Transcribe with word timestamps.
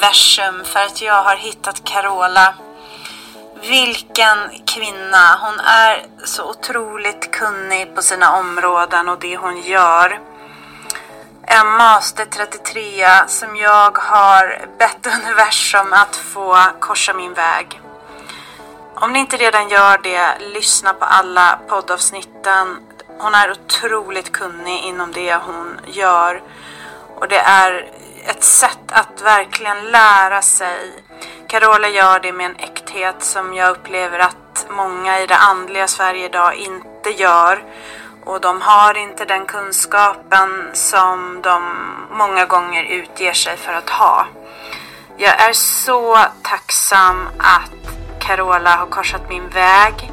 universum 0.00 0.64
för 0.64 0.80
att 0.80 1.02
jag 1.02 1.22
har 1.22 1.36
hittat 1.36 1.84
Carola. 1.84 2.54
Vilken 3.60 4.38
kvinna! 4.66 5.38
Hon 5.40 5.60
är 5.60 6.06
så 6.24 6.50
otroligt 6.50 7.30
kunnig 7.30 7.94
på 7.94 8.02
sina 8.02 8.36
områden 8.38 9.08
och 9.08 9.18
det 9.18 9.36
hon 9.36 9.62
gör. 9.62 10.20
En 11.42 11.66
master 11.66 12.24
33 12.24 13.06
som 13.26 13.56
jag 13.56 13.98
har 13.98 14.66
bett 14.78 15.06
universum 15.06 15.92
att 15.92 16.16
få 16.16 16.56
korsa 16.80 17.14
min 17.14 17.34
väg. 17.34 17.80
Om 18.94 19.12
ni 19.12 19.18
inte 19.18 19.36
redan 19.36 19.68
gör 19.68 19.98
det, 20.02 20.38
lyssna 20.54 20.92
på 20.92 21.04
alla 21.04 21.58
poddavsnitten. 21.68 22.76
Hon 23.18 23.34
är 23.34 23.50
otroligt 23.50 24.32
kunnig 24.32 24.84
inom 24.84 25.12
det 25.12 25.34
hon 25.34 25.80
gör. 25.86 26.42
Och 27.16 27.28
det 27.28 27.38
är 27.38 27.99
ett 28.26 28.44
sätt 28.44 28.92
att 28.92 29.22
verkligen 29.22 29.84
lära 29.84 30.42
sig. 30.42 31.04
Carola 31.48 31.88
gör 31.88 32.20
det 32.20 32.32
med 32.32 32.46
en 32.46 32.56
äkthet 32.56 33.22
som 33.22 33.54
jag 33.54 33.70
upplever 33.70 34.18
att 34.18 34.66
många 34.70 35.20
i 35.20 35.26
det 35.26 35.36
andliga 35.36 35.88
Sverige 35.88 36.24
idag 36.26 36.54
inte 36.54 37.10
gör. 37.10 37.64
Och 38.24 38.40
de 38.40 38.62
har 38.62 38.96
inte 38.96 39.24
den 39.24 39.46
kunskapen 39.46 40.70
som 40.72 41.40
de 41.42 41.62
många 42.10 42.46
gånger 42.46 42.84
utger 42.84 43.32
sig 43.32 43.56
för 43.56 43.72
att 43.72 43.90
ha. 43.90 44.26
Jag 45.16 45.40
är 45.40 45.52
så 45.52 46.18
tacksam 46.42 47.28
att 47.38 47.70
Carola 48.20 48.76
har 48.76 48.86
korsat 48.86 49.28
min 49.28 49.48
väg. 49.48 50.12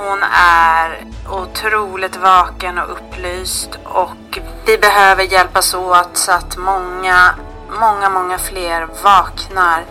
Hon 0.00 0.22
är 0.32 1.04
otroligt 1.28 2.16
vaken 2.16 2.78
och 2.78 2.92
upplyst 2.92 3.78
och 3.84 4.38
vi 4.66 4.78
behöver 4.78 5.22
hjälpas 5.22 5.74
åt 5.74 6.16
så 6.16 6.32
att 6.32 6.56
många, 6.56 7.34
många, 7.80 8.08
många 8.08 8.38
fler 8.38 8.88
vaknar 9.02 9.84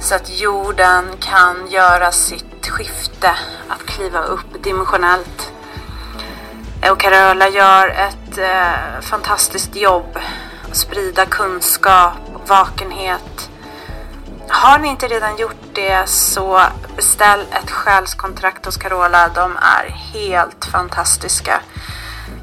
så 0.00 0.14
att 0.14 0.40
jorden 0.40 1.04
kan 1.20 1.66
göra 1.70 2.12
sitt 2.12 2.68
skifte 2.68 3.30
att 3.68 3.86
kliva 3.86 4.20
upp 4.20 4.62
dimensionellt. 4.62 5.52
Och 6.90 7.00
Carola 7.00 7.48
gör 7.48 7.88
ett 7.88 8.38
eh, 8.38 9.00
fantastiskt 9.00 9.76
jobb. 9.76 10.18
Att 10.70 10.76
sprida 10.76 11.26
kunskap 11.26 12.18
och 12.34 12.48
vakenhet. 12.48 13.49
Har 14.52 14.78
ni 14.78 14.88
inte 14.88 15.08
redan 15.08 15.36
gjort 15.36 15.74
det 15.74 16.08
så 16.08 16.62
beställ 16.96 17.40
ett 17.40 17.70
själskontrakt 17.70 18.64
hos 18.66 18.76
Carola. 18.76 19.28
De 19.34 19.56
är 19.56 19.88
helt 19.88 20.64
fantastiska. 20.64 21.60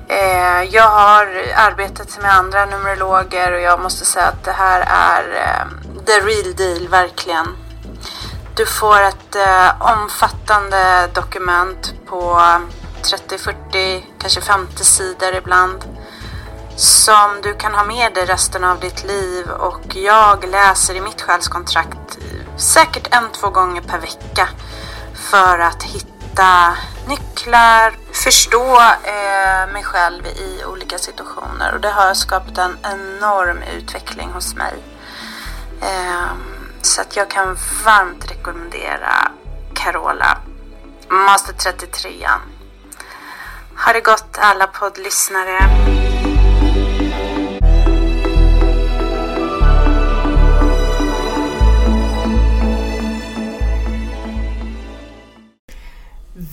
Eh, 0.08 0.64
jag 0.64 0.90
har 0.90 1.26
arbetat 1.56 2.22
med 2.22 2.34
andra 2.34 2.66
numerologer 2.66 3.54
och 3.54 3.62
jag 3.62 3.82
måste 3.82 4.06
säga 4.06 4.26
att 4.26 4.44
det 4.44 4.52
här 4.52 4.82
är 4.82 5.24
eh, 5.36 6.04
the 6.06 6.12
real 6.12 6.56
deal, 6.56 6.88
verkligen. 6.88 7.48
Du 8.56 8.66
får 8.66 9.02
ett 9.02 9.36
eh, 9.36 9.82
omfattande 9.82 11.10
dokument 11.14 11.94
på 12.06 12.42
30, 13.02 13.38
40, 13.38 14.06
kanske 14.20 14.42
50 14.42 14.84
sidor 14.84 15.36
ibland 15.36 15.97
som 16.78 17.42
du 17.44 17.54
kan 17.54 17.74
ha 17.74 17.84
med 17.84 18.14
dig 18.14 18.26
resten 18.26 18.64
av 18.64 18.80
ditt 18.80 19.04
liv 19.04 19.50
och 19.50 19.96
jag 19.96 20.50
läser 20.50 20.96
i 20.96 21.02
mitt 21.02 21.22
själskontrakt 21.22 22.18
säkert 22.58 23.16
en, 23.16 23.32
två 23.32 23.50
gånger 23.50 23.82
per 23.82 24.00
vecka 24.00 24.50
för 25.14 25.60
att 25.60 25.84
hitta 25.84 26.78
nycklar, 27.08 27.98
förstå 28.12 28.80
eh, 29.04 29.74
mig 29.74 29.84
själv 29.84 30.26
i 30.28 30.64
olika 30.66 30.98
situationer 30.98 31.74
och 31.74 31.82
det 31.82 31.90
har 31.90 32.14
skapat 32.14 32.58
en 32.58 32.78
enorm 32.84 33.58
utveckling 33.78 34.30
hos 34.30 34.56
mig. 34.56 34.74
Eh, 35.82 36.32
så 36.82 37.02
att 37.02 37.16
jag 37.16 37.30
kan 37.30 37.58
varmt 37.86 38.32
rekommendera 38.32 39.32
Carola 39.74 40.38
Master 41.10 41.54
33. 41.54 42.30
Ha 43.86 43.94
det 43.94 44.02
gott 44.02 44.38
alla 44.40 44.68
poddlyssnare. 44.68 46.17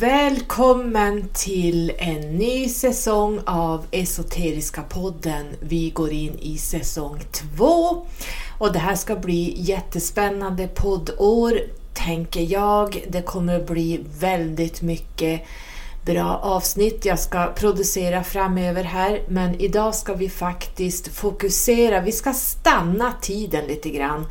Välkommen 0.00 1.28
till 1.34 1.92
en 1.98 2.20
ny 2.20 2.68
säsong 2.68 3.40
av 3.46 3.86
Esoteriska 3.90 4.82
podden. 4.82 5.46
Vi 5.60 5.90
går 5.90 6.12
in 6.12 6.38
i 6.38 6.58
säsong 6.58 7.20
två 7.32 8.06
och 8.58 8.72
det 8.72 8.78
här 8.78 8.94
ska 8.94 9.16
bli 9.16 9.54
jättespännande 9.58 10.68
poddår 10.68 11.60
tänker 11.92 12.40
jag. 12.40 13.04
Det 13.08 13.22
kommer 13.22 13.56
att 13.56 13.66
bli 13.66 14.04
väldigt 14.18 14.82
mycket 14.82 15.42
bra 16.06 16.40
avsnitt 16.42 17.04
jag 17.04 17.18
ska 17.18 17.46
producera 17.46 18.24
framöver 18.24 18.84
här 18.84 19.22
men 19.28 19.60
idag 19.60 19.94
ska 19.94 20.14
vi 20.14 20.28
faktiskt 20.28 21.08
fokusera, 21.08 22.00
vi 22.00 22.12
ska 22.12 22.32
stanna 22.32 23.12
tiden 23.20 23.66
lite 23.66 23.90
grann 23.90 24.26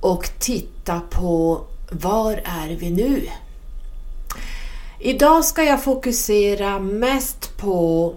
och 0.00 0.30
titta 0.38 1.00
på 1.00 1.60
var 1.90 2.32
är 2.32 2.76
vi 2.76 2.90
nu? 2.90 3.28
Idag 4.98 5.44
ska 5.44 5.64
jag 5.64 5.82
fokusera 5.82 6.78
mest 6.78 7.56
på 7.56 8.14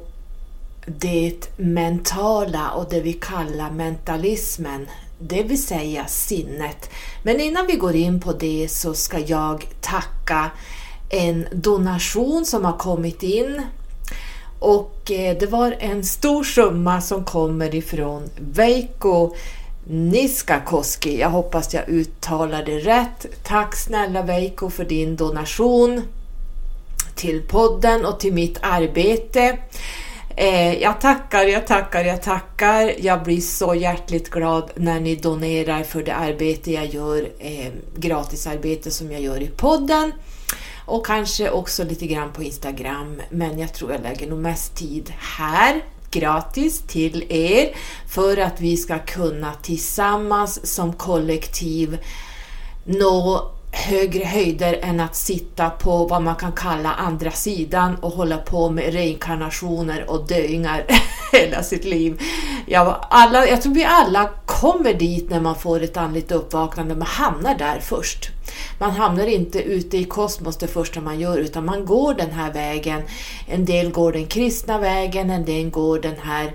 det 0.85 1.57
mentala 1.57 2.69
och 2.71 2.89
det 2.89 3.01
vi 3.01 3.13
kallar 3.13 3.71
mentalismen, 3.71 4.87
det 5.19 5.43
vill 5.43 5.63
säga 5.63 6.05
sinnet. 6.07 6.89
Men 7.23 7.39
innan 7.39 7.67
vi 7.67 7.73
går 7.73 7.95
in 7.95 8.19
på 8.19 8.33
det 8.33 8.67
så 8.71 8.93
ska 8.93 9.19
jag 9.19 9.67
tacka 9.81 10.51
en 11.09 11.47
donation 11.51 12.45
som 12.45 12.65
har 12.65 12.77
kommit 12.77 13.23
in 13.23 13.61
och 14.59 15.11
eh, 15.11 15.37
det 15.37 15.47
var 15.47 15.75
en 15.79 16.03
stor 16.03 16.43
summa 16.43 17.01
som 17.01 17.23
kommer 17.23 17.75
ifrån 17.75 18.29
Veikko 18.39 19.35
Niskakoski. 19.89 21.19
Jag 21.19 21.29
hoppas 21.29 21.73
jag 21.73 21.89
uttalar 21.89 22.65
det 22.65 22.79
rätt. 22.79 23.25
Tack 23.43 23.75
snälla 23.75 24.21
Veikko 24.21 24.69
för 24.69 24.85
din 24.85 25.15
donation 25.15 26.01
till 27.17 27.41
podden 27.41 28.05
och 28.05 28.19
till 28.19 28.33
mitt 28.33 28.57
arbete. 28.61 29.57
Eh, 30.35 30.81
jag 30.81 31.01
tackar, 31.01 31.43
jag 31.43 31.67
tackar, 31.67 32.03
jag 32.05 32.21
tackar. 32.23 32.93
Jag 32.99 33.23
blir 33.23 33.41
så 33.41 33.75
hjärtligt 33.75 34.29
glad 34.29 34.71
när 34.75 34.99
ni 34.99 35.15
donerar 35.15 35.83
för 35.83 36.03
det 36.03 36.15
arbete 36.15 36.71
jag 36.71 36.85
gör, 36.85 37.29
eh, 37.39 37.71
gratisarbete 37.95 38.91
som 38.91 39.11
jag 39.11 39.21
gör 39.21 39.41
i 39.41 39.47
podden. 39.47 40.11
Och 40.85 41.05
kanske 41.05 41.49
också 41.49 41.83
lite 41.83 42.07
grann 42.07 42.31
på 42.33 42.43
Instagram, 42.43 43.21
men 43.29 43.59
jag 43.59 43.73
tror 43.73 43.91
jag 43.91 44.01
lägger 44.01 44.29
nog 44.29 44.39
mest 44.39 44.75
tid 44.75 45.13
här 45.17 45.81
gratis 46.11 46.81
till 46.87 47.25
er 47.29 47.75
för 48.07 48.37
att 48.37 48.61
vi 48.61 48.77
ska 48.77 48.99
kunna 48.99 49.53
tillsammans 49.53 50.73
som 50.73 50.93
kollektiv 50.93 51.97
nå 52.85 53.51
högre 53.71 54.25
höjder 54.25 54.79
än 54.81 54.99
att 54.99 55.15
sitta 55.15 55.69
på 55.69 56.07
vad 56.07 56.21
man 56.21 56.35
kan 56.35 56.51
kalla 56.51 56.93
andra 56.93 57.31
sidan 57.31 57.95
och 57.95 58.11
hålla 58.11 58.37
på 58.37 58.69
med 58.69 58.93
reinkarnationer 58.93 60.09
och 60.09 60.27
döingar 60.27 60.85
hela 61.31 61.63
sitt 61.63 61.85
liv. 61.85 62.21
Jag, 62.65 62.95
alla, 63.09 63.47
jag 63.47 63.61
tror 63.61 63.73
vi 63.73 63.85
alla 63.85 64.29
kommer 64.45 64.93
dit 64.93 65.29
när 65.29 65.41
man 65.41 65.55
får 65.55 65.83
ett 65.83 65.97
andligt 65.97 66.31
uppvaknande, 66.31 66.95
man 66.95 67.07
hamnar 67.07 67.55
där 67.55 67.79
först. 67.79 68.29
Man 68.79 68.91
hamnar 68.91 69.27
inte 69.27 69.63
ute 69.63 69.97
i 69.97 70.03
kosmos 70.03 70.57
det 70.57 70.67
första 70.67 71.01
man 71.01 71.19
gör 71.19 71.37
utan 71.37 71.65
man 71.65 71.85
går 71.85 72.13
den 72.13 72.31
här 72.31 72.53
vägen. 72.53 73.01
En 73.47 73.65
del 73.65 73.91
går 73.91 74.11
den 74.11 74.27
kristna 74.27 74.77
vägen, 74.77 75.29
en 75.29 75.45
del 75.45 75.69
går 75.69 75.99
den 75.99 76.15
här 76.21 76.53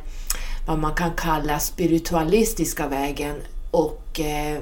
vad 0.67 0.79
man 0.79 0.95
kan 0.95 1.11
kalla 1.17 1.59
spiritualistiska 1.59 2.89
vägen 2.89 3.35
och 3.71 4.21
eh, 4.21 4.59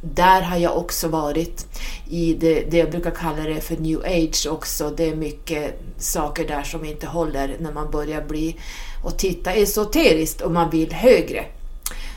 där 0.00 0.42
har 0.42 0.56
jag 0.56 0.76
också 0.76 1.08
varit 1.08 1.66
i 2.08 2.34
det, 2.34 2.60
det 2.70 2.76
jag 2.76 2.90
brukar 2.90 3.10
kalla 3.10 3.42
det 3.42 3.60
för 3.60 3.76
new 3.76 3.98
age 3.98 4.46
också. 4.50 4.90
Det 4.90 5.08
är 5.08 5.16
mycket 5.16 5.80
saker 5.98 6.48
där 6.48 6.62
som 6.62 6.84
inte 6.84 7.06
håller 7.06 7.56
när 7.60 7.72
man 7.72 7.90
börjar 7.90 8.22
bli 8.22 8.56
och 9.04 9.18
titta 9.18 9.52
esoteriskt 9.52 10.40
och 10.40 10.52
man 10.52 10.70
vill 10.70 10.92
högre. 10.92 11.44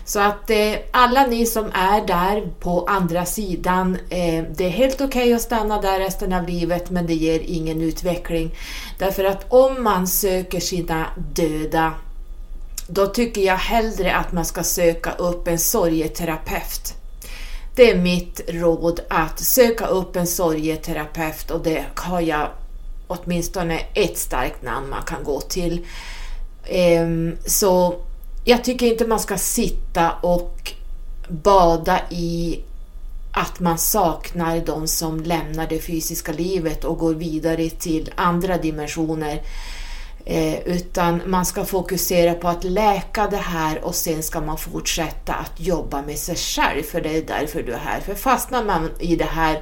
Så 0.05 0.19
att 0.19 0.49
eh, 0.49 0.73
alla 0.91 1.25
ni 1.25 1.45
som 1.45 1.65
är 1.73 2.07
där 2.07 2.47
på 2.59 2.85
andra 2.85 3.25
sidan, 3.25 3.97
eh, 4.09 4.43
det 4.55 4.65
är 4.65 4.69
helt 4.69 5.01
okej 5.01 5.07
okay 5.07 5.33
att 5.33 5.41
stanna 5.41 5.81
där 5.81 5.99
resten 5.99 6.33
av 6.33 6.47
livet 6.47 6.89
men 6.89 7.07
det 7.07 7.13
ger 7.13 7.39
ingen 7.39 7.81
utveckling. 7.81 8.55
Därför 8.97 9.23
att 9.23 9.45
om 9.49 9.83
man 9.83 10.07
söker 10.07 10.59
sina 10.59 11.05
döda, 11.17 11.93
då 12.87 13.07
tycker 13.07 13.41
jag 13.41 13.57
hellre 13.57 14.15
att 14.15 14.31
man 14.31 14.45
ska 14.45 14.63
söka 14.63 15.11
upp 15.11 15.47
en 15.47 15.59
sorgeterapeut 15.59 16.99
det 17.79 17.91
är 17.91 17.97
mitt 17.97 18.41
råd 18.47 18.99
att 19.09 19.39
söka 19.39 19.85
upp 19.87 20.15
en 20.15 20.27
sorgeterapeut 20.27 21.51
och 21.51 21.63
det 21.63 21.85
har 21.95 22.21
jag 22.21 22.47
åtminstone 23.07 23.79
ett 23.93 24.17
starkt 24.17 24.63
namn 24.63 24.89
man 24.89 25.03
kan 25.03 25.23
gå 25.23 25.41
till. 25.41 25.85
Ehm, 26.65 27.37
så 27.45 27.95
jag 28.45 28.63
tycker 28.63 28.85
inte 28.85 29.07
man 29.07 29.19
ska 29.19 29.37
sitta 29.37 30.11
och 30.11 30.73
bada 31.29 31.99
i 32.09 32.59
att 33.31 33.59
man 33.59 33.77
saknar 33.77 34.61
de 34.65 34.87
som 34.87 35.19
lämnar 35.19 35.67
det 35.67 35.79
fysiska 35.79 36.31
livet 36.31 36.83
och 36.83 36.97
går 36.97 37.13
vidare 37.13 37.69
till 37.69 38.11
andra 38.15 38.57
dimensioner. 38.57 39.41
Eh, 40.31 40.59
utan 40.65 41.21
man 41.25 41.45
ska 41.45 41.65
fokusera 41.65 42.33
på 42.33 42.47
att 42.47 42.63
läka 42.63 43.27
det 43.27 43.37
här 43.37 43.85
och 43.85 43.95
sen 43.95 44.23
ska 44.23 44.41
man 44.41 44.57
fortsätta 44.57 45.33
att 45.33 45.59
jobba 45.59 46.01
med 46.01 46.17
sig 46.17 46.35
själv, 46.35 46.83
för 46.83 47.01
det 47.01 47.17
är 47.17 47.21
därför 47.21 47.63
du 47.63 47.73
är 47.73 47.77
här. 47.77 47.99
För 47.99 48.15
fastnar 48.15 48.63
man 48.63 48.89
i 48.99 49.15
det 49.15 49.25
här 49.25 49.61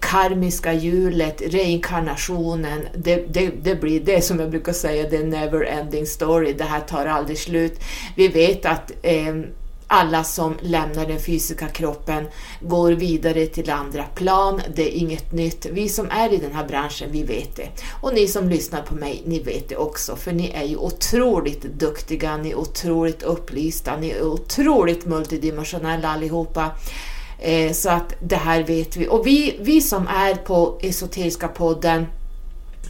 karmiska 0.00 0.72
hjulet, 0.72 1.42
reinkarnationen, 1.46 2.88
det, 2.96 3.16
det, 3.16 3.50
det, 3.62 3.74
blir 3.74 4.00
det 4.00 4.20
som 4.20 4.40
jag 4.40 4.50
brukar 4.50 4.72
säga, 4.72 5.10
the 5.10 5.18
never 5.18 5.64
ending 5.64 6.06
story, 6.06 6.52
det 6.52 6.64
här 6.64 6.80
tar 6.80 7.06
aldrig 7.06 7.38
slut. 7.38 7.80
Vi 8.16 8.28
vet 8.28 8.66
att 8.66 8.92
eh, 9.02 9.34
alla 9.88 10.24
som 10.24 10.54
lämnar 10.60 11.06
den 11.06 11.20
fysiska 11.20 11.68
kroppen 11.68 12.24
går 12.60 12.92
vidare 12.92 13.46
till 13.46 13.70
andra 13.70 14.02
plan. 14.02 14.60
Det 14.74 14.82
är 14.82 14.98
inget 14.98 15.32
nytt. 15.32 15.66
Vi 15.72 15.88
som 15.88 16.10
är 16.10 16.32
i 16.32 16.36
den 16.36 16.52
här 16.52 16.68
branschen, 16.68 17.08
vi 17.12 17.22
vet 17.22 17.56
det. 17.56 17.68
Och 18.00 18.14
ni 18.14 18.28
som 18.28 18.48
lyssnar 18.48 18.82
på 18.82 18.94
mig, 18.94 19.22
ni 19.26 19.38
vet 19.38 19.68
det 19.68 19.76
också. 19.76 20.16
För 20.16 20.32
ni 20.32 20.50
är 20.50 20.64
ju 20.64 20.76
otroligt 20.76 21.62
duktiga, 21.62 22.36
ni 22.36 22.50
är 22.50 22.54
otroligt 22.54 23.22
upplysta, 23.22 23.96
ni 23.96 24.10
är 24.10 24.22
otroligt 24.22 25.06
multidimensionella 25.06 26.08
allihopa. 26.08 26.70
Eh, 27.38 27.72
så 27.72 27.90
att 27.90 28.14
det 28.20 28.36
här 28.36 28.62
vet 28.62 28.96
vi. 28.96 29.08
Och 29.08 29.26
vi, 29.26 29.56
vi 29.60 29.80
som 29.80 30.06
är 30.08 30.34
på 30.34 30.78
Esoteriska 30.82 31.48
podden, 31.48 32.06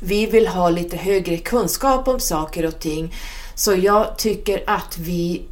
vi 0.01 0.27
vill 0.27 0.47
ha 0.47 0.71
lite 0.71 0.97
högre 0.97 1.37
kunskap 1.37 2.09
om 2.09 2.21
saker 2.21 2.67
och 2.67 2.81
ting. 2.81 3.15
Så 3.55 3.75
jag 3.75 4.19
tycker 4.19 4.63
att 4.67 4.99
vi 4.99 5.43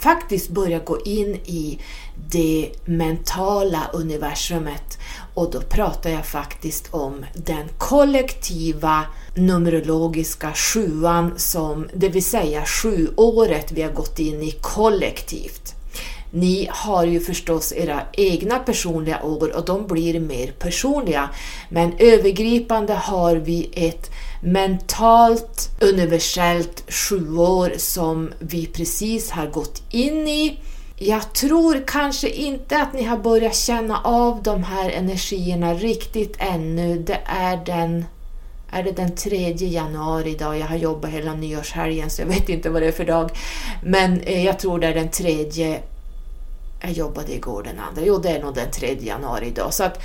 faktiskt 0.00 0.50
börja 0.50 0.78
gå 0.78 1.00
in 1.00 1.34
i 1.44 1.78
det 2.30 2.70
mentala 2.84 3.90
universumet 3.92 4.98
och 5.34 5.50
då 5.50 5.60
pratar 5.60 6.10
jag 6.10 6.26
faktiskt 6.26 6.94
om 6.94 7.24
den 7.34 7.68
kollektiva 7.78 9.04
numerologiska 9.34 10.52
sjuan 10.52 11.32
som, 11.36 11.88
det 11.94 12.08
vill 12.08 12.24
säga 12.24 12.64
sjuåret 12.64 13.72
vi 13.72 13.82
har 13.82 13.92
gått 13.92 14.18
in 14.18 14.42
i 14.42 14.50
kollektivt. 14.60 15.74
Ni 16.32 16.68
har 16.70 17.04
ju 17.04 17.20
förstås 17.20 17.72
era 17.72 18.02
egna 18.12 18.58
personliga 18.58 19.22
år 19.22 19.56
och 19.56 19.64
de 19.64 19.86
blir 19.86 20.20
mer 20.20 20.52
personliga. 20.58 21.30
Men 21.68 21.92
övergripande 21.98 22.94
har 22.94 23.36
vi 23.36 23.70
ett 23.72 24.10
mentalt 24.40 25.70
universellt 25.80 26.92
sjuår 26.92 27.72
som 27.76 28.32
vi 28.38 28.66
precis 28.66 29.30
har 29.30 29.46
gått 29.46 29.82
in 29.90 30.28
i. 30.28 30.58
Jag 30.98 31.32
tror 31.32 31.82
kanske 31.86 32.28
inte 32.28 32.82
att 32.82 32.92
ni 32.92 33.02
har 33.02 33.18
börjat 33.18 33.56
känna 33.56 34.00
av 34.00 34.42
de 34.42 34.62
här 34.62 34.90
energierna 34.90 35.74
riktigt 35.74 36.36
ännu. 36.38 36.98
Det 36.98 37.20
är 37.26 37.56
den 37.66 38.04
är 38.72 38.82
det 38.82 38.92
den 38.92 39.14
3 39.14 39.52
januari 39.52 40.30
idag? 40.30 40.58
Jag 40.58 40.66
har 40.66 40.76
jobbat 40.76 41.10
hela 41.10 41.34
nyårshelgen 41.34 42.10
så 42.10 42.22
jag 42.22 42.26
vet 42.26 42.48
inte 42.48 42.70
vad 42.70 42.82
det 42.82 42.88
är 42.88 42.92
för 42.92 43.04
dag. 43.04 43.30
Men 43.82 44.20
eh, 44.20 44.44
jag 44.44 44.58
tror 44.58 44.78
det 44.78 44.86
är 44.86 44.94
den 44.94 45.10
3... 45.10 45.80
jag 46.82 46.92
jobbade 46.92 47.34
igår 47.34 47.62
den 47.62 47.78
andra. 47.78 48.02
Jo, 48.04 48.18
det 48.18 48.28
är 48.28 48.42
nog 48.42 48.54
den 48.54 48.70
3 48.70 48.96
januari 49.00 49.46
idag. 49.46 49.74
Så 49.74 49.84
att 49.84 50.02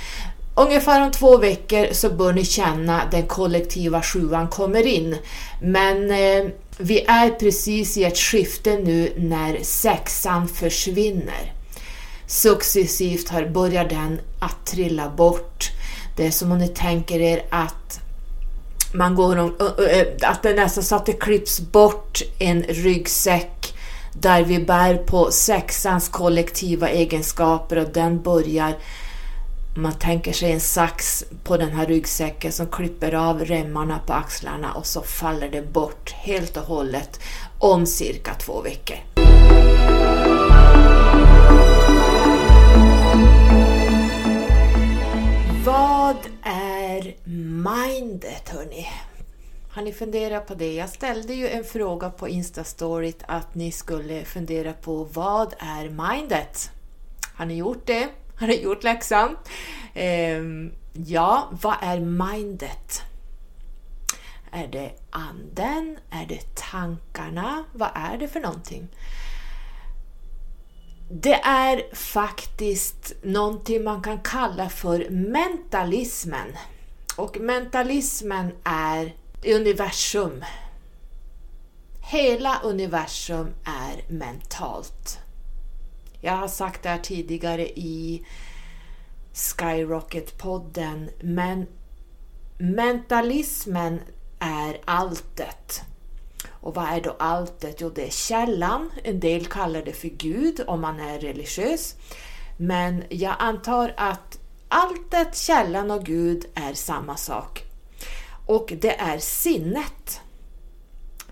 ungefär 0.56 1.02
om 1.02 1.10
två 1.10 1.36
veckor 1.36 1.88
så 1.92 2.10
bör 2.10 2.32
ni 2.32 2.44
känna 2.44 3.02
den 3.10 3.26
kollektiva 3.26 4.02
sjuan 4.02 4.48
kommer 4.48 4.86
in. 4.86 5.16
Men 5.62 6.10
eh, 6.10 6.50
vi 6.78 7.04
är 7.04 7.30
precis 7.30 7.96
i 7.96 8.04
ett 8.04 8.18
skifte 8.18 8.78
nu 8.78 9.12
när 9.16 9.58
sexan 9.62 10.48
försvinner. 10.48 11.52
Successivt 12.26 13.28
har 13.28 13.44
börjar 13.44 13.84
den 13.84 14.20
att 14.40 14.66
trilla 14.66 15.08
bort. 15.08 15.70
Det 16.16 16.26
är 16.26 16.30
som 16.30 16.52
om 16.52 16.58
ni 16.58 16.68
tänker 16.68 17.20
er 17.20 17.42
att 17.50 18.00
man 18.94 19.14
går 19.14 19.38
om, 19.38 19.56
att 20.22 20.42
det 20.42 20.54
nästan 20.54 20.84
så 20.84 20.96
att 20.96 21.06
det 21.06 21.12
klipps 21.12 21.60
bort 21.60 22.22
en 22.38 22.62
ryggsäck 22.62 23.74
där 24.12 24.42
vi 24.42 24.58
bär 24.58 24.94
på 24.94 25.30
sexans 25.30 26.08
kollektiva 26.08 26.88
egenskaper 26.88 27.76
och 27.76 27.88
den 27.92 28.22
börjar 28.22 28.76
man 29.76 29.92
tänker 29.92 30.32
sig 30.32 30.52
en 30.52 30.60
sax 30.60 31.24
på 31.44 31.56
den 31.56 31.70
här 31.70 31.86
ryggsäcken 31.86 32.52
som 32.52 32.66
klipper 32.66 33.14
av 33.14 33.44
remmarna 33.44 33.98
på 33.98 34.12
axlarna 34.12 34.72
och 34.72 34.86
så 34.86 35.02
faller 35.02 35.48
det 35.48 35.72
bort 35.72 36.10
helt 36.10 36.56
och 36.56 36.62
hållet 36.62 37.20
om 37.58 37.86
cirka 37.86 38.34
två 38.34 38.62
veckor. 38.62 38.96
Vad 45.64 46.16
är 46.42 47.16
mindet 47.28 48.48
hörni? 48.48 48.86
Har 49.70 49.82
ni 49.82 49.92
funderat 49.92 50.46
på 50.46 50.54
det? 50.54 50.74
Jag 50.74 50.88
ställde 50.88 51.34
ju 51.34 51.48
en 51.48 51.64
fråga 51.64 52.10
på 52.10 52.28
Instastoryt 52.28 53.22
att 53.28 53.54
ni 53.54 53.72
skulle 53.72 54.24
fundera 54.24 54.72
på 54.72 55.04
vad 55.04 55.54
är 55.58 55.88
mindet? 55.88 56.70
Har 57.34 57.46
ni 57.46 57.54
gjort 57.54 57.86
det? 57.86 58.08
Har 58.38 58.46
ni 58.46 58.62
gjort 58.62 58.82
läxan? 58.82 59.36
Eh, 59.94 60.42
ja, 60.92 61.48
vad 61.62 61.76
är 61.80 62.00
mindet? 62.00 63.02
Är 64.50 64.66
det 64.66 64.92
anden? 65.10 65.98
Är 66.10 66.26
det 66.26 66.54
tankarna? 66.54 67.64
Vad 67.72 67.90
är 67.94 68.18
det 68.18 68.28
för 68.28 68.40
någonting? 68.40 68.88
Det 71.10 71.34
är 71.34 71.94
faktiskt 71.94 73.12
någonting 73.22 73.84
man 73.84 74.02
kan 74.02 74.20
kalla 74.20 74.68
för 74.68 75.10
mentalismen. 75.10 76.56
Och 77.16 77.36
mentalismen 77.40 78.52
är 78.64 79.14
universum. 79.44 80.44
Hela 82.00 82.60
universum 82.62 83.54
är 83.64 84.12
mentalt. 84.12 85.18
Jag 86.20 86.32
har 86.32 86.48
sagt 86.48 86.82
det 86.82 86.88
här 86.88 86.98
tidigare 86.98 87.68
i 87.68 88.26
Skyrocket-podden, 89.32 91.10
men 91.20 91.66
mentalismen 92.58 94.00
är 94.38 94.80
alltet. 94.84 95.82
Och 96.50 96.74
vad 96.74 96.88
är 96.88 97.00
då 97.00 97.16
alltet? 97.18 97.80
Jo, 97.80 97.90
det 97.90 98.06
är 98.06 98.10
källan. 98.10 98.90
En 99.04 99.20
del 99.20 99.46
kallar 99.46 99.82
det 99.82 99.92
för 99.92 100.08
Gud 100.08 100.60
om 100.66 100.80
man 100.80 101.00
är 101.00 101.18
religiös. 101.18 101.94
Men 102.56 103.04
jag 103.08 103.36
antar 103.38 103.94
att 103.96 104.38
alltet, 104.68 105.36
källan 105.36 105.90
och 105.90 106.04
Gud 106.04 106.44
är 106.54 106.74
samma 106.74 107.16
sak. 107.16 107.64
Och 108.46 108.72
det 108.80 109.00
är 109.00 109.18
sinnet. 109.18 110.20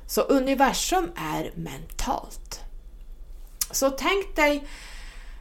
Så 0.07 0.21
universum 0.21 1.13
är 1.17 1.53
mentalt. 1.55 2.64
Så 3.75 3.91
tänk 3.91 4.37
dig 4.37 4.65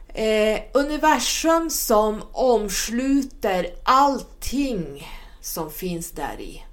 eh, 0.08 0.62
universum 0.72 1.70
som 1.70 2.22
omsluter 2.32 3.66
allting 3.82 5.08
som 5.40 5.70
finns 5.70 6.10
där 6.10 6.40
i. 6.40 6.64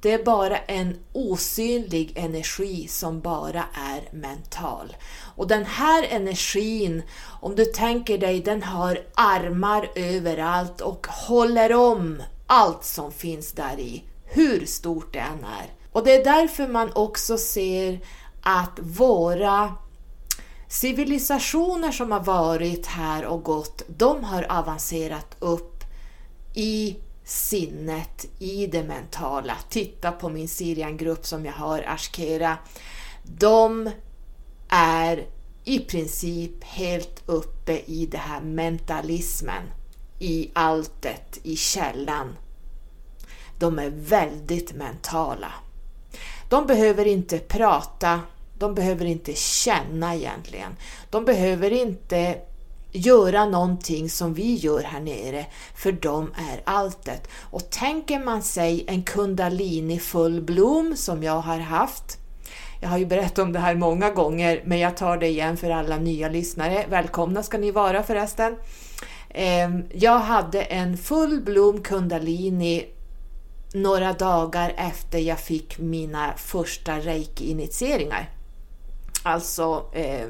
Det 0.00 0.12
är 0.12 0.24
bara 0.24 0.58
en 0.58 0.98
osynlig 1.12 2.12
energi 2.16 2.88
som 2.88 3.20
bara 3.20 3.64
är 3.74 4.16
mental. 4.16 4.96
Och 5.36 5.46
den 5.46 5.64
här 5.64 6.06
energin, 6.10 7.02
om 7.40 7.56
du 7.56 7.64
tänker 7.64 8.18
dig, 8.18 8.40
den 8.40 8.62
har 8.62 8.98
armar 9.14 9.90
överallt 9.94 10.80
och 10.80 11.06
håller 11.06 11.74
om 11.74 12.22
allt 12.46 12.84
som 12.84 13.12
finns 13.12 13.52
där 13.52 13.78
i, 13.78 14.04
hur 14.24 14.66
stort 14.66 15.12
det 15.12 15.18
än 15.18 15.44
är. 15.44 15.72
Och 15.92 16.04
det 16.04 16.14
är 16.14 16.24
därför 16.24 16.68
man 16.68 16.92
också 16.94 17.38
ser 17.38 18.00
att 18.42 18.78
våra 18.80 19.74
civilisationer 20.68 21.92
som 21.92 22.12
har 22.12 22.20
varit 22.20 22.86
här 22.86 23.24
och 23.24 23.42
gått, 23.42 23.82
de 23.86 24.24
har 24.24 24.42
avancerat 24.42 25.36
upp 25.38 25.84
i 26.54 26.96
sinnet, 27.24 28.26
i 28.38 28.66
det 28.66 28.84
mentala. 28.84 29.56
Titta 29.68 30.12
på 30.12 30.28
min 30.28 30.48
Sirian-grupp 30.48 31.26
som 31.26 31.44
jag 31.44 31.52
har, 31.52 31.84
Ashkera. 31.86 32.58
De 33.22 33.90
är 34.68 35.26
i 35.64 35.78
princip 35.78 36.64
helt 36.64 37.22
uppe 37.26 37.78
i 37.78 38.06
det 38.06 38.18
här 38.18 38.40
mentalismen, 38.40 39.62
i 40.18 40.50
alltet, 40.52 41.38
i 41.42 41.56
källan. 41.56 42.36
De 43.58 43.78
är 43.78 43.90
väldigt 43.90 44.74
mentala. 44.74 45.52
De 46.48 46.66
behöver 46.66 47.06
inte 47.06 47.38
prata, 47.38 48.20
de 48.58 48.74
behöver 48.74 49.04
inte 49.04 49.34
känna 49.34 50.14
egentligen. 50.14 50.76
De 51.10 51.24
behöver 51.24 51.72
inte 51.72 52.38
göra 52.92 53.44
någonting 53.44 54.10
som 54.10 54.34
vi 54.34 54.54
gör 54.54 54.82
här 54.82 55.00
nere, 55.00 55.46
för 55.74 55.92
de 55.92 56.32
är 56.36 56.60
alltet. 56.64 57.28
Och 57.40 57.70
tänker 57.70 58.18
man 58.18 58.42
sig 58.42 58.84
en 58.88 59.02
kundalini 59.02 59.98
full 59.98 60.40
blom 60.42 60.96
som 60.96 61.22
jag 61.22 61.40
har 61.40 61.58
haft, 61.58 62.18
Jag 62.80 62.88
har 62.88 62.98
ju 62.98 63.06
berättat 63.06 63.38
om 63.38 63.52
det 63.52 63.58
här 63.58 63.74
många 63.74 64.10
gånger, 64.10 64.62
men 64.64 64.78
jag 64.78 64.96
tar 64.96 65.16
det 65.16 65.26
igen 65.26 65.56
för 65.56 65.70
alla 65.70 65.96
nya 65.96 66.28
lyssnare. 66.28 66.84
Välkomna 66.88 67.42
ska 67.42 67.58
ni 67.58 67.70
vara 67.70 68.02
förresten. 68.02 68.56
Ehm, 69.30 69.84
jag 69.92 70.18
hade 70.18 70.62
en 70.62 70.96
full 70.96 71.40
blom 71.40 71.82
kundalini 71.82 72.86
några 73.74 74.12
dagar 74.12 74.74
efter 74.76 75.18
jag 75.18 75.40
fick 75.40 75.78
mina 75.78 76.34
första 76.36 77.00
reiki-initieringar. 77.00 78.37
Alltså 79.28 79.84
eh, 79.92 80.28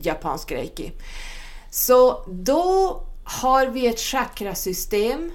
japansk 0.00 0.52
reiki. 0.52 0.92
Så 1.70 2.24
då 2.28 3.02
har 3.24 3.66
vi 3.66 3.86
ett 3.86 4.00
chakrasystem 4.00 5.32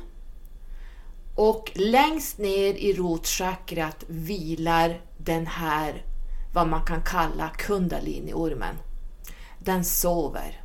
och 1.36 1.72
längst 1.76 2.38
ner 2.38 2.74
i 2.74 2.94
rotchakrat 2.94 4.04
vilar 4.08 5.02
den 5.18 5.48
här, 5.48 6.06
vad 6.54 6.68
man 6.68 6.86
kan 6.86 7.02
kalla 7.02 7.50
kundaliniormen. 7.50 8.76
Den 9.60 9.86
sover. 9.86 10.62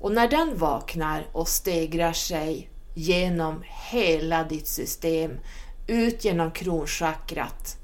Och 0.00 0.12
när 0.12 0.28
den 0.28 0.58
vaknar 0.58 1.26
och 1.32 1.48
stegrar 1.48 2.12
sig 2.12 2.70
genom 2.94 3.62
hela 3.90 4.44
ditt 4.44 4.68
system, 4.68 5.38
ut 5.86 6.24
genom 6.24 6.50
kronchakrat, 6.50 7.76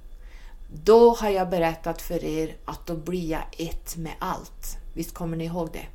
då 0.72 1.14
har 1.14 1.30
jag 1.30 1.50
berättat 1.50 2.02
för 2.02 2.24
er 2.24 2.56
att 2.64 2.86
då 2.86 2.94
blir 2.94 3.30
jag 3.30 3.42
ett 3.58 3.96
med 3.96 4.12
allt. 4.18 4.78
Visst 4.94 5.14
kommer 5.14 5.36
ni 5.36 5.44
ihåg 5.44 5.70
det? 5.72 5.86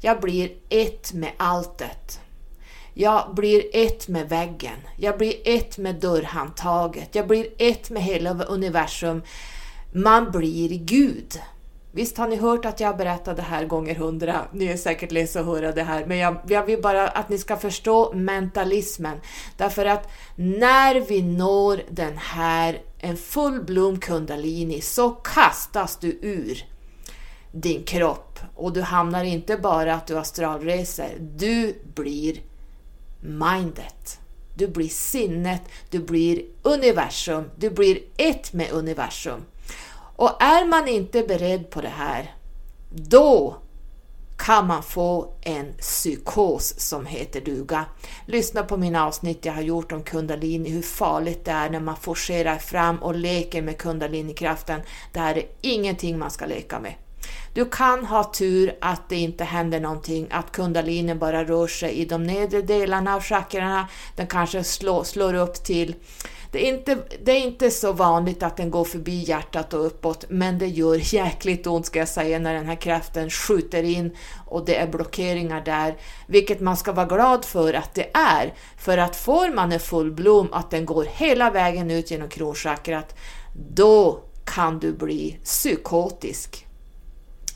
Jag 0.00 0.20
blir 0.20 0.52
ett 0.68 1.12
med 1.12 1.30
alltet. 1.36 2.20
Jag 2.94 3.34
blir 3.34 3.64
ett 3.72 4.08
med 4.08 4.28
väggen. 4.28 4.76
Jag 4.96 5.18
blir 5.18 5.34
ett 5.44 5.78
med 5.78 5.94
dörrhandtaget. 5.94 7.14
Jag 7.14 7.26
blir 7.26 7.46
ett 7.58 7.90
med 7.90 8.02
hela 8.02 8.44
universum. 8.44 9.22
Man 9.92 10.30
blir 10.30 10.68
Gud. 10.68 11.40
Visst 11.92 12.18
har 12.18 12.28
ni 12.28 12.36
hört 12.36 12.64
att 12.64 12.80
jag 12.80 12.96
berättat 12.96 13.36
det 13.36 13.42
här 13.42 13.64
gånger 13.64 13.94
hundra? 13.94 14.40
Ni 14.52 14.66
är 14.66 14.76
säkert 14.76 15.12
less 15.12 15.36
att 15.36 15.46
höra 15.46 15.72
det 15.72 15.82
här, 15.82 16.06
men 16.06 16.18
jag, 16.18 16.36
jag, 16.48 16.64
vill 16.64 16.82
bara 16.82 17.08
att 17.08 17.28
ni 17.28 17.38
ska 17.38 17.56
förstå 17.56 18.12
mentalismen. 18.14 19.20
Därför 19.56 19.86
att 19.86 20.10
när 20.36 21.00
vi 21.00 21.22
når 21.22 21.80
den 21.90 22.18
här, 22.18 22.80
en 23.04 23.16
full 23.16 23.62
blom 23.62 24.00
kundalini, 24.00 24.80
så 24.80 25.10
kastas 25.10 25.96
du 25.96 26.18
ur 26.22 26.64
din 27.52 27.84
kropp 27.84 28.38
och 28.54 28.72
du 28.72 28.82
hamnar 28.82 29.24
inte 29.24 29.56
bara 29.56 29.94
att 29.94 30.06
du 30.06 30.18
astralreser, 30.18 31.16
du 31.20 31.76
blir 31.94 32.40
mindet. 33.20 34.18
Du 34.56 34.68
blir 34.68 34.88
sinnet, 34.88 35.62
du 35.90 35.98
blir 35.98 36.42
universum, 36.62 37.50
du 37.56 37.70
blir 37.70 37.98
ett 38.16 38.52
med 38.52 38.72
universum. 38.72 39.44
Och 40.16 40.42
är 40.42 40.64
man 40.64 40.88
inte 40.88 41.22
beredd 41.22 41.70
på 41.70 41.80
det 41.80 41.88
här, 41.88 42.34
då 42.90 43.56
kan 44.36 44.66
man 44.66 44.82
få 44.82 45.34
en 45.42 45.72
psykos 45.72 46.80
som 46.80 47.06
heter 47.06 47.40
duga. 47.40 47.84
Lyssna 48.26 48.62
på 48.62 48.76
mina 48.76 49.06
avsnitt 49.06 49.44
jag 49.44 49.52
har 49.52 49.62
gjort 49.62 49.92
om 49.92 50.02
kundalini, 50.02 50.70
hur 50.70 50.82
farligt 50.82 51.44
det 51.44 51.50
är 51.50 51.70
när 51.70 51.80
man 51.80 51.96
forcerar 51.96 52.58
fram 52.58 52.98
och 52.98 53.14
leker 53.14 53.62
med 53.62 53.78
kundalinikraften. 53.78 54.80
Det 55.12 55.20
här 55.20 55.36
är 55.36 55.44
ingenting 55.60 56.18
man 56.18 56.30
ska 56.30 56.46
leka 56.46 56.80
med. 56.80 56.94
Du 57.54 57.64
kan 57.64 58.06
ha 58.06 58.24
tur 58.24 58.76
att 58.80 59.08
det 59.08 59.16
inte 59.16 59.44
händer 59.44 59.80
någonting, 59.80 60.26
att 60.30 60.52
kundalinen 60.52 61.18
bara 61.18 61.44
rör 61.44 61.66
sig 61.66 61.92
i 61.92 62.04
de 62.04 62.24
nedre 62.24 62.62
delarna 62.62 63.14
av 63.14 63.22
chakrarna. 63.22 63.88
Den 64.16 64.26
kanske 64.26 64.64
slår, 64.64 65.04
slår 65.04 65.34
upp 65.34 65.64
till 65.64 65.94
det 66.54 66.68
är, 66.68 66.74
inte, 66.74 66.98
det 67.24 67.32
är 67.32 67.40
inte 67.40 67.70
så 67.70 67.92
vanligt 67.92 68.42
att 68.42 68.56
den 68.56 68.70
går 68.70 68.84
förbi 68.84 69.24
hjärtat 69.28 69.74
och 69.74 69.86
uppåt, 69.86 70.24
men 70.28 70.58
det 70.58 70.66
gör 70.66 71.14
jäkligt 71.14 71.66
ont 71.66 71.86
ska 71.86 71.98
jag 71.98 72.08
säga 72.08 72.38
när 72.38 72.54
den 72.54 72.66
här 72.66 72.80
kraften 72.80 73.30
skjuter 73.30 73.82
in 73.82 74.16
och 74.46 74.64
det 74.64 74.76
är 74.76 74.86
blockeringar 74.86 75.64
där, 75.64 75.96
vilket 76.26 76.60
man 76.60 76.76
ska 76.76 76.92
vara 76.92 77.06
glad 77.06 77.44
för 77.44 77.74
att 77.74 77.94
det 77.94 78.10
är. 78.14 78.54
För 78.78 78.98
att 78.98 79.16
får 79.16 79.54
man 79.54 79.72
en 79.72 79.80
full 79.80 80.12
blom, 80.12 80.48
att 80.52 80.70
den 80.70 80.86
går 80.86 81.04
hela 81.04 81.50
vägen 81.50 81.90
ut 81.90 82.10
genom 82.10 82.28
kronchakrat, 82.28 83.14
då 83.54 84.20
kan 84.44 84.78
du 84.78 84.92
bli 84.92 85.38
psykotisk. 85.44 86.66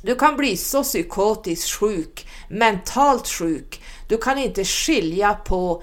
Du 0.03 0.15
kan 0.15 0.37
bli 0.37 0.57
så 0.57 0.83
psykotiskt 0.83 1.71
sjuk, 1.71 2.29
mentalt 2.49 3.29
sjuk. 3.29 3.83
Du 4.09 4.19
kan 4.19 4.39
inte 4.39 4.65
skilja 4.65 5.35
på 5.35 5.83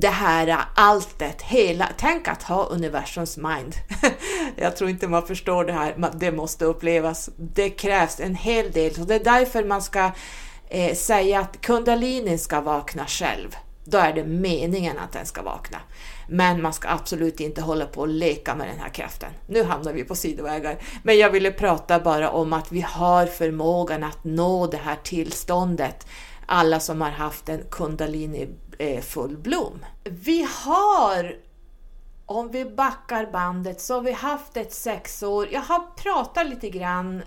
det 0.00 0.08
här 0.08 0.64
alltet, 0.74 1.42
hela, 1.42 1.88
tänk 1.96 2.28
att 2.28 2.42
ha 2.42 2.64
universums 2.64 3.36
mind. 3.36 3.74
Jag 4.56 4.76
tror 4.76 4.90
inte 4.90 5.08
man 5.08 5.26
förstår 5.26 5.64
det 5.64 5.72
här, 5.72 6.12
det 6.14 6.32
måste 6.32 6.64
upplevas. 6.64 7.30
Det 7.36 7.70
krävs 7.70 8.20
en 8.20 8.34
hel 8.34 8.72
del, 8.72 8.94
så 8.94 9.00
det 9.00 9.14
är 9.14 9.24
därför 9.24 9.64
man 9.64 9.82
ska 9.82 10.10
eh, 10.68 10.94
säga 10.94 11.40
att 11.40 11.60
kundalinin 11.60 12.38
ska 12.38 12.60
vakna 12.60 13.06
själv. 13.06 13.56
Då 13.84 13.98
är 13.98 14.12
det 14.12 14.24
meningen 14.24 14.98
att 14.98 15.12
den 15.12 15.26
ska 15.26 15.42
vakna. 15.42 15.78
Men 16.28 16.62
man 16.62 16.72
ska 16.72 16.88
absolut 16.88 17.40
inte 17.40 17.60
hålla 17.60 17.86
på 17.86 18.00
och 18.00 18.08
leka 18.08 18.54
med 18.54 18.68
den 18.68 18.78
här 18.78 18.88
kraften. 18.88 19.30
Nu 19.46 19.64
hamnar 19.64 19.92
vi 19.92 20.04
på 20.04 20.14
sidovägar. 20.14 20.78
Men 21.02 21.18
jag 21.18 21.30
ville 21.30 21.50
prata 21.50 22.00
bara 22.00 22.30
om 22.30 22.52
att 22.52 22.72
vi 22.72 22.80
har 22.80 23.26
förmågan 23.26 24.04
att 24.04 24.24
nå 24.24 24.66
det 24.66 24.76
här 24.76 24.96
tillståndet. 25.02 26.06
Alla 26.50 26.80
som 26.80 27.00
har 27.00 27.10
haft 27.10 27.48
en 27.48 27.64
kundalini 27.70 28.48
eh, 28.78 29.00
full 29.00 29.36
blom. 29.36 29.84
Vi 30.04 30.48
har, 30.64 31.36
om 32.26 32.50
vi 32.50 32.64
backar 32.64 33.26
bandet, 33.32 33.80
så 33.80 33.94
har 33.94 34.00
vi 34.00 34.12
haft 34.12 34.56
ett 34.56 34.72
sexår. 34.72 35.48
Jag 35.52 35.60
har 35.60 35.96
pratat 35.96 36.46
lite 36.46 36.70
grann 36.70 37.22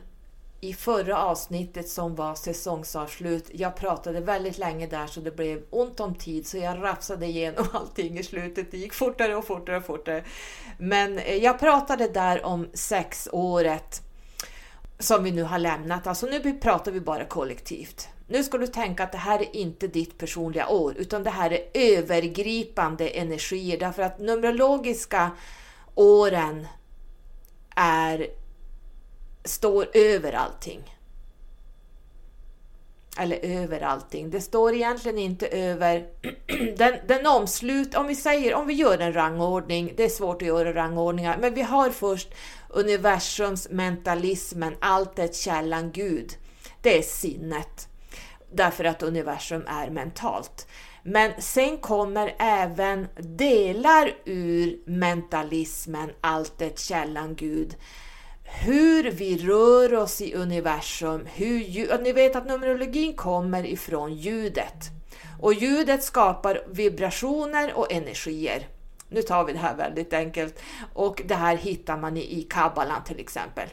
i 0.61 0.73
förra 0.73 1.17
avsnittet 1.23 1.89
som 1.89 2.15
var 2.15 2.35
säsongsavslut. 2.35 3.49
Jag 3.53 3.75
pratade 3.75 4.21
väldigt 4.21 4.57
länge 4.57 4.87
där 4.87 5.07
så 5.07 5.19
det 5.19 5.35
blev 5.35 5.63
ont 5.69 5.99
om 5.99 6.15
tid 6.15 6.47
så 6.47 6.57
jag 6.57 6.83
rafsade 6.83 7.25
igenom 7.25 7.67
allting 7.73 8.19
i 8.19 8.23
slutet. 8.23 8.71
Det 8.71 8.77
gick 8.77 8.93
fortare 8.93 9.35
och 9.35 9.45
fortare 9.45 9.77
och 9.77 9.85
fortare. 9.85 10.23
Men 10.77 11.19
eh, 11.19 11.35
jag 11.35 11.59
pratade 11.59 12.07
där 12.07 12.45
om 12.45 12.67
sexåret 12.73 14.01
som 14.99 15.23
vi 15.23 15.31
nu 15.31 15.43
har 15.43 15.59
lämnat. 15.59 16.07
Alltså 16.07 16.25
nu 16.25 16.59
pratar 16.59 16.91
vi 16.91 17.01
bara 17.01 17.25
kollektivt. 17.25 18.09
Nu 18.31 18.43
ska 18.43 18.57
du 18.57 18.67
tänka 18.67 19.03
att 19.03 19.11
det 19.11 19.17
här 19.17 19.39
är 19.39 19.55
inte 19.55 19.87
ditt 19.87 20.17
personliga 20.17 20.67
år, 20.67 20.95
utan 20.97 21.23
det 21.23 21.29
här 21.29 21.51
är 21.53 21.59
övergripande 21.73 23.07
energier 23.07 23.79
därför 23.79 24.03
att 24.03 24.19
numerologiska 24.19 25.31
åren 25.95 26.67
är, 27.75 28.27
står 29.43 29.87
över 29.93 30.33
allting. 30.33 30.97
Eller 33.17 33.39
över 33.45 33.81
allting. 33.81 34.29
Det 34.29 34.41
står 34.41 34.73
egentligen 34.73 35.17
inte 35.17 35.47
över... 35.47 36.07
den, 36.77 36.93
den 37.07 37.27
omslut... 37.27 37.95
Om 37.95 38.07
vi 38.07 38.15
säger, 38.15 38.53
om 38.53 38.67
vi 38.67 38.73
gör 38.73 38.99
en 38.99 39.13
rangordning, 39.13 39.93
det 39.97 40.03
är 40.03 40.09
svårt 40.09 40.41
att 40.41 40.47
göra 40.47 40.73
rangordningar, 40.73 41.37
men 41.41 41.53
vi 41.53 41.61
har 41.61 41.89
först 41.89 42.33
universums 42.69 43.69
mentalismen, 43.69 44.75
alltet, 44.79 45.35
källan, 45.35 45.91
Gud. 45.91 46.31
Det 46.81 46.97
är 46.97 47.01
sinnet 47.01 47.87
därför 48.53 48.83
att 48.83 49.03
universum 49.03 49.63
är 49.67 49.89
mentalt. 49.89 50.67
Men 51.03 51.31
sen 51.39 51.77
kommer 51.77 52.35
även 52.39 53.07
delar 53.15 54.13
ur 54.25 54.79
mentalismen, 54.85 56.09
alltet, 56.21 56.79
källan, 56.79 57.35
Gud. 57.35 57.75
Hur 58.43 59.11
vi 59.11 59.37
rör 59.37 59.93
oss 59.93 60.21
i 60.21 60.33
universum. 60.33 61.27
Hur, 61.33 62.03
ni 62.03 62.13
vet 62.13 62.35
att 62.35 62.47
numerologin 62.47 63.13
kommer 63.13 63.65
ifrån 63.65 64.13
ljudet. 64.13 64.89
Och 65.39 65.53
ljudet 65.53 66.03
skapar 66.03 66.63
vibrationer 66.67 67.73
och 67.73 67.91
energier. 67.91 68.67
Nu 69.09 69.21
tar 69.21 69.43
vi 69.43 69.53
det 69.53 69.59
här 69.59 69.75
väldigt 69.75 70.13
enkelt. 70.13 70.59
Och 70.93 71.21
det 71.25 71.35
här 71.35 71.57
hittar 71.57 71.97
man 71.97 72.17
i, 72.17 72.39
i 72.39 72.43
kabbalan 72.43 73.03
till 73.03 73.19
exempel. 73.19 73.69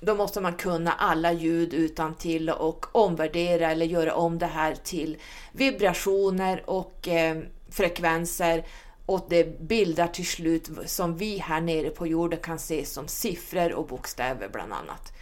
Då 0.00 0.14
måste 0.14 0.40
man 0.40 0.52
kunna 0.52 0.92
alla 0.92 1.32
ljud 1.32 1.74
utan 1.74 2.14
till 2.14 2.50
och 2.50 2.86
omvärdera 2.92 3.70
eller 3.70 3.86
göra 3.86 4.14
om 4.14 4.38
det 4.38 4.46
här 4.46 4.74
till 4.74 5.16
vibrationer 5.52 6.62
och 6.66 7.08
eh, 7.08 7.38
frekvenser 7.70 8.64
och 9.06 9.26
det 9.28 9.60
bildar 9.60 10.06
till 10.06 10.26
slut 10.26 10.70
som 10.86 11.16
vi 11.16 11.38
här 11.38 11.60
nere 11.60 11.90
på 11.90 12.06
jorden 12.06 12.38
kan 12.38 12.58
se 12.58 12.84
som 12.84 13.08
siffror 13.08 13.72
och 13.72 13.86
bokstäver 13.86 14.48
bland 14.48 14.72
annat. 14.72 15.12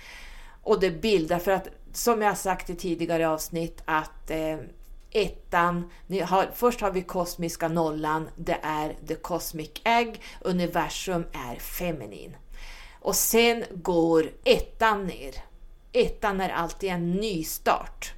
Och 0.63 0.81
det 0.81 0.91
bildar, 0.91 1.39
för 1.39 1.51
att 1.51 1.69
som 1.93 2.23
jag 2.23 2.39
sagt 2.39 2.71
i 2.71 2.75
tidigare 2.75 3.29
avsnitt 3.29 3.83
att 3.85 4.31
eh, 4.31 4.57
ettan, 5.11 5.91
har, 6.25 6.51
först 6.55 6.81
har 6.81 6.91
vi 6.91 7.03
kosmiska 7.03 7.69
nollan, 7.69 8.29
det 8.37 8.59
är 8.63 8.97
the 9.07 9.15
cosmic 9.15 9.71
egg, 9.85 10.23
universum 10.41 11.25
är 11.33 11.57
feminin. 11.57 12.37
Och 13.01 13.17
sen 13.17 13.65
går 13.71 14.31
ettan 14.45 15.07
ner. 15.07 15.35
Ettan 15.93 16.41
är 16.41 16.49
alltid 16.49 16.91
en 16.91 17.11
nystart 17.11 18.13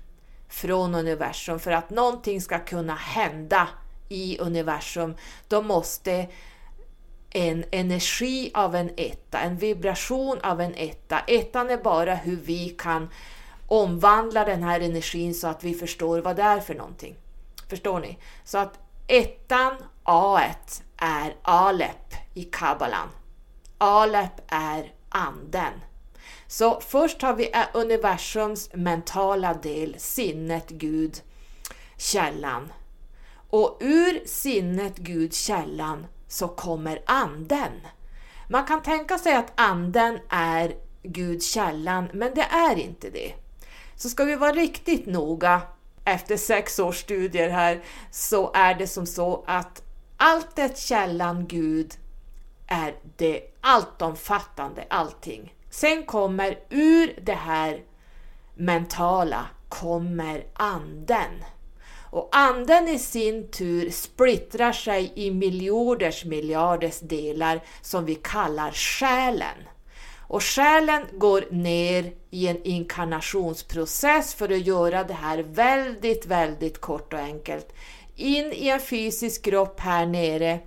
från 0.48 0.94
universum. 0.94 1.60
För 1.60 1.70
att 1.70 1.90
någonting 1.90 2.40
ska 2.40 2.58
kunna 2.58 2.94
hända 2.94 3.68
i 4.08 4.38
universum, 4.38 5.16
då 5.48 5.62
måste 5.62 6.26
en 7.30 7.64
energi 7.70 8.50
av 8.54 8.76
en 8.76 8.90
etta, 8.96 9.38
en 9.40 9.56
vibration 9.56 10.38
av 10.42 10.60
en 10.60 10.74
etta. 10.74 11.18
Ettan 11.18 11.70
är 11.70 11.76
bara 11.76 12.14
hur 12.14 12.36
vi 12.36 12.68
kan 12.68 13.08
omvandla 13.66 14.44
den 14.44 14.62
här 14.62 14.80
energin 14.80 15.34
så 15.34 15.48
att 15.48 15.64
vi 15.64 15.74
förstår 15.74 16.18
vad 16.18 16.36
det 16.36 16.42
är 16.42 16.60
för 16.60 16.74
någonting. 16.74 17.16
Förstår 17.68 18.00
ni? 18.00 18.18
Så 18.44 18.58
att 18.58 18.78
ettan, 19.06 19.76
A 20.02 20.40
är 20.96 21.36
Alep 21.42 22.14
i 22.34 22.44
Kabbalan. 22.44 23.08
Alep 23.80 24.40
är 24.48 24.92
anden. 25.08 25.72
Så 26.46 26.80
först 26.80 27.22
har 27.22 27.34
vi 27.34 27.52
universums 27.74 28.70
mentala 28.74 29.54
del, 29.54 29.94
sinnet, 29.98 30.68
Gud, 30.68 31.20
källan. 31.96 32.72
Och 33.50 33.78
ur 33.80 34.26
sinnet, 34.26 34.96
Gud, 34.96 35.34
källan, 35.34 36.06
så 36.28 36.48
kommer 36.48 37.02
anden. 37.06 37.72
Man 38.48 38.66
kan 38.66 38.82
tänka 38.82 39.18
sig 39.18 39.34
att 39.34 39.52
anden 39.54 40.18
är 40.28 40.74
Gud, 41.02 41.42
källan, 41.42 42.08
men 42.12 42.34
det 42.34 42.46
är 42.50 42.76
inte 42.76 43.10
det. 43.10 43.34
Så 43.96 44.08
ska 44.08 44.24
vi 44.24 44.36
vara 44.36 44.52
riktigt 44.52 45.06
noga 45.06 45.62
efter 46.04 46.36
sex 46.36 46.78
års 46.78 47.00
studier 47.00 47.50
här 47.50 47.82
så 48.10 48.52
är 48.54 48.74
det 48.74 48.86
som 48.86 49.06
så 49.06 49.44
att 49.46 49.82
allt 50.16 50.56
det 50.56 50.78
källan 50.78 51.46
Gud 51.46 51.94
är 52.70 52.94
det 53.16 53.42
alltomfattande 53.60 54.84
allting. 54.90 55.54
Sen 55.70 56.02
kommer 56.02 56.58
ur 56.70 57.18
det 57.22 57.32
här 57.32 57.82
mentala 58.54 59.46
kommer 59.68 60.44
anden. 60.52 61.44
Och 62.10 62.28
anden 62.32 62.88
i 62.88 62.98
sin 62.98 63.50
tur 63.50 63.90
splittrar 63.90 64.72
sig 64.72 65.12
i 65.14 65.30
miljarders 65.30 66.24
miljarders 66.24 67.00
delar 67.00 67.60
som 67.82 68.04
vi 68.04 68.14
kallar 68.14 68.70
själen. 68.70 69.56
Och 70.28 70.42
själen 70.42 71.06
går 71.12 71.44
ner 71.50 72.12
i 72.30 72.48
en 72.48 72.62
inkarnationsprocess 72.62 74.34
för 74.34 74.52
att 74.52 74.66
göra 74.66 75.04
det 75.04 75.14
här 75.14 75.38
väldigt, 75.38 76.26
väldigt 76.26 76.80
kort 76.80 77.12
och 77.12 77.18
enkelt. 77.18 77.72
In 78.16 78.52
i 78.52 78.68
en 78.68 78.80
fysisk 78.80 79.44
kropp 79.44 79.80
här 79.80 80.06
nere 80.06 80.58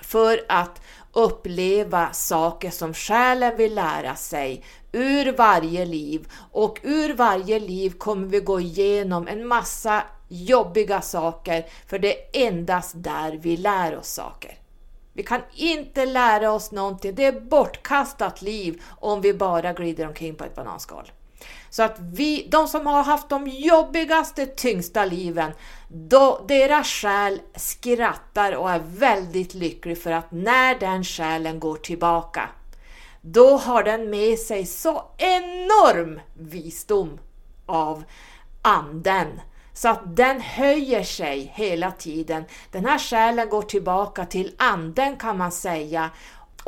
för 0.00 0.44
att 0.48 0.80
uppleva 1.18 2.12
saker 2.12 2.70
som 2.70 2.94
själen 2.94 3.56
vill 3.56 3.74
lära 3.74 4.14
sig 4.14 4.64
ur 4.92 5.32
varje 5.32 5.84
liv 5.84 6.28
och 6.52 6.78
ur 6.82 7.14
varje 7.14 7.60
liv 7.60 7.90
kommer 7.90 8.26
vi 8.26 8.40
gå 8.40 8.60
igenom 8.60 9.28
en 9.28 9.46
massa 9.46 10.02
jobbiga 10.28 11.00
saker 11.00 11.66
för 11.86 11.98
det 11.98 12.12
är 12.12 12.46
endast 12.46 12.92
där 12.96 13.32
vi 13.32 13.56
lär 13.56 13.98
oss 13.98 14.08
saker. 14.08 14.58
Vi 15.12 15.22
kan 15.22 15.40
inte 15.54 16.06
lära 16.06 16.52
oss 16.52 16.72
någonting, 16.72 17.14
det 17.14 17.24
är 17.24 17.40
bortkastat 17.40 18.42
liv 18.42 18.82
om 18.88 19.20
vi 19.20 19.34
bara 19.34 19.72
glider 19.72 20.06
omkring 20.06 20.34
på 20.34 20.44
ett 20.44 20.54
bananskal. 20.54 21.10
Så 21.70 21.82
att 21.82 21.96
vi, 21.98 22.48
de 22.50 22.68
som 22.68 22.86
har 22.86 23.02
haft 23.02 23.28
de 23.28 23.48
jobbigaste, 23.48 24.46
tyngsta 24.46 25.04
liven, 25.04 25.52
då, 25.88 26.44
deras 26.48 26.86
själ 26.86 27.40
skrattar 27.56 28.52
och 28.52 28.70
är 28.70 28.82
väldigt 28.86 29.54
lycklig 29.54 30.02
för 30.02 30.10
att 30.10 30.30
när 30.32 30.78
den 30.78 31.04
själen 31.04 31.60
går 31.60 31.76
tillbaka, 31.76 32.48
då 33.20 33.56
har 33.56 33.82
den 33.82 34.10
med 34.10 34.38
sig 34.38 34.66
så 34.66 35.04
enorm 35.16 36.20
visdom 36.34 37.18
av 37.66 38.04
anden 38.62 39.40
så 39.78 39.88
att 39.88 40.16
den 40.16 40.40
höjer 40.40 41.02
sig 41.02 41.52
hela 41.54 41.90
tiden. 41.90 42.44
Den 42.70 42.84
här 42.84 42.98
själen 42.98 43.48
går 43.48 43.62
tillbaka 43.62 44.26
till 44.26 44.54
anden 44.56 45.16
kan 45.16 45.38
man 45.38 45.52
säga 45.52 46.10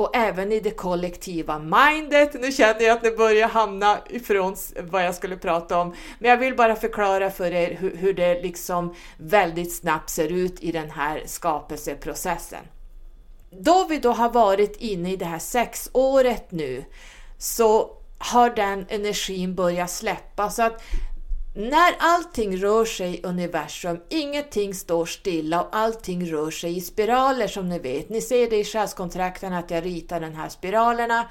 och 0.01 0.17
även 0.17 0.53
i 0.53 0.61
det 0.61 0.71
kollektiva 0.71 1.59
mindet. 1.59 2.35
Nu 2.41 2.53
känner 2.53 2.83
jag 2.83 2.97
att 2.97 3.03
det 3.03 3.17
börjar 3.17 3.49
hamna 3.49 3.99
ifrån 4.11 4.57
vad 4.81 5.05
jag 5.05 5.15
skulle 5.15 5.37
prata 5.37 5.79
om, 5.79 5.95
men 6.19 6.31
jag 6.31 6.39
vill 6.39 6.57
bara 6.57 6.77
förklara 6.77 7.31
för 7.31 7.53
er 7.53 7.77
hur, 7.81 7.97
hur 7.97 8.15
det 8.15 8.43
liksom 8.43 8.95
väldigt 9.19 9.77
snabbt 9.77 10.11
ser 10.11 10.29
ut 10.29 10.61
i 10.61 10.73
den 10.73 10.91
här 10.91 11.23
skapelseprocessen. 11.27 12.65
Då 13.51 13.87
vi 13.89 13.99
då 13.99 14.13
har 14.13 14.31
varit 14.31 14.77
inne 14.77 15.13
i 15.13 15.17
det 15.17 15.25
här 15.25 15.39
sexåret 15.39 16.51
nu 16.51 16.85
så 17.39 17.97
har 18.19 18.51
den 18.51 18.87
energin 18.89 19.55
börjat 19.55 19.91
släppa 19.91 20.51
så 20.51 20.63
att 20.63 20.83
när 21.61 21.95
allting 21.99 22.57
rör 22.57 22.85
sig 22.85 23.15
i 23.15 23.23
universum, 23.23 24.01
ingenting 24.09 24.75
står 24.75 25.07
stilla 25.07 25.63
och 25.63 25.77
allting 25.77 26.33
rör 26.33 26.51
sig 26.51 26.77
i 26.77 26.81
spiraler 26.81 27.49
som 27.49 27.69
ni 27.69 27.79
vet. 27.79 28.09
Ni 28.09 28.21
ser 28.21 28.51
det 28.51 28.57
i 28.57 28.65
själskontrakten 28.65 29.53
att 29.53 29.71
jag 29.71 29.85
ritar 29.85 30.21
de 30.21 30.35
här 30.35 30.49
spiralerna. 30.49 31.29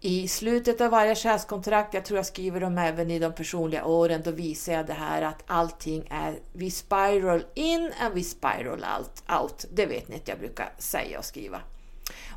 I 0.00 0.28
slutet 0.28 0.80
av 0.80 0.90
varje 0.90 1.14
själskontrakt, 1.14 1.94
jag 1.94 2.04
tror 2.04 2.18
jag 2.18 2.26
skriver 2.26 2.60
dem 2.60 2.78
även 2.78 3.10
i 3.10 3.18
de 3.18 3.32
personliga 3.32 3.84
åren, 3.84 4.22
då 4.24 4.30
visar 4.30 4.72
jag 4.72 4.86
det 4.86 4.92
här 4.92 5.22
att 5.22 5.42
allting 5.46 6.08
är 6.10 6.38
vi 6.52 6.70
spiral 6.70 7.44
in 7.54 7.92
and 8.00 8.14
we 8.14 8.22
spiral 8.22 8.84
out. 8.98 9.40
out. 9.42 9.64
Det 9.72 9.86
vet 9.86 10.08
ni 10.08 10.16
att 10.16 10.28
jag 10.28 10.38
brukar 10.38 10.72
säga 10.78 11.18
och 11.18 11.24
skriva. 11.24 11.60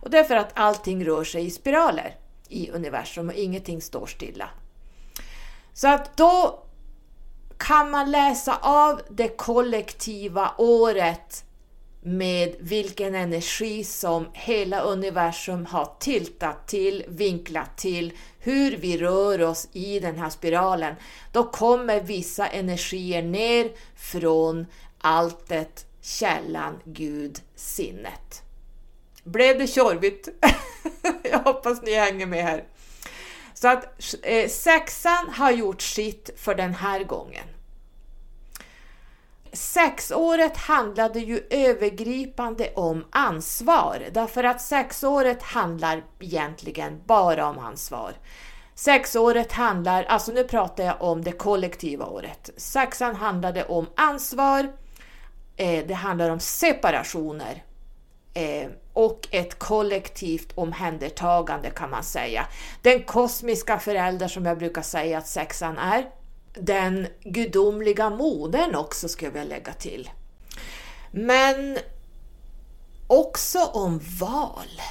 Och 0.01 0.09
det 0.09 0.19
är 0.19 0.23
för 0.23 0.35
att 0.35 0.51
allting 0.53 1.05
rör 1.05 1.23
sig 1.23 1.45
i 1.45 1.49
spiraler 1.49 2.15
i 2.49 2.71
universum 2.71 3.29
och 3.29 3.35
ingenting 3.35 3.81
står 3.81 4.05
stilla. 4.05 4.49
Så 5.73 5.87
att 5.87 6.17
då 6.17 6.64
kan 7.57 7.91
man 7.91 8.11
läsa 8.11 8.57
av 8.61 9.01
det 9.09 9.37
kollektiva 9.37 10.51
året 10.57 11.45
med 12.01 12.55
vilken 12.59 13.15
energi 13.15 13.83
som 13.83 14.27
hela 14.33 14.81
universum 14.81 15.65
har 15.65 15.91
tiltat 15.99 16.67
till, 16.67 17.03
vinklat 17.07 17.77
till, 17.77 18.13
hur 18.39 18.77
vi 18.77 18.97
rör 18.97 19.41
oss 19.41 19.67
i 19.71 19.99
den 19.99 20.15
här 20.15 20.29
spiralen, 20.29 20.95
då 21.31 21.43
kommer 21.43 22.01
vissa 22.01 22.47
energier 22.47 23.21
ner 23.21 23.71
från 23.95 24.65
alltet, 25.01 25.85
källan, 26.01 26.79
Gud, 26.83 27.39
sinnet. 27.55 28.41
Blev 29.23 29.59
det 29.59 29.67
tjorvigt? 29.67 30.29
Jag 31.23 31.39
hoppas 31.39 31.81
ni 31.81 31.95
hänger 31.95 32.25
med 32.25 32.43
här. 32.43 32.63
Så 33.55 33.67
att 33.67 34.01
eh, 34.23 34.49
sexan 34.49 35.29
har 35.29 35.51
gjort 35.51 35.81
sitt 35.81 36.29
för 36.37 36.55
den 36.55 36.73
här 36.73 37.03
gången. 37.03 37.47
Sexåret 39.53 40.57
handlade 40.57 41.19
ju 41.19 41.47
övergripande 41.49 42.71
om 42.75 43.05
ansvar, 43.09 44.03
därför 44.11 44.43
att 44.43 44.61
sexåret 44.61 45.43
handlar 45.43 46.03
egentligen 46.19 47.01
bara 47.05 47.49
om 47.49 47.59
ansvar. 47.59 48.13
Sexåret 48.75 49.51
handlar, 49.51 50.03
alltså 50.03 50.31
nu 50.31 50.43
pratar 50.43 50.83
jag 50.83 51.01
om 51.01 51.23
det 51.23 51.31
kollektiva 51.31 52.05
året. 52.05 52.49
Sexan 52.57 53.15
handlade 53.15 53.65
om 53.65 53.87
ansvar, 53.95 54.73
eh, 55.55 55.85
det 55.87 55.93
handlar 55.93 56.29
om 56.29 56.39
separationer, 56.39 57.63
eh, 58.35 58.69
och 58.93 59.27
ett 59.31 59.59
kollektivt 59.59 60.51
omhändertagande 60.55 61.69
kan 61.69 61.89
man 61.89 62.03
säga. 62.03 62.47
Den 62.81 63.03
kosmiska 63.03 63.79
förälder 63.79 64.27
som 64.27 64.45
jag 64.45 64.57
brukar 64.57 64.81
säga 64.81 65.17
att 65.17 65.27
sexan 65.27 65.77
är. 65.77 66.09
Den 66.53 67.07
gudomliga 67.23 68.09
modern 68.09 68.75
också 68.75 69.07
skulle 69.07 69.27
jag 69.27 69.33
vilja 69.33 69.55
lägga 69.55 69.73
till. 69.73 70.09
Men 71.11 71.77
också 73.07 73.59
om 73.65 74.01
val. 74.19 74.81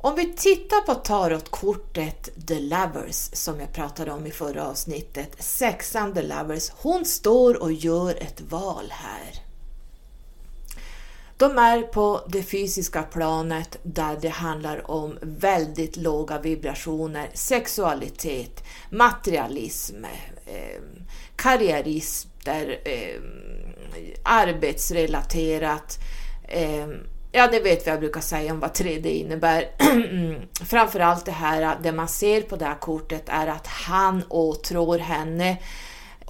Om 0.00 0.14
vi 0.14 0.32
tittar 0.32 0.80
på 0.80 0.94
tarotkortet 0.94 2.46
The 2.46 2.60
Lovers 2.60 3.30
som 3.32 3.60
jag 3.60 3.72
pratade 3.72 4.12
om 4.12 4.26
i 4.26 4.30
förra 4.30 4.68
avsnittet, 4.68 5.42
sexan 5.42 6.14
The 6.14 6.22
Lovers, 6.22 6.70
hon 6.70 7.04
står 7.04 7.62
och 7.62 7.72
gör 7.72 8.14
ett 8.14 8.40
val 8.40 8.86
här. 8.90 9.47
De 11.38 11.58
är 11.58 11.82
på 11.82 12.20
det 12.28 12.42
fysiska 12.42 13.02
planet 13.02 13.78
där 13.82 14.18
det 14.20 14.28
handlar 14.28 14.90
om 14.90 15.18
väldigt 15.22 15.96
låga 15.96 16.38
vibrationer, 16.38 17.28
sexualitet, 17.34 18.64
materialism, 18.90 20.04
eh, 20.46 20.82
karriärister, 21.36 22.80
eh, 22.84 23.20
arbetsrelaterat. 24.22 25.98
Eh, 26.48 26.88
ja, 27.32 27.48
ni 27.52 27.60
vet 27.60 27.86
vad 27.86 27.92
jag 27.92 28.00
brukar 28.00 28.20
säga 28.20 28.52
om 28.52 28.60
vad 28.60 28.72
3D 28.72 29.06
innebär. 29.06 29.68
Mm, 30.08 30.42
framförallt 30.64 31.24
det 31.24 31.32
här, 31.32 31.76
det 31.82 31.92
man 31.92 32.08
ser 32.08 32.42
på 32.42 32.56
det 32.56 32.64
här 32.64 32.80
kortet 32.80 33.22
är 33.26 33.46
att 33.46 33.66
han 33.66 34.22
åtrår 34.28 34.98
henne 34.98 35.56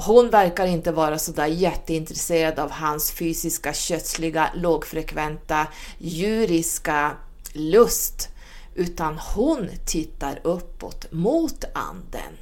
hon 0.01 0.31
verkar 0.31 0.67
inte 0.67 0.93
vara 0.93 1.19
sådär 1.19 1.47
jätteintresserad 1.47 2.59
av 2.59 2.71
hans 2.71 3.11
fysiska, 3.11 3.73
kötsliga, 3.73 4.51
lågfrekventa, 4.55 5.67
djuriska 5.99 7.17
lust, 7.53 8.29
utan 8.75 9.19
hon 9.19 9.69
tittar 9.87 10.41
uppåt 10.43 11.13
mot 11.13 11.65
anden, 11.73 12.33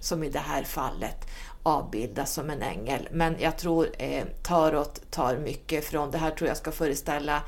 som 0.00 0.24
i 0.24 0.28
det 0.30 0.38
här 0.38 0.62
fallet. 0.62 1.26
avbildas 1.62 2.34
som 2.34 2.50
en 2.50 2.62
ängel. 2.62 3.08
Men 3.12 3.36
jag 3.38 3.58
tror 3.58 3.88
eh, 3.98 4.24
Tarot 4.42 5.10
tar 5.10 5.36
mycket 5.36 5.84
från, 5.84 6.10
det 6.10 6.18
här 6.18 6.30
tror 6.30 6.48
jag 6.48 6.56
ska 6.56 6.72
föreställa 6.72 7.42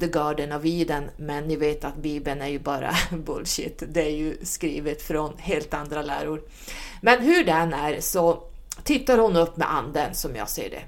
The 0.00 0.06
Garden 0.06 0.52
of 0.52 0.64
Eden, 0.64 1.04
men 1.16 1.44
ni 1.44 1.56
vet 1.56 1.84
att 1.84 1.96
Bibeln 1.96 2.42
är 2.42 2.48
ju 2.48 2.58
bara 2.58 2.94
bullshit. 3.10 3.82
Det 3.88 4.02
är 4.02 4.16
ju 4.16 4.36
skrivet 4.42 5.02
från 5.02 5.32
helt 5.38 5.74
andra 5.74 6.02
läror. 6.02 6.42
Men 7.00 7.22
hur 7.22 7.44
den 7.44 7.72
är 7.72 8.00
så 8.00 8.42
tittar 8.82 9.18
hon 9.18 9.36
upp 9.36 9.56
med 9.56 9.74
anden 9.74 10.14
som 10.14 10.36
jag 10.36 10.48
ser 10.48 10.70
det. 10.70 10.84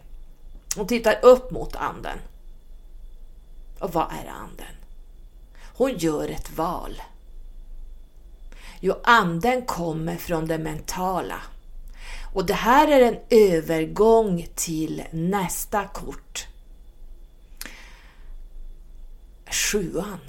Hon 0.76 0.86
tittar 0.86 1.24
upp 1.24 1.50
mot 1.50 1.76
anden. 1.76 2.18
Och 3.78 3.92
vad 3.92 4.06
är 4.12 4.26
anden? 4.28 4.74
Hon 5.76 5.96
gör 5.98 6.28
ett 6.28 6.56
val. 6.56 7.02
Jo, 8.80 8.94
anden 9.04 9.66
kommer 9.66 10.16
från 10.16 10.46
det 10.46 10.58
mentala. 10.58 11.42
Och 12.34 12.46
det 12.46 12.54
här 12.54 12.88
är 12.88 13.00
en 13.00 13.18
övergång 13.30 14.46
till 14.54 15.04
nästa 15.10 15.84
kort. 15.84 16.46
Sjuan. 19.50 20.20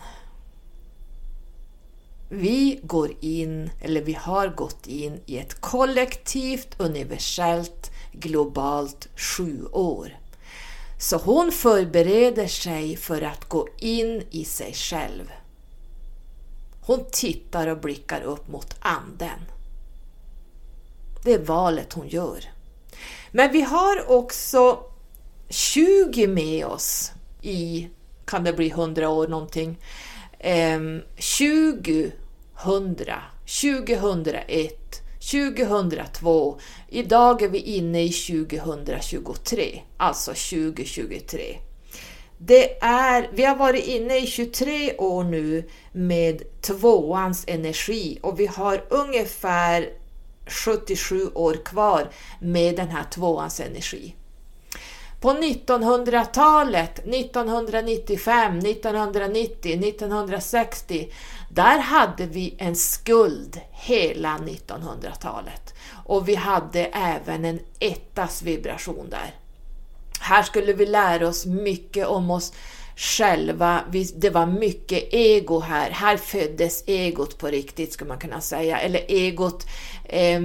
Vi 2.29 2.79
går 2.83 3.11
in, 3.19 3.69
eller 3.81 4.01
vi 4.01 4.13
har 4.13 4.47
gått 4.47 4.87
in 4.87 5.21
i 5.25 5.37
ett 5.37 5.61
kollektivt, 5.61 6.75
universellt, 6.77 7.91
globalt 8.11 9.07
sjuår. 9.15 10.17
Så 10.99 11.17
hon 11.17 11.51
förbereder 11.51 12.47
sig 12.47 12.97
för 12.97 13.21
att 13.21 13.49
gå 13.49 13.67
in 13.77 14.23
i 14.31 14.45
sig 14.45 14.73
själv. 14.73 15.31
Hon 16.81 17.05
tittar 17.11 17.67
och 17.67 17.79
blickar 17.79 18.21
upp 18.21 18.47
mot 18.47 18.75
anden. 18.79 19.39
Det 21.23 21.33
är 21.33 21.45
valet 21.45 21.93
hon 21.93 22.07
gör. 22.07 22.43
Men 23.31 23.51
vi 23.51 23.61
har 23.61 24.11
också 24.11 24.83
20 25.49 26.27
med 26.27 26.65
oss 26.65 27.11
i, 27.41 27.89
kan 28.25 28.43
det 28.43 28.53
bli 28.53 28.69
100 28.69 29.09
år 29.09 29.27
någonting, 29.27 29.77
2000, 30.39 32.11
2001, 33.45 35.01
2002. 35.31 36.59
Idag 36.89 37.41
är 37.41 37.49
vi 37.49 37.59
inne 37.59 38.03
i 38.03 38.09
2023, 38.09 39.81
alltså 39.97 40.31
2023. 40.31 41.57
Det 42.37 42.83
är, 42.83 43.29
vi 43.33 43.43
har 43.43 43.55
varit 43.55 43.87
inne 43.87 44.17
i 44.17 44.27
23 44.27 44.97
år 44.97 45.23
nu 45.23 45.69
med 45.91 46.61
tvåans 46.61 47.43
energi 47.47 48.19
och 48.21 48.39
vi 48.39 48.45
har 48.45 48.83
ungefär 48.89 49.89
77 50.47 51.29
år 51.33 51.53
kvar 51.65 52.09
med 52.41 52.75
den 52.75 52.87
här 52.87 53.03
tvåans 53.03 53.59
energi. 53.59 54.15
På 55.19 55.29
1900-talet, 55.29 56.99
1995, 56.99 58.59
1990, 58.59 59.83
1960, 59.87 61.11
där 61.49 61.79
hade 61.79 62.25
vi 62.25 62.55
en 62.57 62.75
skuld 62.75 63.61
hela 63.71 64.37
1900-talet. 64.37 65.73
Och 66.05 66.29
vi 66.29 66.35
hade 66.35 66.85
även 66.85 67.45
en 67.45 67.59
ettas 67.79 68.41
vibration 68.41 69.09
där. 69.09 69.35
Här 70.19 70.43
skulle 70.43 70.73
vi 70.73 70.85
lära 70.85 71.27
oss 71.27 71.45
mycket 71.45 72.07
om 72.07 72.31
oss 72.31 72.53
själva. 72.95 73.83
Det 74.15 74.29
var 74.29 74.45
mycket 74.45 75.13
ego 75.13 75.59
här. 75.59 75.91
Här 75.91 76.17
föddes 76.17 76.83
egot 76.87 77.37
på 77.37 77.47
riktigt, 77.47 77.93
skulle 77.93 78.07
man 78.07 78.19
kunna 78.19 78.41
säga. 78.41 78.79
Eller 78.79 79.05
egot 79.07 79.65
eh, 80.05 80.41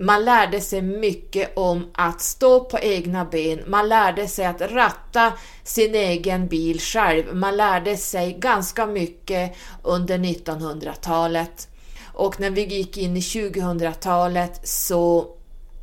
man 0.00 0.24
lärde 0.24 0.60
sig 0.60 0.82
mycket 0.82 1.58
om 1.58 1.90
att 1.94 2.20
stå 2.20 2.64
på 2.64 2.78
egna 2.78 3.24
ben, 3.24 3.62
man 3.66 3.88
lärde 3.88 4.28
sig 4.28 4.46
att 4.46 4.60
ratta 4.60 5.32
sin 5.64 5.94
egen 5.94 6.48
bil 6.48 6.80
själv, 6.80 7.34
man 7.34 7.56
lärde 7.56 7.96
sig 7.96 8.32
ganska 8.32 8.86
mycket 8.86 9.56
under 9.82 10.18
1900-talet. 10.18 11.68
Och 12.12 12.40
när 12.40 12.50
vi 12.50 12.64
gick 12.64 12.96
in 12.96 13.16
i 13.16 13.20
2000-talet 13.20 14.68
så 14.68 15.26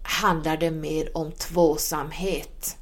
handlar 0.03 0.57
det 0.57 0.71
mer 0.71 1.17
om 1.17 1.31
tvåsamhet. 1.31 2.77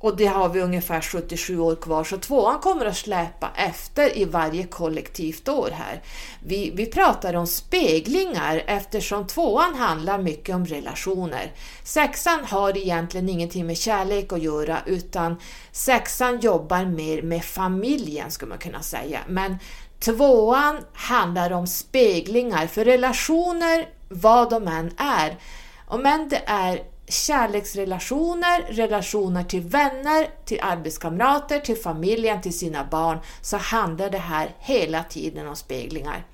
Och 0.00 0.16
det 0.16 0.26
har 0.26 0.48
vi 0.48 0.60
ungefär 0.60 1.00
77 1.00 1.58
år 1.58 1.76
kvar, 1.76 2.04
så 2.04 2.16
tvåan 2.16 2.58
kommer 2.58 2.86
att 2.86 2.96
släpa 2.96 3.50
efter 3.56 4.18
i 4.18 4.24
varje 4.24 4.66
kollektivt 4.66 5.48
år 5.48 5.70
här. 5.72 6.02
Vi, 6.44 6.70
vi 6.74 6.86
pratar 6.86 7.34
om 7.34 7.46
speglingar 7.46 8.62
eftersom 8.66 9.26
tvåan 9.26 9.74
handlar 9.74 10.18
mycket 10.18 10.54
om 10.54 10.66
relationer. 10.66 11.52
Sexan 11.84 12.44
har 12.44 12.76
egentligen 12.76 13.28
ingenting 13.28 13.66
med 13.66 13.78
kärlek 13.78 14.32
att 14.32 14.42
göra 14.42 14.78
utan 14.86 15.36
sexan 15.72 16.40
jobbar 16.40 16.84
mer 16.84 17.22
med 17.22 17.44
familjen 17.44 18.30
skulle 18.30 18.48
man 18.48 18.58
kunna 18.58 18.82
säga. 18.82 19.20
Men 19.28 19.56
tvåan 20.00 20.78
handlar 20.92 21.50
om 21.50 21.66
speglingar, 21.66 22.66
för 22.66 22.84
relationer, 22.84 23.88
vad 24.08 24.50
de 24.50 24.68
än 24.68 24.90
är, 24.96 25.38
om 25.86 26.06
än 26.06 26.28
det 26.28 26.42
är 26.46 26.82
kärleksrelationer, 27.08 28.64
relationer 28.68 29.44
till 29.44 29.60
vänner, 29.60 30.28
till 30.44 30.60
arbetskamrater, 30.62 31.60
till 31.60 31.76
familjen, 31.76 32.40
till 32.42 32.58
sina 32.58 32.84
barn, 32.84 33.18
så 33.42 33.56
handlar 33.56 34.10
det 34.10 34.18
här 34.18 34.54
hela 34.58 35.04
tiden 35.04 35.48
om 35.48 35.56
speglingar. 35.56 36.24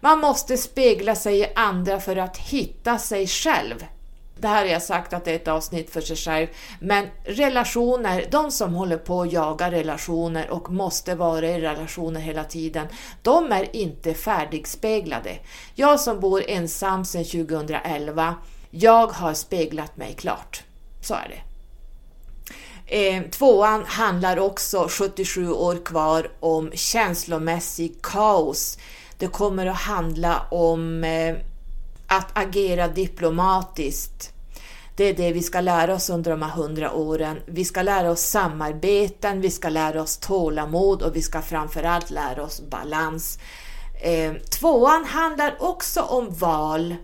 Man 0.00 0.18
måste 0.18 0.56
spegla 0.56 1.14
sig 1.14 1.40
i 1.40 1.46
andra 1.54 2.00
för 2.00 2.16
att 2.16 2.36
hitta 2.36 2.98
sig 2.98 3.26
själv. 3.26 3.84
Det 4.38 4.48
här 4.48 4.64
har 4.64 4.72
jag 4.72 4.82
sagt 4.82 5.12
att 5.12 5.24
det 5.24 5.30
är 5.30 5.36
ett 5.36 5.48
avsnitt 5.48 5.90
för 5.90 6.00
sig 6.00 6.16
själv, 6.16 6.46
men 6.80 7.06
relationer, 7.24 8.26
de 8.30 8.50
som 8.50 8.74
håller 8.74 8.98
på 8.98 9.22
att 9.22 9.32
jaga 9.32 9.70
relationer 9.70 10.50
och 10.50 10.70
måste 10.70 11.14
vara 11.14 11.48
i 11.48 11.60
relationer 11.60 12.20
hela 12.20 12.44
tiden, 12.44 12.86
de 13.22 13.52
är 13.52 13.76
inte 13.76 14.14
färdigspeglade. 14.14 15.38
Jag 15.74 16.00
som 16.00 16.20
bor 16.20 16.42
ensam 16.48 17.04
sedan 17.04 17.24
2011, 17.24 18.34
jag 18.70 19.06
har 19.06 19.34
speglat 19.34 19.96
mig 19.96 20.14
klart. 20.14 20.62
Så 21.00 21.14
är 21.14 21.28
det. 21.28 21.42
Eh, 22.88 23.22
tvåan 23.22 23.84
handlar 23.86 24.38
också, 24.38 24.88
77 24.90 25.52
år 25.52 25.84
kvar, 25.84 26.30
om 26.40 26.70
känslomässig 26.74 28.02
kaos. 28.02 28.78
Det 29.18 29.26
kommer 29.26 29.66
att 29.66 29.76
handla 29.76 30.42
om 30.50 31.04
eh, 31.04 31.36
att 32.06 32.38
agera 32.38 32.88
diplomatiskt. 32.88 34.32
Det 34.96 35.04
är 35.04 35.14
det 35.14 35.32
vi 35.32 35.42
ska 35.42 35.60
lära 35.60 35.94
oss 35.94 36.10
under 36.10 36.30
de 36.30 36.42
här 36.42 36.50
hundra 36.50 36.92
åren. 36.92 37.36
Vi 37.46 37.64
ska 37.64 37.82
lära 37.82 38.10
oss 38.10 38.20
samarbeten, 38.20 39.40
vi 39.40 39.50
ska 39.50 39.68
lära 39.68 40.02
oss 40.02 40.16
tålamod 40.16 41.02
och 41.02 41.16
vi 41.16 41.22
ska 41.22 41.42
framförallt 41.42 42.10
lära 42.10 42.42
oss 42.42 42.60
balans. 42.70 43.38
Eh, 44.02 44.32
tvåan 44.34 45.04
handlar 45.04 45.56
också 45.62 46.00
om 46.00 46.34
val 46.34 46.96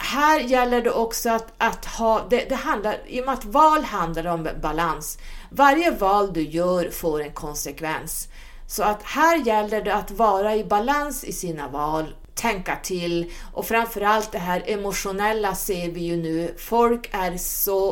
här 0.00 0.40
gäller 0.40 0.82
det 0.82 0.90
också 0.90 1.30
att, 1.30 1.52
att 1.58 1.84
ha, 1.84 2.26
det, 2.30 2.48
det, 2.48 2.54
handlar, 2.54 2.98
i 3.06 3.20
och 3.20 3.26
med 3.26 3.34
att 3.34 3.44
val 3.44 3.82
handlar 3.84 4.26
om 4.26 4.48
balans, 4.62 5.18
varje 5.50 5.90
val 5.90 6.32
du 6.32 6.42
gör 6.42 6.90
får 6.90 7.22
en 7.22 7.32
konsekvens. 7.32 8.28
Så 8.66 8.82
att 8.82 9.02
här 9.02 9.36
gäller 9.46 9.82
det 9.82 9.94
att 9.94 10.10
vara 10.10 10.56
i 10.56 10.64
balans 10.64 11.24
i 11.24 11.32
sina 11.32 11.68
val, 11.68 12.14
tänka 12.34 12.76
till 12.76 13.32
och 13.52 13.66
framförallt 13.66 14.32
det 14.32 14.38
här 14.38 14.62
emotionella 14.66 15.54
ser 15.54 15.90
vi 15.90 16.00
ju 16.00 16.16
nu. 16.16 16.54
Folk 16.58 17.08
är 17.12 17.36
så 17.36 17.90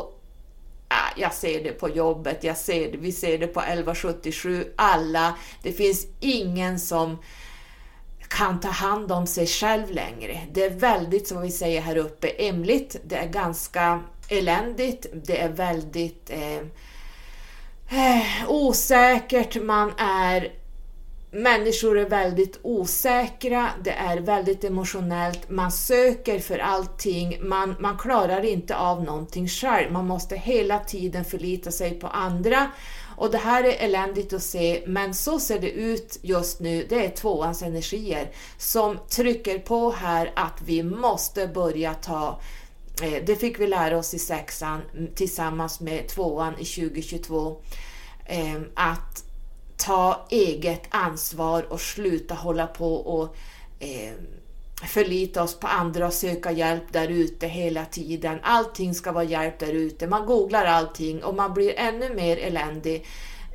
äh, 0.90 1.20
jag 1.20 1.34
ser 1.34 1.64
det 1.64 1.72
på 1.72 1.88
jobbet, 1.88 2.44
jag 2.44 2.56
ser 2.56 2.92
det, 2.92 2.98
vi 2.98 3.12
ser 3.12 3.38
det 3.38 3.46
på 3.46 3.60
1177, 3.60 4.72
alla. 4.76 5.34
Det 5.62 5.72
finns 5.72 6.06
ingen 6.20 6.80
som 6.80 7.18
kan 8.28 8.60
ta 8.60 8.68
hand 8.68 9.12
om 9.12 9.26
sig 9.26 9.46
själv 9.46 9.90
längre. 9.90 10.40
Det 10.52 10.64
är 10.64 10.70
väldigt, 10.70 11.28
som 11.28 11.42
vi 11.42 11.50
säger 11.50 11.80
här 11.80 11.96
uppe, 11.96 12.28
emligt. 12.28 12.96
Det 13.04 13.16
är 13.16 13.28
ganska 13.28 14.00
eländigt. 14.28 15.06
Det 15.12 15.40
är 15.40 15.48
väldigt 15.48 16.30
eh, 16.30 16.58
eh, 17.90 18.50
osäkert. 18.50 19.62
Man 19.62 19.92
är 19.98 20.52
Människor 21.30 21.98
är 21.98 22.08
väldigt 22.08 22.58
osäkra, 22.62 23.68
det 23.84 23.90
är 23.90 24.20
väldigt 24.20 24.64
emotionellt, 24.64 25.50
man 25.50 25.72
söker 25.72 26.38
för 26.38 26.58
allting, 26.58 27.38
man, 27.48 27.76
man 27.78 27.98
klarar 27.98 28.44
inte 28.44 28.76
av 28.76 29.04
någonting 29.04 29.48
själv, 29.48 29.92
man 29.92 30.06
måste 30.06 30.36
hela 30.36 30.78
tiden 30.78 31.24
förlita 31.24 31.70
sig 31.70 31.90
på 31.90 32.06
andra 32.06 32.70
och 33.18 33.30
det 33.30 33.38
här 33.38 33.64
är 33.64 33.84
eländigt 33.84 34.32
att 34.32 34.42
se, 34.42 34.82
men 34.86 35.14
så 35.14 35.40
ser 35.40 35.58
det 35.58 35.70
ut 35.70 36.18
just 36.22 36.60
nu. 36.60 36.86
Det 36.88 37.06
är 37.06 37.10
tvåans 37.10 37.62
energier 37.62 38.30
som 38.58 38.98
trycker 39.08 39.58
på 39.58 39.90
här 39.90 40.32
att 40.36 40.62
vi 40.64 40.82
måste 40.82 41.48
börja 41.48 41.94
ta 41.94 42.40
eh, 43.02 43.24
det 43.26 43.36
fick 43.36 43.60
vi 43.60 43.66
lära 43.66 43.98
oss 43.98 44.14
i 44.14 44.18
sexan 44.18 44.80
tillsammans 45.14 45.80
med 45.80 46.08
tvåan 46.08 46.54
i 46.58 46.64
2022. 46.64 47.60
Eh, 48.26 48.60
att 48.74 49.24
ta 49.76 50.26
eget 50.30 50.82
ansvar 50.88 51.72
och 51.72 51.80
sluta 51.80 52.34
hålla 52.34 52.66
på 52.66 52.94
och 52.94 53.36
eh, 53.78 54.12
förlita 54.86 55.42
oss 55.42 55.60
på 55.60 55.66
andra 55.66 56.06
och 56.06 56.12
söka 56.12 56.50
hjälp 56.50 56.92
där 56.92 57.08
ute 57.08 57.46
hela 57.46 57.84
tiden. 57.84 58.38
Allting 58.42 58.94
ska 58.94 59.12
vara 59.12 59.24
hjälp 59.24 59.58
där 59.58 59.72
ute. 59.72 60.06
Man 60.06 60.26
googlar 60.26 60.64
allting 60.64 61.24
och 61.24 61.34
man 61.34 61.54
blir 61.54 61.74
ännu 61.76 62.14
mer 62.14 62.36
eländig 62.36 63.06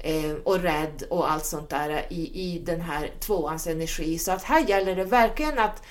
eh, 0.04 0.32
och 0.44 0.60
rädd 0.60 1.04
och 1.10 1.32
allt 1.32 1.46
sånt 1.46 1.70
där 1.70 2.06
i, 2.10 2.54
i 2.54 2.60
den 2.60 2.82
här 2.82 3.12
tvåans 3.20 3.68
energi. 3.68 4.18
Så 4.18 4.32
att 4.32 4.44
här 4.44 4.70
gäller 4.70 4.96
det 4.96 5.06
verkligen 5.06 5.60
att 5.60 5.84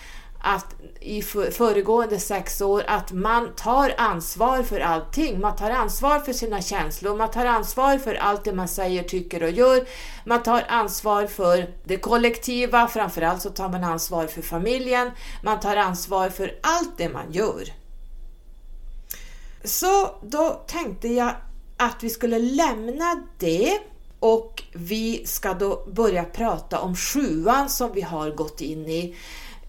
att 0.43 0.67
i 1.01 1.23
föregående 1.53 2.21
sex 2.21 2.61
år 2.61 2.85
att 2.87 3.13
man 3.13 3.55
tar 3.57 3.95
ansvar 3.99 4.63
för 4.63 4.81
allting. 4.81 5.41
Man 5.41 5.57
tar 5.57 5.71
ansvar 5.71 6.21
för 6.21 6.33
sina 6.33 6.63
känslor, 6.63 7.17
man 7.17 7.31
tar 7.31 7.47
ansvar 7.47 7.99
för 7.99 8.15
allt 8.15 8.45
det 8.45 8.53
man 8.53 8.69
säger, 8.69 9.03
tycker 9.03 9.43
och 9.43 9.51
gör. 9.51 9.87
Man 10.25 10.43
tar 10.43 10.65
ansvar 10.69 11.27
för 11.27 11.71
det 11.85 11.97
kollektiva, 11.97 12.89
framförallt 12.89 13.43
så 13.43 13.51
tar 13.51 13.69
man 13.69 13.85
ansvar 13.85 14.27
för 14.27 14.43
familjen. 14.43 15.11
Man 15.43 15.61
tar 15.61 15.77
ansvar 15.77 16.29
för 16.29 16.59
allt 16.63 16.99
det 16.99 17.09
man 17.09 17.33
gör. 17.33 17.65
Så 19.65 20.11
då 20.23 20.63
tänkte 20.67 21.09
jag 21.09 21.35
att 21.77 22.03
vi 22.03 22.11
skulle 22.11 22.39
lämna 22.39 23.23
det 23.39 23.79
och 24.19 24.63
vi 24.73 25.27
ska 25.27 25.55
då 25.55 25.85
börja 25.87 26.25
prata 26.25 26.81
om 26.81 26.97
sjuan 26.97 27.69
som 27.69 27.93
vi 27.93 28.01
har 28.01 28.31
gått 28.31 28.61
in 28.61 28.89
i. 28.89 29.17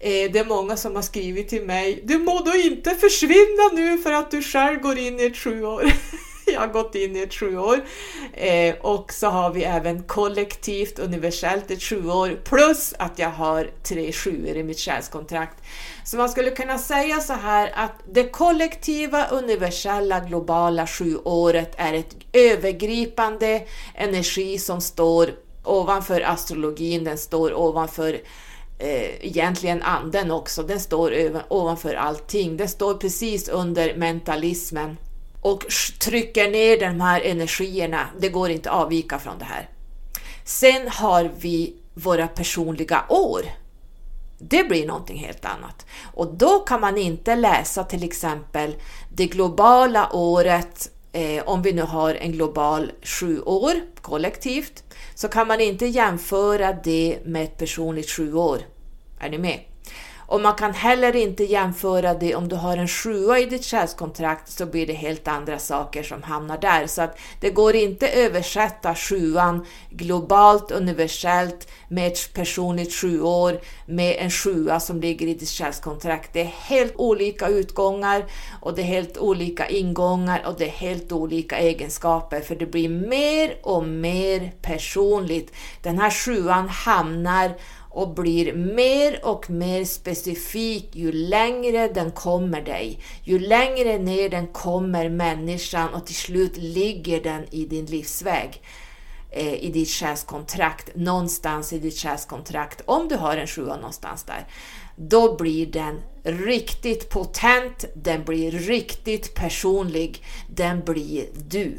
Eh, 0.04 0.30
det 0.30 0.38
är 0.38 0.44
många 0.44 0.76
som 0.76 0.94
har 0.94 1.02
skrivit 1.02 1.48
till 1.48 1.64
mig, 1.64 2.00
du 2.04 2.18
må 2.18 2.40
då 2.40 2.54
inte 2.54 2.94
försvinna 2.94 3.70
nu 3.72 3.98
för 3.98 4.12
att 4.12 4.30
du 4.30 4.42
själv 4.42 4.80
går 4.80 4.98
in 4.98 5.20
i 5.20 5.24
ett 5.24 5.36
sjuår. 5.36 5.92
jag 6.46 6.60
har 6.60 6.68
gått 6.68 6.94
in 6.94 7.16
i 7.16 7.20
ett 7.20 7.34
sjuår. 7.34 7.84
Eh, 8.32 8.74
och 8.74 9.12
så 9.12 9.26
har 9.26 9.50
vi 9.50 9.64
även 9.64 10.02
kollektivt 10.02 10.98
universellt 10.98 11.70
ett 11.70 11.82
sjuår 11.82 12.40
plus 12.44 12.94
att 12.98 13.18
jag 13.18 13.30
har 13.30 13.70
tre 13.82 14.12
sjuor 14.12 14.56
i 14.56 14.62
mitt 14.62 14.78
själskontrakt. 14.78 15.62
Så 16.04 16.16
man 16.16 16.28
skulle 16.28 16.50
kunna 16.50 16.78
säga 16.78 17.20
så 17.20 17.32
här 17.32 17.72
att 17.74 17.92
det 18.12 18.24
kollektiva 18.24 19.26
universella 19.26 20.20
globala 20.20 20.86
sjuåret 20.86 21.74
är 21.76 21.94
ett 21.94 22.16
övergripande 22.32 23.62
energi 23.94 24.58
som 24.58 24.80
står 24.80 25.30
ovanför 25.64 26.20
astrologin, 26.20 27.04
den 27.04 27.18
står 27.18 27.54
ovanför 27.54 28.20
eh, 28.78 29.26
egentligen 29.26 29.82
anden 29.82 30.30
också, 30.30 30.62
den 30.62 30.80
står 30.80 31.42
ovanför 31.48 31.94
allting. 31.94 32.56
Den 32.56 32.68
står 32.68 32.94
precis 32.94 33.48
under 33.48 33.96
mentalismen 33.96 34.96
och 35.40 35.66
trycker 36.00 36.50
ner 36.50 36.80
de 36.80 37.00
här 37.00 37.20
energierna. 37.20 38.06
Det 38.18 38.28
går 38.28 38.50
inte 38.50 38.70
att 38.70 38.76
avvika 38.76 39.18
från 39.18 39.38
det 39.38 39.44
här. 39.44 39.68
Sen 40.44 40.88
har 40.88 41.30
vi 41.38 41.74
våra 41.94 42.28
personliga 42.28 43.04
år. 43.08 43.42
Det 44.38 44.64
blir 44.64 44.86
någonting 44.86 45.18
helt 45.18 45.44
annat. 45.44 45.86
Och 46.14 46.34
då 46.34 46.58
kan 46.58 46.80
man 46.80 46.98
inte 46.98 47.36
läsa 47.36 47.84
till 47.84 48.04
exempel 48.04 48.74
det 49.08 49.26
globala 49.26 50.12
året, 50.12 50.90
eh, 51.12 51.42
om 51.44 51.62
vi 51.62 51.72
nu 51.72 51.82
har 51.82 52.14
en 52.14 52.32
global 52.32 52.92
sju 53.02 53.40
år 53.40 53.74
kollektivt, 54.00 54.83
så 55.14 55.28
kan 55.28 55.48
man 55.48 55.60
inte 55.60 55.86
jämföra 55.86 56.72
det 56.72 57.18
med 57.24 57.44
ett 57.44 57.58
personligt 57.58 58.10
sju 58.10 58.34
år. 58.34 58.58
Är 59.20 59.30
ni 59.30 59.38
med? 59.38 59.60
Och 60.34 60.40
man 60.40 60.54
kan 60.54 60.74
heller 60.74 61.16
inte 61.16 61.44
jämföra 61.44 62.14
det 62.14 62.34
om 62.34 62.48
du 62.48 62.56
har 62.56 62.76
en 62.76 62.88
sjua 62.88 63.38
i 63.38 63.46
ditt 63.46 63.64
själskontrakt 63.64 64.50
så 64.50 64.66
blir 64.66 64.86
det 64.86 64.92
helt 64.92 65.28
andra 65.28 65.58
saker 65.58 66.02
som 66.02 66.22
hamnar 66.22 66.58
där. 66.58 66.86
Så 66.86 67.02
att 67.02 67.18
det 67.40 67.50
går 67.50 67.74
inte 67.76 68.08
översätta 68.08 68.94
sjuan 68.94 69.66
globalt, 69.90 70.70
universellt 70.70 71.68
med 71.88 72.06
ett 72.06 72.34
personligt 72.34 72.92
sjuår 72.92 73.60
med 73.86 74.16
en 74.18 74.30
sjua 74.30 74.80
som 74.80 75.00
ligger 75.00 75.26
i 75.26 75.34
ditt 75.34 75.48
själskontrakt. 75.48 76.32
Det 76.32 76.40
är 76.40 76.54
helt 76.68 76.96
olika 76.96 77.48
utgångar 77.48 78.24
och 78.60 78.74
det 78.74 78.82
är 78.82 78.86
helt 78.86 79.18
olika 79.18 79.68
ingångar 79.68 80.42
och 80.46 80.54
det 80.58 80.64
är 80.64 80.70
helt 80.70 81.12
olika 81.12 81.58
egenskaper 81.58 82.40
för 82.40 82.56
det 82.56 82.66
blir 82.66 82.88
mer 82.88 83.56
och 83.62 83.84
mer 83.84 84.52
personligt. 84.62 85.52
Den 85.82 85.98
här 85.98 86.10
sjuan 86.10 86.68
hamnar 86.68 87.54
och 87.94 88.14
blir 88.14 88.52
mer 88.54 89.20
och 89.24 89.50
mer 89.50 89.84
specifik 89.84 90.96
ju 90.96 91.12
längre 91.12 91.88
den 91.88 92.10
kommer 92.10 92.62
dig. 92.62 92.98
Ju 93.22 93.38
längre 93.38 93.98
ner 93.98 94.28
den 94.28 94.46
kommer 94.46 95.08
människan 95.08 95.94
och 95.94 96.06
till 96.06 96.14
slut 96.14 96.56
ligger 96.56 97.22
den 97.22 97.44
i 97.50 97.64
din 97.64 97.86
livsväg 97.86 98.62
eh, 99.30 99.54
i 99.54 99.70
ditt 99.70 99.88
själskontrakt, 99.88 100.96
någonstans 100.96 101.72
i 101.72 101.78
ditt 101.78 101.98
själskontrakt, 101.98 102.82
om 102.84 103.08
du 103.08 103.16
har 103.16 103.36
en 103.36 103.46
sjua 103.46 103.76
någonstans 103.76 104.22
där, 104.22 104.46
då 104.96 105.36
blir 105.36 105.66
den 105.66 106.00
riktigt 106.22 107.10
potent, 107.10 107.84
den 107.94 108.24
blir 108.24 108.50
riktigt 108.50 109.34
personlig, 109.34 110.24
den 110.48 110.80
blir 110.84 111.26
du. 111.48 111.78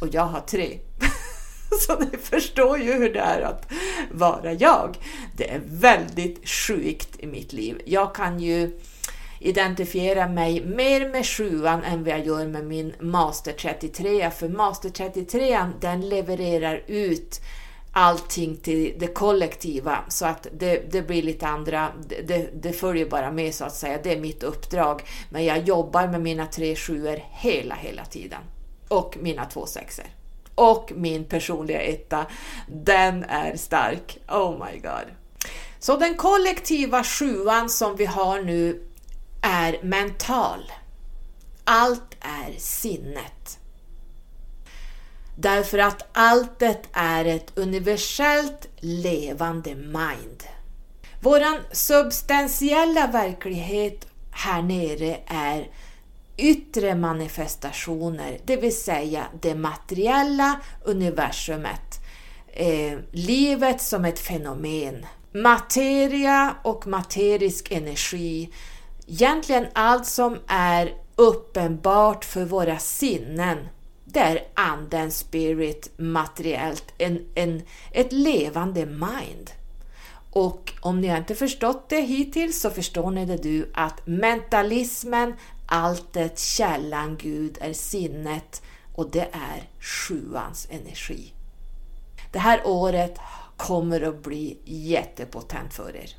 Och 0.00 0.08
jag 0.12 0.26
har 0.26 0.40
tre. 0.40 0.78
Så 1.80 1.98
ni 1.98 2.18
förstår 2.18 2.78
ju 2.78 2.92
hur 2.92 3.12
det 3.12 3.20
är 3.20 3.40
att 3.40 3.72
vara 4.10 4.52
jag. 4.52 4.98
Det 5.36 5.50
är 5.50 5.60
väldigt 5.64 6.48
sjukt 6.48 7.08
i 7.18 7.26
mitt 7.26 7.52
liv. 7.52 7.82
Jag 7.84 8.14
kan 8.14 8.40
ju 8.40 8.78
identifiera 9.38 10.28
mig 10.28 10.64
mer 10.64 11.08
med 11.08 11.26
sjuan 11.26 11.82
än 11.82 12.04
vad 12.04 12.12
jag 12.12 12.26
gör 12.26 12.46
med 12.46 12.64
min 12.64 12.94
Master 13.00 13.52
33. 13.52 14.30
För 14.30 14.48
Master 14.48 14.90
33 14.90 15.66
den 15.80 16.08
levererar 16.08 16.82
ut 16.86 17.40
allting 17.92 18.56
till 18.56 18.94
det 18.98 19.06
kollektiva 19.06 19.98
så 20.08 20.26
att 20.26 20.46
det, 20.58 20.92
det 20.92 21.02
blir 21.02 21.22
lite 21.22 21.46
andra, 21.46 21.88
det, 22.24 22.62
det, 22.62 22.72
följer 22.72 23.06
bara 23.06 23.30
med 23.30 23.54
så 23.54 23.64
att 23.64 23.74
säga, 23.74 23.98
det 24.02 24.12
är 24.12 24.20
mitt 24.20 24.42
uppdrag. 24.42 25.02
Men 25.30 25.44
jag 25.44 25.58
jobbar 25.58 26.06
med 26.08 26.20
mina 26.20 26.46
tre 26.46 26.76
sjuor 26.76 27.20
hela, 27.30 27.74
hela 27.74 28.04
tiden. 28.04 28.40
Och 28.88 29.16
mina 29.20 29.44
två 29.44 29.66
sexer 29.66 30.06
och 30.56 30.92
min 30.94 31.24
personliga 31.24 31.80
etta, 31.80 32.26
den 32.68 33.24
är 33.24 33.56
stark. 33.56 34.18
Oh 34.28 34.66
my 34.66 34.78
god. 34.78 35.06
Så 35.78 35.96
den 35.96 36.14
kollektiva 36.14 37.04
sjuan 37.04 37.70
som 37.70 37.96
vi 37.96 38.06
har 38.06 38.42
nu 38.42 38.82
är 39.42 39.82
mental. 39.82 40.72
Allt 41.64 42.16
är 42.20 42.58
sinnet. 42.58 43.58
Därför 45.38 45.78
att 45.78 46.08
alltet 46.12 46.88
är 46.92 47.24
ett 47.24 47.52
universellt 47.54 48.68
levande 48.80 49.74
mind. 49.74 50.44
Våran 51.20 51.58
substantiella 51.72 53.06
verklighet 53.06 54.06
här 54.30 54.62
nere 54.62 55.18
är 55.26 55.68
yttre 56.36 56.94
manifestationer, 56.94 58.38
det 58.44 58.56
vill 58.56 58.76
säga 58.76 59.26
det 59.40 59.54
materiella 59.54 60.60
universumet. 60.84 62.00
Eh, 62.46 62.98
livet 63.10 63.82
som 63.82 64.04
ett 64.04 64.18
fenomen. 64.18 65.06
Materia 65.32 66.56
och 66.62 66.86
materisk 66.86 67.72
energi. 67.72 68.50
Egentligen 69.06 69.66
allt 69.72 70.06
som 70.06 70.38
är 70.46 70.94
uppenbart 71.16 72.24
för 72.24 72.44
våra 72.44 72.78
sinnen. 72.78 73.58
Det 74.04 74.20
är 74.20 74.42
anden, 74.54 75.10
spirit, 75.10 75.90
materiellt, 75.96 76.84
en, 76.98 77.26
en, 77.34 77.62
ett 77.92 78.12
levande 78.12 78.86
mind. 78.86 79.50
Och 80.30 80.72
om 80.80 81.00
ni 81.00 81.16
inte 81.16 81.34
förstått 81.34 81.88
det 81.88 82.00
hittills 82.00 82.60
så 82.60 82.70
förstår 82.70 83.10
ni 83.10 83.24
det 83.26 83.36
du 83.36 83.70
att 83.74 84.06
mentalismen 84.06 85.34
Alltet, 85.66 86.38
källan, 86.38 87.16
Gud 87.16 87.58
är 87.60 87.72
sinnet 87.72 88.62
och 88.94 89.10
det 89.10 89.28
är 89.32 89.68
sjuans 89.80 90.68
energi. 90.70 91.32
Det 92.32 92.38
här 92.38 92.60
året 92.64 93.18
kommer 93.56 94.00
att 94.00 94.22
bli 94.22 94.58
jättepotent 94.64 95.74
för 95.74 95.96
er. 95.96 96.16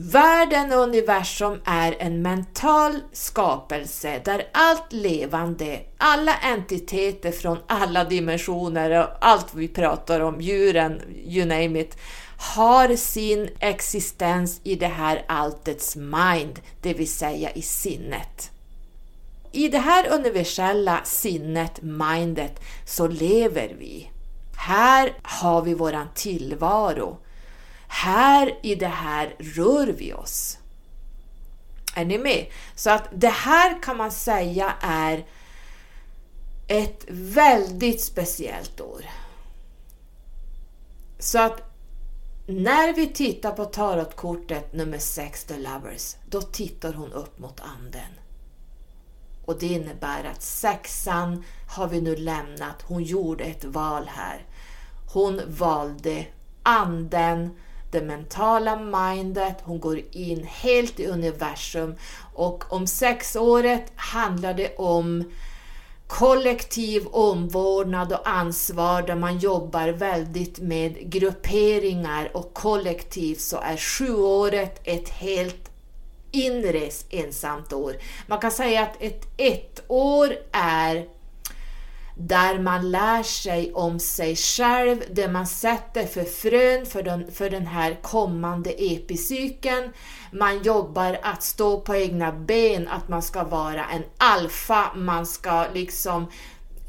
Världen 0.00 0.72
och 0.72 0.78
universum 0.78 1.60
är 1.64 1.96
en 1.98 2.22
mental 2.22 3.00
skapelse 3.12 4.20
där 4.24 4.48
allt 4.52 4.92
levande, 4.92 5.80
alla 5.96 6.34
entiteter 6.34 7.32
från 7.32 7.58
alla 7.66 8.04
dimensioner 8.04 8.90
och 8.90 9.08
allt 9.20 9.54
vi 9.54 9.68
pratar 9.68 10.20
om, 10.20 10.40
djuren, 10.40 11.02
you 11.24 11.46
name 11.46 11.80
it, 11.80 11.96
har 12.38 12.96
sin 12.96 13.50
existens 13.58 14.60
i 14.64 14.74
det 14.74 14.86
här 14.86 15.24
alltets 15.28 15.96
mind, 15.96 16.60
det 16.82 16.94
vill 16.94 17.10
säga 17.10 17.50
i 17.50 17.62
sinnet. 17.62 18.50
I 19.52 19.68
det 19.68 19.78
här 19.78 20.12
universella 20.12 21.00
sinnet, 21.04 21.82
mindet, 21.82 22.60
så 22.84 23.06
lever 23.06 23.76
vi. 23.78 24.10
Här 24.56 25.12
har 25.22 25.62
vi 25.62 25.74
våran 25.74 26.08
tillvaro. 26.14 27.18
Här 27.88 28.58
i 28.62 28.74
det 28.74 28.86
här 28.86 29.34
rör 29.38 29.86
vi 29.86 30.12
oss. 30.12 30.58
Är 31.94 32.04
ni 32.04 32.18
med? 32.18 32.46
Så 32.74 32.90
att 32.90 33.08
det 33.14 33.28
här 33.28 33.82
kan 33.82 33.96
man 33.96 34.10
säga 34.10 34.74
är 34.80 35.26
ett 36.68 37.04
väldigt 37.08 38.00
speciellt 38.00 38.80
år. 38.80 39.04
Så 41.18 41.38
att 41.38 41.67
när 42.50 42.92
vi 42.92 43.06
tittar 43.06 43.50
på 43.50 43.64
tarotkortet 43.64 44.72
nummer 44.72 44.98
6, 44.98 45.44
The 45.44 45.58
Lovers, 45.58 46.16
då 46.28 46.42
tittar 46.42 46.92
hon 46.92 47.12
upp 47.12 47.38
mot 47.38 47.60
anden. 47.60 48.12
Och 49.44 49.58
det 49.58 49.66
innebär 49.66 50.24
att 50.24 50.42
sexan 50.42 51.44
har 51.68 51.88
vi 51.88 52.00
nu 52.00 52.16
lämnat. 52.16 52.82
Hon 52.82 53.02
gjorde 53.02 53.44
ett 53.44 53.64
val 53.64 54.04
här. 54.06 54.46
Hon 55.12 55.40
valde 55.46 56.26
anden, 56.62 57.50
det 57.90 58.02
mentala 58.02 58.76
mindet, 58.76 59.56
hon 59.62 59.80
går 59.80 60.00
in 60.10 60.44
helt 60.44 61.00
i 61.00 61.06
universum 61.06 61.94
och 62.34 62.72
om 62.72 62.86
sexåret 62.86 63.92
handlar 63.96 64.54
det 64.54 64.76
om 64.76 65.24
kollektiv 66.08 67.06
omvårdnad 67.06 68.12
och 68.12 68.28
ansvar 68.28 69.02
där 69.02 69.14
man 69.14 69.38
jobbar 69.38 69.88
väldigt 69.88 70.58
med 70.58 71.10
grupperingar 71.10 72.36
och 72.36 72.54
kollektiv 72.54 73.34
så 73.34 73.56
är 73.56 73.76
sjuåret 73.76 74.80
ett 74.84 75.08
helt 75.08 75.70
inre 76.30 76.90
ensamt 77.10 77.72
år. 77.72 77.96
Man 78.26 78.38
kan 78.38 78.50
säga 78.50 78.82
att 78.82 79.02
ett 79.02 79.26
ett 79.36 79.82
år 79.88 80.36
är 80.52 81.06
där 82.18 82.58
man 82.58 82.90
lär 82.90 83.22
sig 83.22 83.72
om 83.72 84.00
sig 84.00 84.36
själv, 84.36 85.02
det 85.10 85.28
man 85.28 85.46
sätter 85.46 86.06
för 86.06 86.24
frön 86.24 86.86
för 86.86 87.02
den, 87.02 87.32
för 87.32 87.50
den 87.50 87.66
här 87.66 87.98
kommande 88.02 88.70
epicykeln. 88.70 89.92
Man 90.32 90.62
jobbar 90.62 91.18
att 91.22 91.42
stå 91.42 91.80
på 91.80 91.96
egna 91.96 92.32
ben, 92.32 92.88
att 92.88 93.08
man 93.08 93.22
ska 93.22 93.44
vara 93.44 93.84
en 93.84 94.02
alfa, 94.18 94.94
man 94.94 95.26
ska 95.26 95.66
liksom 95.74 96.26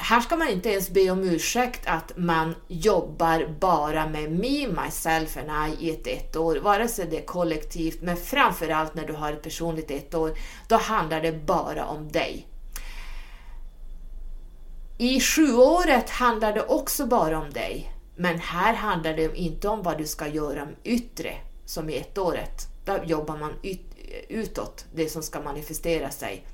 här 0.02 0.22
ska 0.22 0.36
man 0.36 0.50
inte 0.50 0.70
ens 0.70 0.90
be 0.90 1.10
om 1.10 1.24
ursäkt 1.24 1.82
att 1.86 2.18
man 2.18 2.56
jobbar 2.68 3.56
bara 3.60 4.10
med 4.10 4.32
me, 4.32 4.68
myself 4.68 5.38
and 5.38 5.74
I 5.80 5.86
i 5.86 5.92
ett 5.92 6.08
ettår, 6.08 6.56
vare 6.56 6.88
sig 6.88 7.06
det 7.06 7.18
är 7.18 7.26
kollektivt, 7.26 8.02
men 8.02 8.18
framförallt 8.18 8.96
när 8.96 9.08
du 9.08 9.14
har 9.14 9.34
ett 9.34 9.42
personligt 9.42 9.92
ettår, 9.92 10.34
då 10.68 10.76
handlar 10.76 11.22
det 11.22 11.32
bara 11.32 11.86
om 11.86 12.12
dig. 12.12 12.48
I 15.02 15.20
sjuåret 15.20 16.10
handlar 16.10 16.54
det 16.54 16.64
också 16.64 17.06
bara 17.06 17.40
om 17.40 17.50
dig, 17.50 17.94
men 18.16 18.40
här 18.40 18.74
handlar 18.74 19.14
det 19.14 19.38
inte 19.38 19.68
om 19.68 19.84
vad 19.84 19.98
du 19.98 20.08
ska 20.08 20.28
göra 20.28 20.68
yttre, 20.84 21.34
som 21.66 21.90
i 21.90 21.98
ettåret. 21.98 22.68
Där 22.86 23.04
jobbar 23.04 23.38
man 23.38 23.54
utåt, 24.30 24.86
det 24.94 25.10
som 25.10 25.24
ska 25.24 25.42
manifestera 25.42 26.10
sig. 26.10 26.46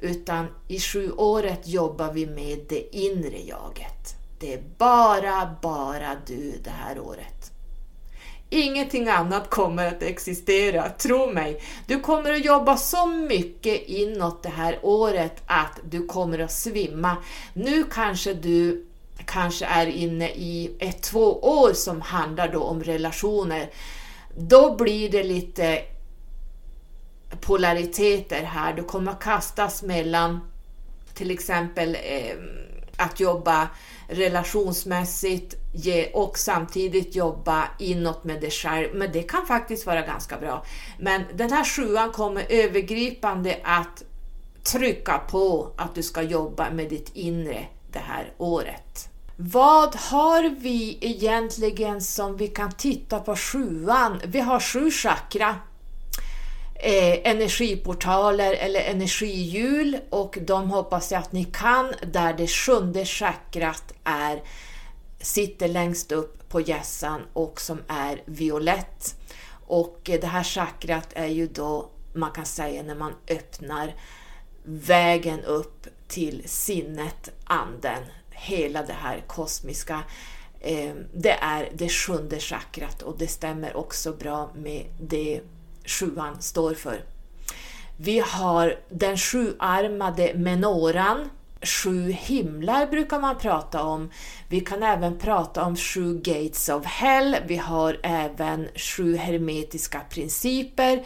Utan 0.00 0.46
i 0.68 0.80
sjuåret 0.80 1.68
jobbar 1.68 2.12
vi 2.12 2.26
med 2.26 2.58
det 2.68 2.96
inre 2.96 3.38
jaget. 3.38 4.14
Det 4.40 4.54
är 4.54 4.62
bara, 4.78 5.56
bara 5.62 6.16
du 6.26 6.60
det 6.64 6.70
här 6.70 7.00
året. 7.00 7.53
Ingenting 8.54 9.08
annat 9.08 9.50
kommer 9.50 9.86
att 9.86 10.02
existera, 10.02 10.90
tro 10.90 11.32
mig. 11.32 11.62
Du 11.86 12.00
kommer 12.00 12.32
att 12.32 12.44
jobba 12.44 12.76
så 12.76 13.06
mycket 13.06 13.82
inåt 13.82 14.42
det 14.42 14.48
här 14.48 14.78
året 14.82 15.42
att 15.46 15.80
du 15.84 16.06
kommer 16.06 16.38
att 16.38 16.52
svimma. 16.52 17.16
Nu 17.52 17.84
kanske 17.84 18.34
du 18.34 18.86
kanske 19.24 19.64
är 19.64 19.86
inne 19.86 20.28
i 20.28 20.76
ett, 20.78 21.02
två 21.02 21.38
år 21.42 21.72
som 21.72 22.00
handlar 22.00 22.48
då 22.52 22.62
om 22.62 22.84
relationer. 22.84 23.70
Då 24.36 24.76
blir 24.76 25.10
det 25.10 25.22
lite 25.22 25.82
polariteter 27.40 28.42
här. 28.42 28.72
Du 28.72 28.82
kommer 28.82 29.12
att 29.12 29.20
kastas 29.20 29.82
mellan 29.82 30.40
till 31.14 31.30
exempel 31.30 31.96
eh, 32.02 32.36
att 32.96 33.20
jobba 33.20 33.68
relationsmässigt 34.08 35.54
och 36.12 36.38
samtidigt 36.38 37.14
jobba 37.14 37.64
inåt 37.78 38.24
med 38.24 38.40
dig 38.40 38.50
själv. 38.50 38.88
Men 38.94 39.12
det 39.12 39.22
kan 39.22 39.46
faktiskt 39.46 39.86
vara 39.86 40.02
ganska 40.02 40.38
bra. 40.38 40.64
Men 40.98 41.22
den 41.34 41.52
här 41.52 41.64
sjuan 41.64 42.12
kommer 42.12 42.46
övergripande 42.48 43.60
att 43.64 44.02
trycka 44.72 45.18
på 45.18 45.72
att 45.76 45.94
du 45.94 46.02
ska 46.02 46.22
jobba 46.22 46.70
med 46.70 46.88
ditt 46.88 47.10
inre 47.14 47.66
det 47.92 47.98
här 47.98 48.32
året. 48.38 49.08
Vad 49.36 49.96
har 49.96 50.54
vi 50.60 50.98
egentligen 51.00 52.00
som 52.00 52.36
vi 52.36 52.48
kan 52.48 52.72
titta 52.72 53.20
på 53.20 53.36
sjuan? 53.36 54.20
Vi 54.24 54.40
har 54.40 54.60
sju 54.60 54.90
chakra 54.90 55.56
eh, 56.84 57.30
energiportaler 57.30 58.52
eller 58.52 58.80
energihjul 58.80 59.98
och 60.10 60.38
de 60.40 60.70
hoppas 60.70 61.12
jag 61.12 61.18
att 61.18 61.32
ni 61.32 61.44
kan 61.44 61.94
där 62.12 62.32
det 62.32 62.46
sjunde 62.46 63.04
chakrat 63.04 63.92
är, 64.04 64.42
sitter 65.20 65.68
längst 65.68 66.12
upp 66.12 66.48
på 66.48 66.60
hjässan 66.60 67.20
och 67.32 67.60
som 67.60 67.78
är 67.88 68.22
violett. 68.24 69.16
Och 69.66 70.10
eh, 70.10 70.20
det 70.20 70.26
här 70.26 70.42
chakrat 70.42 71.08
är 71.12 71.26
ju 71.26 71.46
då, 71.46 71.90
man 72.12 72.30
kan 72.30 72.46
säga 72.46 72.82
när 72.82 72.94
man 72.94 73.12
öppnar 73.28 73.94
vägen 74.64 75.44
upp 75.44 75.86
till 76.08 76.42
sinnet, 76.46 77.30
anden, 77.44 78.02
hela 78.30 78.82
det 78.82 78.92
här 78.92 79.24
kosmiska 79.26 80.02
eh, 80.60 80.94
det 81.14 81.38
är 81.40 81.68
det 81.74 81.88
sjunde 81.88 82.40
chakrat 82.40 83.02
och 83.02 83.18
det 83.18 83.28
stämmer 83.28 83.76
också 83.76 84.12
bra 84.12 84.50
med 84.54 84.86
det 85.00 85.40
sjuan 85.84 86.42
står 86.42 86.74
för. 86.74 87.04
Vi 87.96 88.18
har 88.18 88.74
den 88.88 89.18
sjuarmade 89.18 90.34
menoran, 90.34 91.30
sju 91.62 92.10
himlar 92.10 92.86
brukar 92.86 93.20
man 93.20 93.38
prata 93.38 93.82
om. 93.82 94.10
Vi 94.48 94.60
kan 94.60 94.82
även 94.82 95.18
prata 95.18 95.64
om 95.64 95.76
sju 95.76 96.18
gates 96.18 96.68
of 96.68 96.84
hell. 96.84 97.36
Vi 97.46 97.56
har 97.56 98.00
även 98.02 98.68
sju 98.76 99.16
hermetiska 99.16 100.00
principer. 100.10 101.04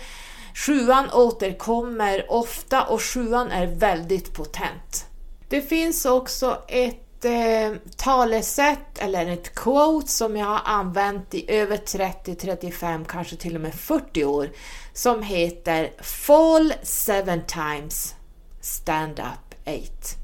Sjuan 0.54 1.10
återkommer 1.12 2.26
ofta 2.28 2.82
och 2.82 3.02
sjuan 3.02 3.50
är 3.50 3.66
väldigt 3.66 4.34
potent. 4.34 5.06
Det 5.48 5.62
finns 5.62 6.06
också 6.06 6.62
ett 6.68 7.07
eh, 7.24 7.72
talesätt 7.96 8.98
eller 8.98 9.26
ett 9.26 9.54
quote 9.54 10.08
som 10.08 10.36
jag 10.36 10.46
har 10.46 10.62
använt 10.64 11.34
i 11.34 11.50
över 11.50 11.76
30, 11.76 12.34
35, 12.34 13.04
kanske 13.04 13.36
till 13.36 13.54
och 13.54 13.60
med 13.60 13.74
40 13.74 14.24
år 14.24 14.50
som 14.92 15.22
heter 15.22 15.90
Fall 16.02 16.74
seven 16.82 17.42
times, 17.46 18.14
stand 18.60 19.18
up 19.18 19.54
eight. 19.64 20.16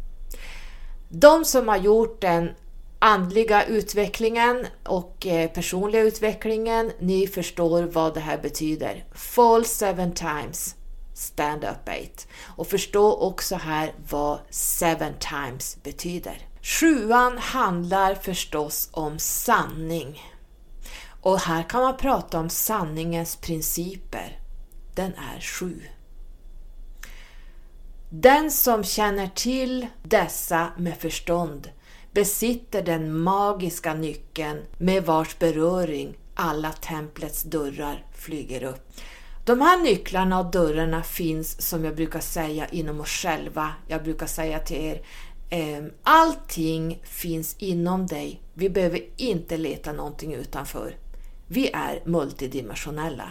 De 1.08 1.44
som 1.44 1.68
har 1.68 1.76
gjort 1.76 2.20
den 2.20 2.50
andliga 2.98 3.64
utvecklingen 3.64 4.66
och 4.84 5.26
eh, 5.26 5.50
personliga 5.50 6.02
utvecklingen, 6.02 6.92
ni 6.98 7.26
förstår 7.26 7.82
vad 7.82 8.14
det 8.14 8.20
här 8.20 8.38
betyder. 8.38 9.04
Fall 9.14 9.64
seven 9.64 10.12
times, 10.12 10.74
stand 11.14 11.64
up 11.64 11.88
eight. 11.88 12.28
Och 12.44 12.66
förstå 12.66 13.12
också 13.12 13.56
här 13.56 13.92
vad 14.10 14.38
seven 14.50 15.12
times 15.18 15.78
betyder. 15.82 16.53
Sjuan 16.66 17.38
handlar 17.38 18.14
förstås 18.14 18.88
om 18.92 19.18
sanning. 19.18 20.22
Och 21.20 21.38
här 21.38 21.62
kan 21.62 21.82
man 21.82 21.96
prata 21.96 22.38
om 22.38 22.50
sanningens 22.50 23.36
principer. 23.36 24.38
Den 24.94 25.12
är 25.14 25.40
sju. 25.40 25.82
Den 28.10 28.50
som 28.50 28.84
känner 28.84 29.26
till 29.26 29.86
dessa 30.02 30.72
med 30.76 30.96
förstånd 30.96 31.70
besitter 32.12 32.82
den 32.82 33.18
magiska 33.20 33.94
nyckeln 33.94 34.62
med 34.78 35.04
vars 35.04 35.38
beröring 35.38 36.16
alla 36.34 36.72
templets 36.72 37.42
dörrar 37.42 38.06
flyger 38.12 38.64
upp. 38.64 38.92
De 39.44 39.60
här 39.60 39.82
nycklarna 39.82 40.38
och 40.38 40.50
dörrarna 40.50 41.02
finns 41.02 41.68
som 41.68 41.84
jag 41.84 41.96
brukar 41.96 42.20
säga 42.20 42.66
inom 42.68 43.00
oss 43.00 43.08
själva. 43.08 43.72
Jag 43.88 44.02
brukar 44.02 44.26
säga 44.26 44.58
till 44.58 44.76
er, 44.76 45.02
Ehm, 45.54 45.90
allting 46.02 47.02
finns 47.04 47.56
inom 47.58 48.06
dig. 48.06 48.42
Vi 48.54 48.70
behöver 48.70 49.00
inte 49.16 49.56
leta 49.56 49.92
någonting 49.92 50.34
utanför. 50.34 50.96
Vi 51.46 51.70
är 51.72 52.02
multidimensionella. 52.04 53.30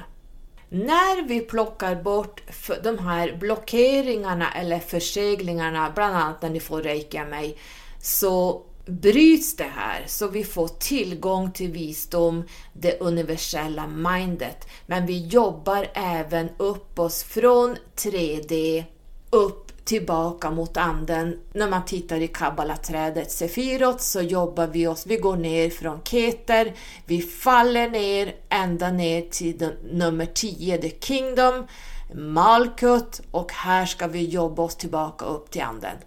När 0.70 1.28
vi 1.28 1.40
plockar 1.40 1.96
bort 2.04 2.42
de 2.84 3.00
här 3.00 3.38
blockeringarna 3.40 4.52
eller 4.52 4.80
förseglingarna, 4.80 5.92
bland 5.96 6.16
annat 6.16 6.42
när 6.42 6.50
ni 6.50 6.60
får 6.60 6.82
reiki 6.82 7.20
av 7.20 7.28
mig, 7.28 7.58
så 8.02 8.62
bryts 8.86 9.56
det 9.56 9.72
här 9.76 10.04
så 10.08 10.28
vi 10.28 10.44
får 10.44 10.68
tillgång 10.68 11.52
till 11.52 11.72
visdom, 11.72 12.44
det 12.74 13.00
universella 13.00 13.88
mindet. 13.88 14.68
Men 14.86 15.06
vi 15.06 15.28
jobbar 15.28 15.88
även 15.94 16.50
upp 16.58 17.00
oss 17.00 17.24
från 17.24 17.78
3D 17.96 18.84
upp 19.30 19.73
tillbaka 19.86 20.52
mot 20.52 20.78
anden. 20.78 21.40
När 21.54 21.70
man 21.70 21.86
tittar 21.86 22.22
i 22.22 22.28
kabbalaträdet 22.28 23.32
Sefirot 23.32 24.02
så 24.02 24.22
jobbar 24.22 24.68
vi 24.68 24.88
oss, 24.88 25.06
vi 25.08 25.18
går 25.18 25.38
ner 25.38 25.70
från 25.70 26.02
Keter, 26.04 26.74
vi 27.06 27.22
faller 27.22 27.90
ner 27.90 28.36
ända 28.50 28.92
ner 28.92 29.22
till 29.22 29.58
den, 29.58 29.74
nummer 29.92 30.26
10, 30.26 30.78
The 30.78 30.90
Kingdom, 31.00 31.68
Malkut 32.14 33.22
och 33.32 33.52
här 33.52 33.86
ska 33.86 34.08
vi 34.08 34.26
jobba 34.26 34.64
oss 34.64 34.76
tillbaka 34.76 35.26
upp 35.26 35.52
till 35.52 35.62
anden. 35.62 35.98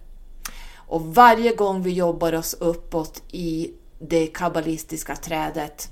Och 0.75 1.15
varje 1.15 1.55
gång 1.55 1.81
vi 1.81 1.91
jobbar 1.91 2.33
oss 2.33 2.53
uppåt 2.53 3.23
i 3.31 3.71
det 3.99 4.27
kabbalistiska 4.27 5.15
trädet 5.15 5.89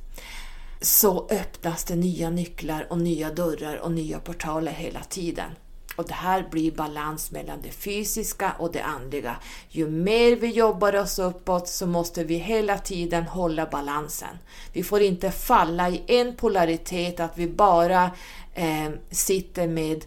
så 0.81 1.27
öppnas 1.29 1.83
det 1.83 1.95
nya 1.95 2.29
nycklar 2.29 2.87
och 2.89 2.97
nya 2.97 3.31
dörrar 3.31 3.77
och 3.77 3.91
nya 3.91 4.19
portaler 4.19 4.71
hela 4.71 4.99
tiden. 4.99 5.51
Och 5.95 6.07
det 6.07 6.13
här 6.13 6.47
blir 6.51 6.71
balans 6.71 7.31
mellan 7.31 7.61
det 7.61 7.71
fysiska 7.71 8.55
och 8.59 8.71
det 8.71 8.81
andliga. 8.81 9.35
Ju 9.69 9.89
mer 9.89 10.35
vi 10.35 10.47
jobbar 10.47 10.95
oss 10.95 11.19
uppåt 11.19 11.67
så 11.67 11.87
måste 11.87 12.23
vi 12.23 12.35
hela 12.35 12.77
tiden 12.77 13.23
hålla 13.23 13.65
balansen. 13.65 14.37
Vi 14.73 14.83
får 14.83 15.01
inte 15.01 15.31
falla 15.31 15.89
i 15.89 16.03
en 16.07 16.35
polaritet, 16.35 17.19
att 17.19 17.37
vi 17.37 17.47
bara 17.47 18.11
eh, 18.53 18.89
sitter 19.11 19.67
med 19.67 20.05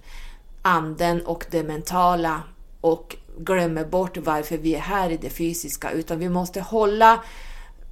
anden 0.62 1.26
och 1.26 1.46
det 1.50 1.62
mentala 1.62 2.42
och 2.80 3.16
glömmer 3.38 3.84
bort 3.84 4.16
varför 4.16 4.56
vi 4.58 4.74
är 4.74 4.80
här 4.80 5.10
i 5.10 5.16
det 5.16 5.30
fysiska, 5.30 5.90
utan 5.90 6.18
vi 6.18 6.28
måste 6.28 6.60
hålla 6.60 7.22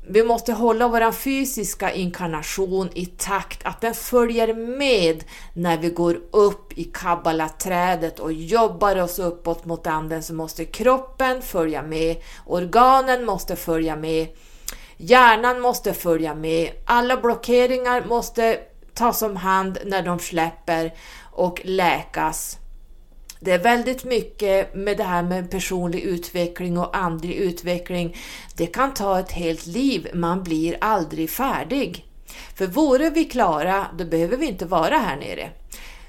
vi 0.09 0.23
måste 0.23 0.53
hålla 0.53 0.89
vår 0.89 1.13
fysiska 1.13 1.93
inkarnation 1.93 2.89
i 2.95 3.07
takt, 3.07 3.61
att 3.67 3.81
den 3.81 3.95
följer 3.95 4.55
med 4.55 5.25
när 5.55 5.79
vi 5.79 5.89
går 5.89 6.21
upp 6.31 6.73
i 6.79 6.85
kabbalaträdet 6.85 8.19
och 8.19 8.33
jobbar 8.33 8.97
oss 8.97 9.19
uppåt 9.19 9.65
mot 9.65 9.87
anden 9.87 10.23
så 10.23 10.35
måste 10.35 10.65
kroppen 10.65 11.43
följa 11.43 11.83
med, 11.83 12.17
organen 12.47 13.25
måste 13.25 13.57
följa 13.57 13.97
med, 13.97 14.29
hjärnan 14.97 15.61
måste 15.61 15.95
följa 15.95 16.35
med, 16.35 16.71
alla 16.85 17.17
blockeringar 17.17 18.05
måste 18.09 18.59
tas 18.95 19.23
om 19.23 19.37
hand 19.37 19.79
när 19.85 20.03
de 20.03 20.19
släpper 20.19 20.95
och 21.33 21.61
läkas. 21.65 22.59
Det 23.41 23.53
är 23.53 23.59
väldigt 23.59 24.05
mycket 24.05 24.75
med 24.75 24.97
det 24.97 25.05
här 25.05 25.23
med 25.23 25.51
personlig 25.51 26.01
utveckling 26.01 26.79
och 26.79 26.97
andlig 26.97 27.35
utveckling. 27.35 28.17
Det 28.57 28.67
kan 28.67 28.95
ta 28.95 29.19
ett 29.21 29.33
helt 29.33 29.67
liv, 29.67 30.09
man 30.15 30.43
blir 30.43 30.77
aldrig 30.81 31.31
färdig. 31.31 32.05
För 32.55 32.67
vore 32.67 33.11
vi 33.11 33.25
klara, 33.25 33.87
då 33.99 34.05
behöver 34.05 34.37
vi 34.37 34.47
inte 34.47 34.67
vara 34.67 34.97
här 34.97 35.17
nere. 35.17 35.51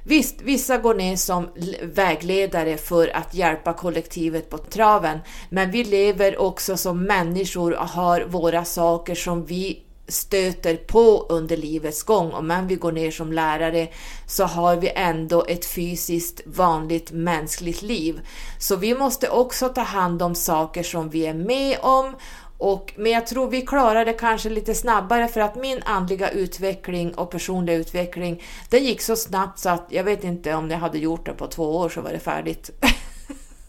Visst, 0.03 0.41
vissa 0.41 0.77
går 0.77 0.95
ner 0.95 1.15
som 1.15 1.49
vägledare 1.81 2.77
för 2.77 3.15
att 3.17 3.33
hjälpa 3.33 3.73
kollektivet 3.73 4.49
på 4.49 4.57
traven, 4.57 5.19
men 5.49 5.71
vi 5.71 5.83
lever 5.83 6.41
också 6.41 6.77
som 6.77 7.03
människor 7.03 7.73
och 7.73 7.87
har 7.87 8.21
våra 8.21 8.65
saker 8.65 9.15
som 9.15 9.45
vi 9.45 9.83
stöter 10.07 10.75
på 10.75 11.25
under 11.29 11.57
livets 11.57 12.03
gång. 12.03 12.31
Om 12.31 12.51
än 12.51 12.67
vi 12.67 12.75
går 12.75 12.91
ner 12.91 13.11
som 13.11 13.33
lärare 13.33 13.87
så 14.27 14.43
har 14.43 14.75
vi 14.75 14.91
ändå 14.95 15.45
ett 15.45 15.65
fysiskt 15.65 16.41
vanligt 16.45 17.11
mänskligt 17.11 17.81
liv. 17.81 18.21
Så 18.59 18.75
vi 18.75 18.95
måste 18.95 19.29
också 19.29 19.69
ta 19.69 19.81
hand 19.81 20.21
om 20.21 20.35
saker 20.35 20.83
som 20.83 21.09
vi 21.09 21.25
är 21.25 21.33
med 21.33 21.77
om 21.81 22.15
och, 22.57 22.93
men 22.97 23.11
jag 23.11 23.27
tror 23.27 23.49
vi 23.49 23.61
klarar 23.61 24.05
det 24.05 24.13
kanske 24.13 24.49
lite 24.49 24.75
snabbare 24.75 25.27
för 25.27 25.41
att 25.41 25.55
min 25.55 25.81
andliga 25.85 26.29
utveckling 26.29 27.13
och 27.13 27.31
personliga 27.31 27.75
utveckling 27.75 28.43
den 28.69 28.83
gick 28.83 29.01
så 29.01 29.15
snabbt 29.15 29.59
så 29.59 29.69
att 29.69 29.85
jag 29.89 30.03
vet 30.03 30.23
inte 30.23 30.53
om 30.53 30.71
jag 30.71 30.77
hade 30.77 30.97
gjort 30.97 31.25
det 31.25 31.33
på 31.33 31.47
två 31.47 31.77
år 31.77 31.89
så 31.89 32.01
var 32.01 32.11
det 32.11 32.19
färdigt. 32.19 32.71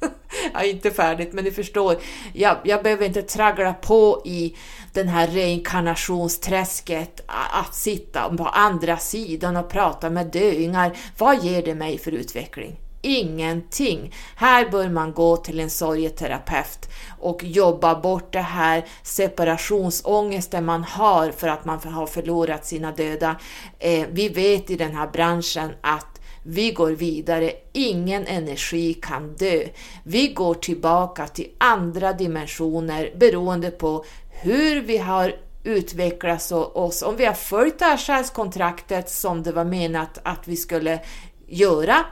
ja, 0.54 0.62
inte 0.62 0.90
färdigt, 0.90 1.32
men 1.32 1.44
ni 1.44 1.50
förstår. 1.50 1.96
Jag, 2.32 2.56
jag 2.64 2.82
behöver 2.82 3.06
inte 3.06 3.22
traggla 3.22 3.74
på 3.74 4.22
i 4.24 4.56
den 4.92 5.08
här 5.08 5.26
reinkarnationsträsket, 5.26 7.20
att 7.26 7.74
sitta 7.74 8.36
på 8.36 8.44
andra 8.44 8.96
sidan 8.96 9.56
och 9.56 9.68
prata 9.68 10.10
med 10.10 10.26
döingar. 10.26 10.96
Vad 11.18 11.44
ger 11.44 11.62
det 11.62 11.74
mig 11.74 11.98
för 11.98 12.12
utveckling? 12.12 12.80
Ingenting. 13.02 14.14
Här 14.36 14.70
bör 14.70 14.88
man 14.88 15.12
gå 15.12 15.36
till 15.36 15.60
en 15.60 15.70
sorgeterapeut 15.70 16.88
och 17.18 17.44
jobba 17.44 18.00
bort 18.00 18.32
det 18.32 18.40
här 18.40 18.84
separationsångesten 19.02 20.64
man 20.64 20.84
har 20.84 21.30
för 21.30 21.48
att 21.48 21.64
man 21.64 21.78
har 21.78 22.06
förlorat 22.06 22.66
sina 22.66 22.92
döda. 22.92 23.36
Eh, 23.78 24.06
vi 24.10 24.28
vet 24.28 24.70
i 24.70 24.76
den 24.76 24.96
här 24.96 25.08
branschen 25.08 25.70
att 25.80 26.20
vi 26.42 26.72
går 26.72 26.90
vidare, 26.90 27.52
ingen 27.72 28.26
energi 28.26 28.94
kan 28.94 29.36
dö. 29.36 29.64
Vi 30.02 30.28
går 30.28 30.54
tillbaka 30.54 31.26
till 31.26 31.50
andra 31.58 32.12
dimensioner 32.12 33.12
beroende 33.16 33.70
på 33.70 34.04
hur 34.40 34.80
vi 34.80 34.98
har 34.98 35.34
utvecklats 35.64 36.52
oss, 36.52 37.02
om 37.02 37.16
vi 37.16 37.24
har 37.24 37.34
följt 37.34 37.78
det 37.78 37.84
här 37.84 37.96
själskontraktet 37.96 39.10
som 39.10 39.42
det 39.42 39.52
var 39.52 39.64
menat 39.64 40.18
att 40.22 40.48
vi 40.48 40.56
skulle 40.56 41.00
göra 41.46 42.04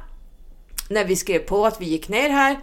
när 0.88 1.04
vi 1.04 1.16
skrev 1.16 1.38
på 1.38 1.66
att 1.66 1.80
vi 1.80 1.86
gick 1.86 2.08
ner 2.08 2.30
här. 2.30 2.56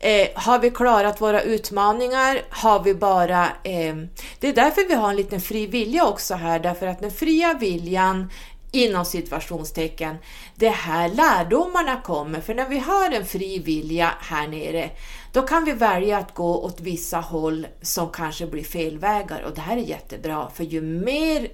Eh, 0.00 0.28
har 0.34 0.58
vi 0.58 0.70
klarat 0.70 1.20
våra 1.20 1.42
utmaningar? 1.42 2.42
Har 2.50 2.82
vi 2.82 2.94
bara... 2.94 3.44
Eh, 3.44 3.94
det 4.40 4.48
är 4.48 4.52
därför 4.52 4.88
vi 4.88 4.94
har 4.94 5.10
en 5.10 5.16
liten 5.16 5.40
fri 5.40 5.66
vilja 5.66 6.06
också 6.06 6.34
här, 6.34 6.58
därför 6.58 6.86
att 6.86 7.00
den 7.00 7.10
fria 7.10 7.54
viljan 7.54 8.30
inom 8.72 9.04
situationstecken, 9.04 10.16
det 10.54 10.68
här 10.68 11.08
lärdomarna 11.08 12.00
kommer. 12.00 12.40
För 12.40 12.54
när 12.54 12.68
vi 12.68 12.78
har 12.78 13.10
en 13.10 13.26
fri 13.26 13.58
vilja 13.58 14.10
här 14.20 14.48
nere, 14.48 14.90
då 15.34 15.42
kan 15.42 15.64
vi 15.64 15.72
välja 15.72 16.18
att 16.18 16.34
gå 16.34 16.64
åt 16.64 16.80
vissa 16.80 17.20
håll 17.20 17.66
som 17.82 18.10
kanske 18.10 18.46
blir 18.46 18.64
felvägar 18.64 19.42
och 19.42 19.54
det 19.54 19.60
här 19.60 19.76
är 19.76 19.80
jättebra 19.80 20.50
för 20.54 20.64
ju 20.64 20.80
mer 20.82 21.48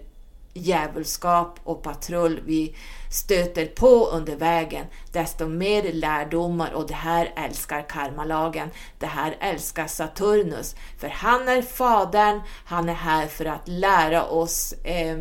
djävulskap 0.54 1.58
och 1.64 1.82
patrull 1.82 2.40
vi 2.46 2.76
stöter 3.12 3.66
på 3.66 4.06
under 4.06 4.36
vägen, 4.36 4.86
desto 5.12 5.46
mer 5.46 5.92
lärdomar 5.92 6.70
och 6.72 6.86
det 6.86 6.94
här 6.94 7.32
älskar 7.36 7.88
karmalagen. 7.88 8.68
Det 8.98 9.06
här 9.06 9.36
älskar 9.40 9.86
Saturnus, 9.86 10.76
för 10.98 11.08
han 11.08 11.48
är 11.48 11.62
fadern, 11.62 12.40
han 12.64 12.88
är 12.88 12.94
här 12.94 13.26
för 13.26 13.44
att 13.44 13.68
lära 13.68 14.24
oss 14.24 14.72
eh, 14.72 15.18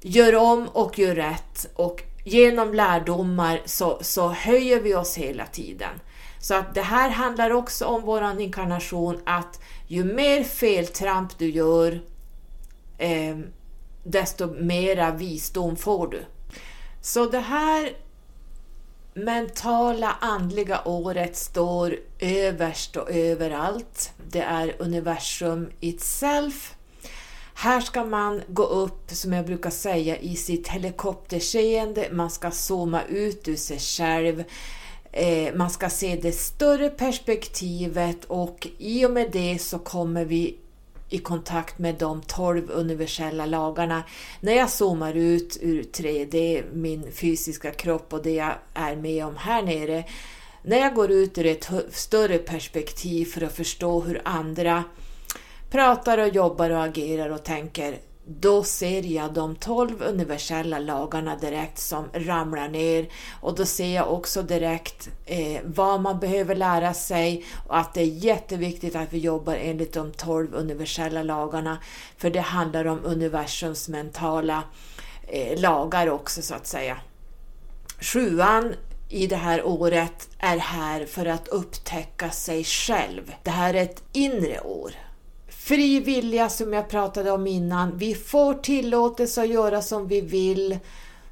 gör 0.00 0.36
om 0.36 0.68
och 0.68 0.98
gör 0.98 1.14
rätt 1.14 1.70
och 1.74 2.02
genom 2.24 2.74
lärdomar 2.74 3.62
så, 3.64 3.98
så 4.00 4.28
höjer 4.28 4.80
vi 4.80 4.94
oss 4.94 5.16
hela 5.16 5.46
tiden. 5.46 6.00
Så 6.42 6.54
att 6.54 6.74
det 6.74 6.82
här 6.82 7.10
handlar 7.10 7.50
också 7.50 7.86
om 7.86 8.02
våran 8.02 8.40
inkarnation 8.40 9.20
att 9.26 9.60
ju 9.86 10.04
mer 10.04 10.42
feltramp 10.42 11.38
du 11.38 11.50
gör 11.50 12.00
eh, 12.98 13.38
desto 14.04 14.46
mera 14.46 15.10
visdom 15.10 15.76
får 15.76 16.06
du. 16.06 16.24
Så 17.00 17.26
det 17.26 17.40
här 17.40 17.92
mentala 19.14 20.16
andliga 20.20 20.80
året 20.84 21.36
står 21.36 21.96
överst 22.18 22.96
och 22.96 23.10
överallt. 23.10 24.12
Det 24.30 24.42
är 24.42 24.76
universum 24.78 25.70
itself 25.80 26.74
här 27.54 27.80
ska 27.80 28.04
man 28.04 28.42
gå 28.48 28.62
upp, 28.62 29.10
som 29.10 29.32
jag 29.32 29.46
brukar 29.46 29.70
säga, 29.70 30.16
i 30.18 30.36
sitt 30.36 30.68
helikopterseende. 30.68 32.08
Man 32.12 32.30
ska 32.30 32.50
zooma 32.50 33.02
ut 33.02 33.48
ur 33.48 33.56
sig 33.56 33.78
själv. 33.78 34.44
Eh, 35.12 35.54
man 35.54 35.70
ska 35.70 35.90
se 35.90 36.16
det 36.16 36.32
större 36.32 36.88
perspektivet 36.88 38.24
och 38.24 38.68
i 38.78 39.06
och 39.06 39.10
med 39.10 39.30
det 39.32 39.58
så 39.58 39.78
kommer 39.78 40.24
vi 40.24 40.58
i 41.08 41.18
kontakt 41.18 41.78
med 41.78 41.94
de 41.94 42.22
12 42.22 42.70
universella 42.70 43.46
lagarna. 43.46 44.02
När 44.40 44.52
jag 44.52 44.70
zoomar 44.70 45.14
ut 45.14 45.58
ur 45.60 45.82
3D, 45.82 46.64
min 46.72 47.12
fysiska 47.12 47.70
kropp 47.70 48.12
och 48.12 48.22
det 48.22 48.34
jag 48.34 48.54
är 48.74 48.96
med 48.96 49.26
om 49.26 49.36
här 49.36 49.62
nere, 49.62 50.04
när 50.62 50.76
jag 50.76 50.94
går 50.94 51.10
ut 51.10 51.38
ur 51.38 51.46
ett 51.46 51.70
större 51.90 52.38
perspektiv 52.38 53.24
för 53.24 53.42
att 53.42 53.56
förstå 53.56 54.00
hur 54.00 54.22
andra 54.24 54.84
pratar 55.70 56.18
och 56.18 56.28
jobbar 56.28 56.70
och 56.70 56.84
agerar 56.84 57.30
och 57.30 57.44
tänker 57.44 57.98
då 58.24 58.62
ser 58.62 59.02
jag 59.02 59.32
de 59.32 59.56
tolv 59.56 60.02
universella 60.02 60.78
lagarna 60.78 61.36
direkt 61.36 61.78
som 61.78 62.04
ramlar 62.12 62.68
ner 62.68 63.08
och 63.40 63.54
då 63.54 63.64
ser 63.66 63.94
jag 63.94 64.12
också 64.12 64.42
direkt 64.42 65.08
eh, 65.26 65.60
vad 65.64 66.00
man 66.00 66.20
behöver 66.20 66.54
lära 66.54 66.94
sig 66.94 67.44
och 67.66 67.78
att 67.78 67.94
det 67.94 68.00
är 68.00 68.06
jätteviktigt 68.06 68.96
att 68.96 69.12
vi 69.12 69.18
jobbar 69.18 69.54
enligt 69.54 69.92
de 69.92 70.12
tolv 70.12 70.54
universella 70.54 71.22
lagarna 71.22 71.78
för 72.16 72.30
det 72.30 72.40
handlar 72.40 72.84
om 72.84 73.00
universums 73.04 73.88
mentala 73.88 74.62
eh, 75.28 75.60
lagar 75.60 76.10
också 76.10 76.42
så 76.42 76.54
att 76.54 76.66
säga. 76.66 76.96
Sjuan 78.00 78.74
i 79.08 79.26
det 79.26 79.36
här 79.36 79.64
året 79.64 80.28
är 80.38 80.56
här 80.56 81.06
för 81.06 81.26
att 81.26 81.48
upptäcka 81.48 82.30
sig 82.30 82.64
själv. 82.64 83.34
Det 83.42 83.50
här 83.50 83.74
är 83.74 83.82
ett 83.82 84.02
inre 84.12 84.60
år. 84.60 84.92
Fri 85.72 86.00
vilja 86.00 86.48
som 86.48 86.72
jag 86.72 86.88
pratade 86.88 87.30
om 87.30 87.46
innan. 87.46 87.96
Vi 87.96 88.14
får 88.14 88.54
tillåtelse 88.54 89.42
att 89.42 89.48
göra 89.48 89.82
som 89.82 90.08
vi 90.08 90.20
vill. 90.20 90.78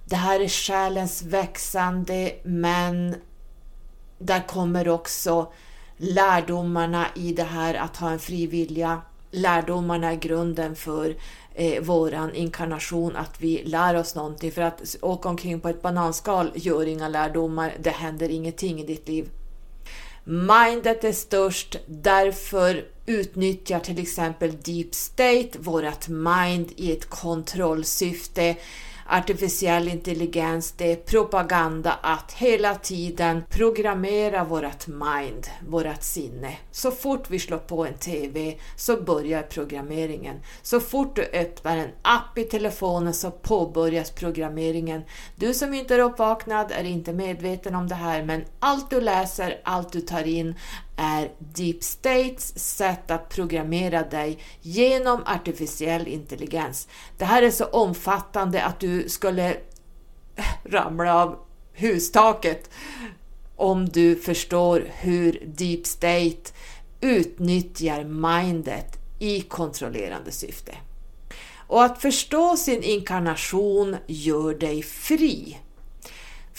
Det 0.05 0.17
här 0.17 0.41
är 0.41 0.49
själens 0.49 1.23
växande 1.23 2.33
men 2.43 3.15
där 4.19 4.47
kommer 4.47 4.89
också 4.89 5.53
lärdomarna 5.97 7.07
i 7.15 7.33
det 7.33 7.43
här 7.43 7.75
att 7.75 7.97
ha 7.97 8.11
en 8.11 8.19
fri 8.19 8.47
vilja. 8.47 9.03
Lärdomarna 9.31 10.13
är 10.13 10.17
grunden 10.17 10.77
för 10.77 11.17
eh, 11.55 11.83
våran 11.83 12.35
inkarnation, 12.35 13.17
att 13.17 13.41
vi 13.41 13.63
lär 13.65 13.97
oss 13.97 14.15
någonting. 14.15 14.53
För 14.53 14.63
att 14.63 14.97
åka 15.03 15.29
omkring 15.29 15.61
på 15.61 15.69
ett 15.69 15.83
bananskal 15.83 16.51
gör 16.55 16.87
inga 16.87 17.09
lärdomar, 17.09 17.73
det 17.81 17.91
händer 17.91 18.29
ingenting 18.29 18.81
i 18.81 18.87
ditt 18.87 19.09
liv. 19.09 19.29
Mindet 20.25 21.05
är 21.05 21.13
störst, 21.13 21.77
därför 21.87 22.85
utnyttjar 23.07 23.81
till 23.81 23.99
exempel 23.99 24.57
Deep 24.63 24.95
State 24.95 25.59
vårt 25.59 26.09
mind 26.09 26.73
i 26.77 26.93
ett 26.93 27.11
kontrollsyfte 27.11 28.57
artificiell 29.11 29.89
intelligens, 29.89 30.73
det 30.73 30.93
är 30.93 30.97
propaganda 30.97 31.93
att 31.93 32.33
hela 32.33 32.75
tiden 32.75 33.43
programmera 33.51 34.45
vårt 34.45 34.87
mind, 34.87 35.47
vårt 35.69 36.03
sinne. 36.03 36.57
Så 36.71 36.91
fort 36.91 37.31
vi 37.31 37.39
slår 37.39 37.59
på 37.59 37.87
en 37.87 37.95
TV 37.95 38.55
så 38.77 39.03
börjar 39.03 39.43
programmeringen. 39.43 40.37
Så 40.63 40.81
fort 40.81 41.17
du 41.17 41.23
öppnar 41.23 41.77
en 41.77 41.91
app 42.03 42.39
i 42.39 42.45
telefonen 42.45 43.15
så 43.15 43.31
påbörjas 43.31 44.11
programmeringen. 44.11 45.03
Du 45.37 45.55
som 45.55 45.75
inte 45.75 45.95
är 45.95 45.99
uppvaknad 45.99 46.73
är 46.73 46.85
inte 46.85 47.13
medveten 47.13 47.75
om 47.75 47.89
det 47.89 47.95
här 47.95 48.23
men 48.23 48.45
allt 48.59 48.91
du 48.91 49.01
läser, 49.01 49.61
allt 49.65 49.93
du 49.93 50.01
tar 50.01 50.27
in 50.27 50.55
är 51.01 51.31
Deep 51.39 51.83
States 51.83 52.59
sätt 52.77 53.11
att 53.11 53.29
programmera 53.29 54.03
dig 54.03 54.39
genom 54.61 55.23
artificiell 55.27 56.09
intelligens. 56.09 56.89
Det 57.19 57.25
här 57.25 57.43
är 57.43 57.51
så 57.51 57.65
omfattande 57.65 58.65
att 58.65 58.81
du 58.81 59.09
skulle 59.09 59.57
ramla 60.65 61.15
av 61.15 61.39
hustaket 61.73 62.71
om 63.57 63.89
du 63.89 64.17
förstår 64.17 64.87
hur 64.91 65.43
Deep 65.47 65.87
State 65.87 66.53
utnyttjar 67.01 68.05
mindet 68.05 68.97
i 69.19 69.41
kontrollerande 69.41 70.33
syfte. 70.33 70.77
Och 71.67 71.85
att 71.85 72.03
förstå 72.03 72.57
sin 72.57 72.83
inkarnation 72.83 73.97
gör 74.07 74.55
dig 74.55 74.83
fri. 74.83 75.59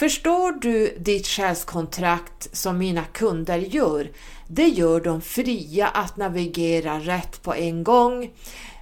Förstår 0.02 0.52
du 0.52 0.98
ditt 1.00 1.28
själskontrakt 1.28 2.58
som 2.58 2.78
mina 2.78 3.04
kunder 3.04 3.58
gör? 3.58 4.12
Det 4.48 4.68
gör 4.68 5.00
dem 5.02 5.22
fria 5.22 5.88
att 5.88 6.18
navigera 6.18 7.00
rätt 7.00 7.44
på 7.44 7.54
en 7.54 7.84
gång. 7.84 8.32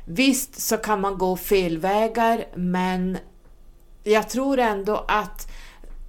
Visst 0.06 0.62
så 0.62 0.78
kan 0.78 1.02
man 1.02 1.18
gå 1.18 1.38
fel 1.38 1.78
vägar 1.78 2.46
men 2.56 3.18
jag 4.04 4.30
tror 4.30 4.60
ändå 4.60 5.06
att 5.08 5.52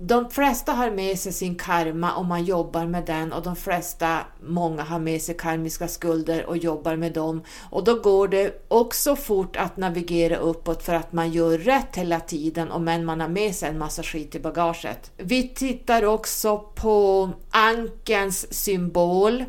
de 0.02 0.30
flesta 0.30 0.72
har 0.72 0.90
med 0.90 1.18
sig 1.18 1.32
sin 1.32 1.54
karma 1.54 2.12
och 2.14 2.24
man 2.24 2.44
jobbar 2.44 2.86
med 2.86 3.04
den 3.06 3.32
och 3.32 3.42
de 3.42 3.56
flesta, 3.56 4.18
många 4.40 4.82
har 4.82 4.98
med 4.98 5.22
sig 5.22 5.36
karmiska 5.36 5.88
skulder 5.88 6.46
och 6.46 6.56
jobbar 6.56 6.96
med 6.96 7.12
dem. 7.12 7.42
Och 7.70 7.84
då 7.84 7.94
går 7.94 8.28
det 8.28 8.64
också 8.68 9.16
fort 9.16 9.56
att 9.56 9.76
navigera 9.76 10.36
uppåt 10.36 10.82
för 10.82 10.94
att 10.94 11.12
man 11.12 11.32
gör 11.32 11.58
rätt 11.58 11.96
hela 11.96 12.20
tiden 12.20 12.70
och 12.70 12.80
men 12.80 13.04
man 13.04 13.20
har 13.20 13.28
med 13.28 13.54
sig 13.54 13.68
en 13.68 13.78
massa 13.78 14.02
skit 14.02 14.34
i 14.34 14.40
bagaget. 14.40 15.10
Vi 15.16 15.48
tittar 15.48 16.04
också 16.04 16.58
på 16.58 17.30
ankens 17.50 18.54
symbol. 18.54 19.44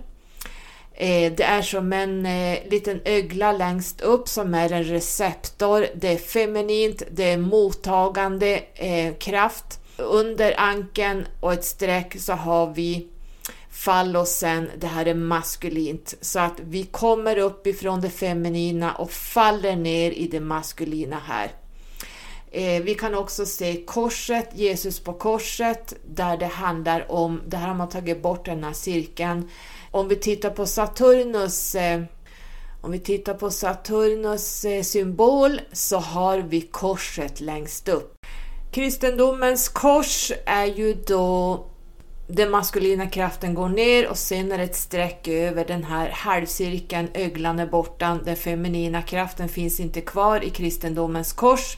Eh, 0.94 1.34
det 1.34 1.44
är 1.44 1.62
som 1.62 1.94
en 1.94 2.26
eh, 2.26 2.58
liten 2.70 3.02
ögla 3.06 3.52
längst 3.52 4.02
upp 4.02 4.28
som 4.28 4.54
är 4.54 4.72
en 4.72 4.84
receptor. 4.84 5.86
Det 5.96 6.08
är 6.08 6.18
feminint, 6.18 7.04
det 7.12 7.32
är 7.32 7.38
mottagande 7.38 8.64
eh, 8.76 9.14
kraft 9.14 9.81
under 10.02 10.60
ankeln 10.60 11.28
och 11.40 11.54
ett 11.54 11.66
streck 11.66 12.22
så 12.22 12.34
har 12.34 12.74
vi 12.74 13.08
fallosen, 13.72 14.70
det 14.78 14.88
här 14.88 15.06
är 15.06 15.14
maskulint, 15.14 16.14
så 16.22 16.40
att 16.40 16.60
vi 16.60 16.84
kommer 16.84 17.38
upp 17.38 17.68
ifrån 17.68 18.02
det 18.02 18.10
feminina 18.10 18.94
och 18.94 19.12
faller 19.12 19.76
ner 19.76 20.12
i 20.12 20.28
det 20.28 20.40
maskulina 20.40 21.20
här. 21.28 21.52
Eh, 22.52 22.84
vi 22.84 22.96
kan 22.96 23.16
också 23.16 23.46
se 23.46 23.84
korset, 23.86 24.50
Jesus 24.54 25.00
på 25.00 25.14
korset, 25.14 25.94
där 26.06 26.38
det 26.38 26.46
handlar 26.46 27.12
om, 27.12 27.42
det 27.48 27.58
här 27.58 27.68
har 27.68 27.76
man 27.76 27.90
tagit 27.90 28.22
bort 28.22 28.46
den 28.46 28.64
här 28.64 28.74
cirkeln. 28.74 29.50
Om 29.92 30.08
vi 30.08 30.16
tittar 30.16 30.50
på 30.50 30.66
Saturnus 30.66 31.76
eh, 31.76 32.02
om 32.84 32.92
vi 32.92 33.00
tittar 33.00 33.34
på 33.34 33.52
Saturnus 33.52 34.66
eh, 34.66 34.84
symbol 34.84 35.62
så 35.72 35.98
har 35.98 36.38
vi 36.38 36.62
korset 36.62 37.42
längst 37.42 37.88
upp. 37.88 38.21
Kristendomens 38.72 39.70
kors 39.70 40.32
är 40.46 40.66
ju 40.66 40.94
då 41.08 41.66
den 42.28 42.52
maskulina 42.52 43.08
kraften 43.08 43.54
går 43.54 43.70
ner 43.70 44.10
och 44.10 44.18
sen 44.18 44.52
är 44.52 44.58
det 44.58 44.64
ett 44.64 44.76
streck 44.76 45.28
över 45.28 45.66
den 45.66 45.84
här 45.84 46.10
halvcirkeln, 46.10 47.08
öglan 47.14 47.60
är 47.60 47.66
borta, 47.66 48.20
den 48.26 48.36
feminina 48.36 49.02
kraften 49.02 49.50
finns 49.50 49.80
inte 49.80 50.02
kvar 50.02 50.44
i 50.44 50.50
kristendomens 50.50 51.34
kors. 51.34 51.78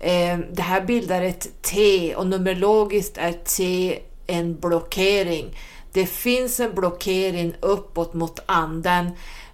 Eh, 0.00 0.38
det 0.52 0.62
här 0.62 0.80
bildar 0.80 1.22
ett 1.22 1.62
T 1.62 2.14
och 2.14 2.26
numerologiskt 2.26 3.18
är 3.18 3.32
T 3.32 3.98
en 4.26 4.60
blockering. 4.60 5.56
Det 5.92 6.06
finns 6.06 6.60
en 6.60 6.74
blockering 6.74 7.54
uppåt 7.60 8.14
mot 8.14 8.40
anden 8.46 9.10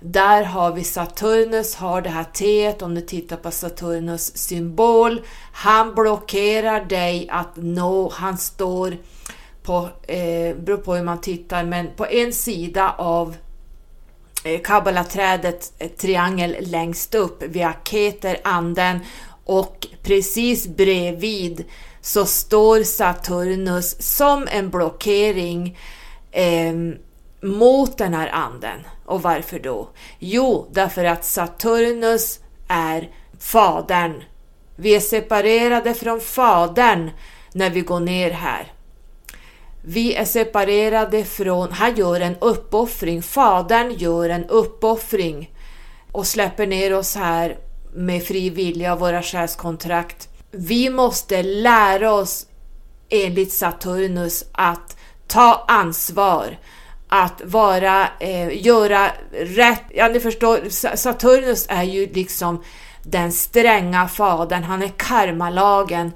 där 0.07 0.43
har 0.43 0.73
vi 0.73 0.85
Saturnus, 0.85 1.75
har 1.75 2.03
det 2.03 2.11
här 2.11 2.25
T, 2.25 2.75
om 2.81 2.95
du 2.95 3.01
tittar 3.01 3.37
på 3.37 3.51
Saturnus 3.51 4.37
symbol. 4.37 5.23
Han 5.53 5.95
blockerar 5.95 6.85
dig 6.85 7.29
att 7.31 7.57
nå, 7.57 8.11
han 8.15 8.39
står 8.39 8.97
på, 9.63 9.89
eh, 10.03 10.57
beror 10.57 10.77
på 10.77 10.95
hur 10.95 11.05
man 11.05 11.21
tittar, 11.21 11.65
men 11.65 11.89
på 11.97 12.07
en 12.07 12.33
sida 12.33 12.95
av 12.99 13.37
eh, 14.45 14.61
kabbalaträdet, 14.61 15.73
eh, 15.79 15.91
triangel 15.91 16.57
längst 16.61 17.15
upp, 17.15 17.43
via 17.43 17.75
Keter, 17.85 18.41
anden, 18.45 18.99
och 19.45 19.87
precis 20.03 20.67
bredvid 20.67 21.65
så 22.01 22.25
står 22.27 22.83
Saturnus 22.83 24.03
som 24.17 24.49
en 24.51 24.71
blockering 24.71 25.79
eh, 26.31 26.75
mot 27.45 27.99
den 27.99 28.15
här 28.15 28.29
anden. 28.29 28.81
Och 29.05 29.23
varför 29.23 29.59
då? 29.59 29.89
Jo, 30.19 30.69
därför 30.73 31.05
att 31.05 31.25
Saturnus 31.25 32.41
är 32.69 33.11
Fadern. 33.39 34.23
Vi 34.77 34.95
är 34.95 35.01
separerade 35.01 35.95
från 35.95 36.21
Fadern 36.21 37.11
när 37.53 37.71
vi 37.71 37.81
går 37.81 38.01
ner 38.01 38.31
här. 38.31 38.73
Vi 39.83 40.15
är 40.15 40.25
separerade 40.25 41.25
från, 41.25 41.73
han 41.73 41.97
gör 41.97 42.21
en 42.21 42.37
uppoffring, 42.41 43.23
Fadern 43.23 43.91
gör 43.91 44.29
en 44.29 44.45
uppoffring 44.45 45.55
och 46.13 46.27
släpper 46.27 46.67
ner 46.67 46.95
oss 46.95 47.17
här 47.17 47.59
med 47.95 48.25
fri 48.25 48.51
vilja 48.51 48.93
och 48.93 49.01
våra 49.01 49.23
själskontrakt. 49.23 50.29
Vi 50.51 50.91
måste 50.91 51.43
lära 51.43 52.13
oss 52.13 52.47
enligt 53.09 53.53
Saturnus 53.53 54.45
att 54.53 54.97
ta 55.27 55.65
ansvar 55.69 56.59
att 57.23 57.43
vara, 57.45 58.09
eh, 58.21 58.67
göra 58.67 59.11
rätt. 59.33 59.83
Ja, 59.95 60.09
ni 60.09 60.21
förstår, 60.21 60.61
Saturnus 60.97 61.67
är 61.69 61.83
ju 61.83 62.07
liksom 62.12 62.62
den 63.03 63.33
stränga 63.33 64.09
fadern, 64.09 64.62
han 64.62 64.83
är 64.83 64.89
karmalagen. 64.89 66.12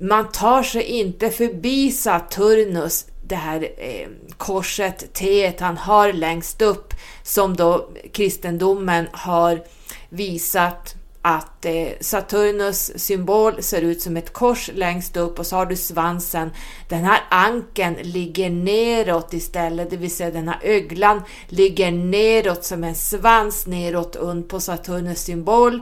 Man 0.00 0.28
tar 0.32 0.62
sig 0.62 0.82
inte 0.82 1.30
förbi 1.30 1.92
Saturnus, 1.92 3.06
det 3.26 3.34
här 3.34 3.68
eh, 3.78 4.08
korset, 4.36 5.14
T 5.14 5.52
han 5.60 5.76
har 5.76 6.12
längst 6.12 6.62
upp, 6.62 6.94
som 7.22 7.56
då 7.56 7.88
kristendomen 8.12 9.06
har 9.12 9.60
visat 10.08 10.94
att 11.22 11.64
eh, 11.64 11.88
Saturnus 12.00 12.92
symbol 12.96 13.62
ser 13.62 13.82
ut 13.82 14.02
som 14.02 14.16
ett 14.16 14.32
kors 14.32 14.70
längst 14.74 15.16
upp 15.16 15.38
och 15.38 15.46
så 15.46 15.56
har 15.56 15.66
du 15.66 15.76
svansen. 15.76 16.50
Den 16.88 17.04
här 17.04 17.20
anken 17.30 17.94
ligger 18.02 18.50
neråt 18.50 19.34
istället, 19.34 19.90
det 19.90 19.96
vill 19.96 20.10
säga 20.10 20.30
den 20.30 20.48
här 20.48 20.58
öglan 20.62 21.22
ligger 21.48 21.90
neråt 21.90 22.64
som 22.64 22.84
en 22.84 22.94
svans 22.94 23.66
neråt 23.66 24.16
und 24.16 24.48
på 24.48 24.60
Saturnus 24.60 25.22
symbol. 25.22 25.80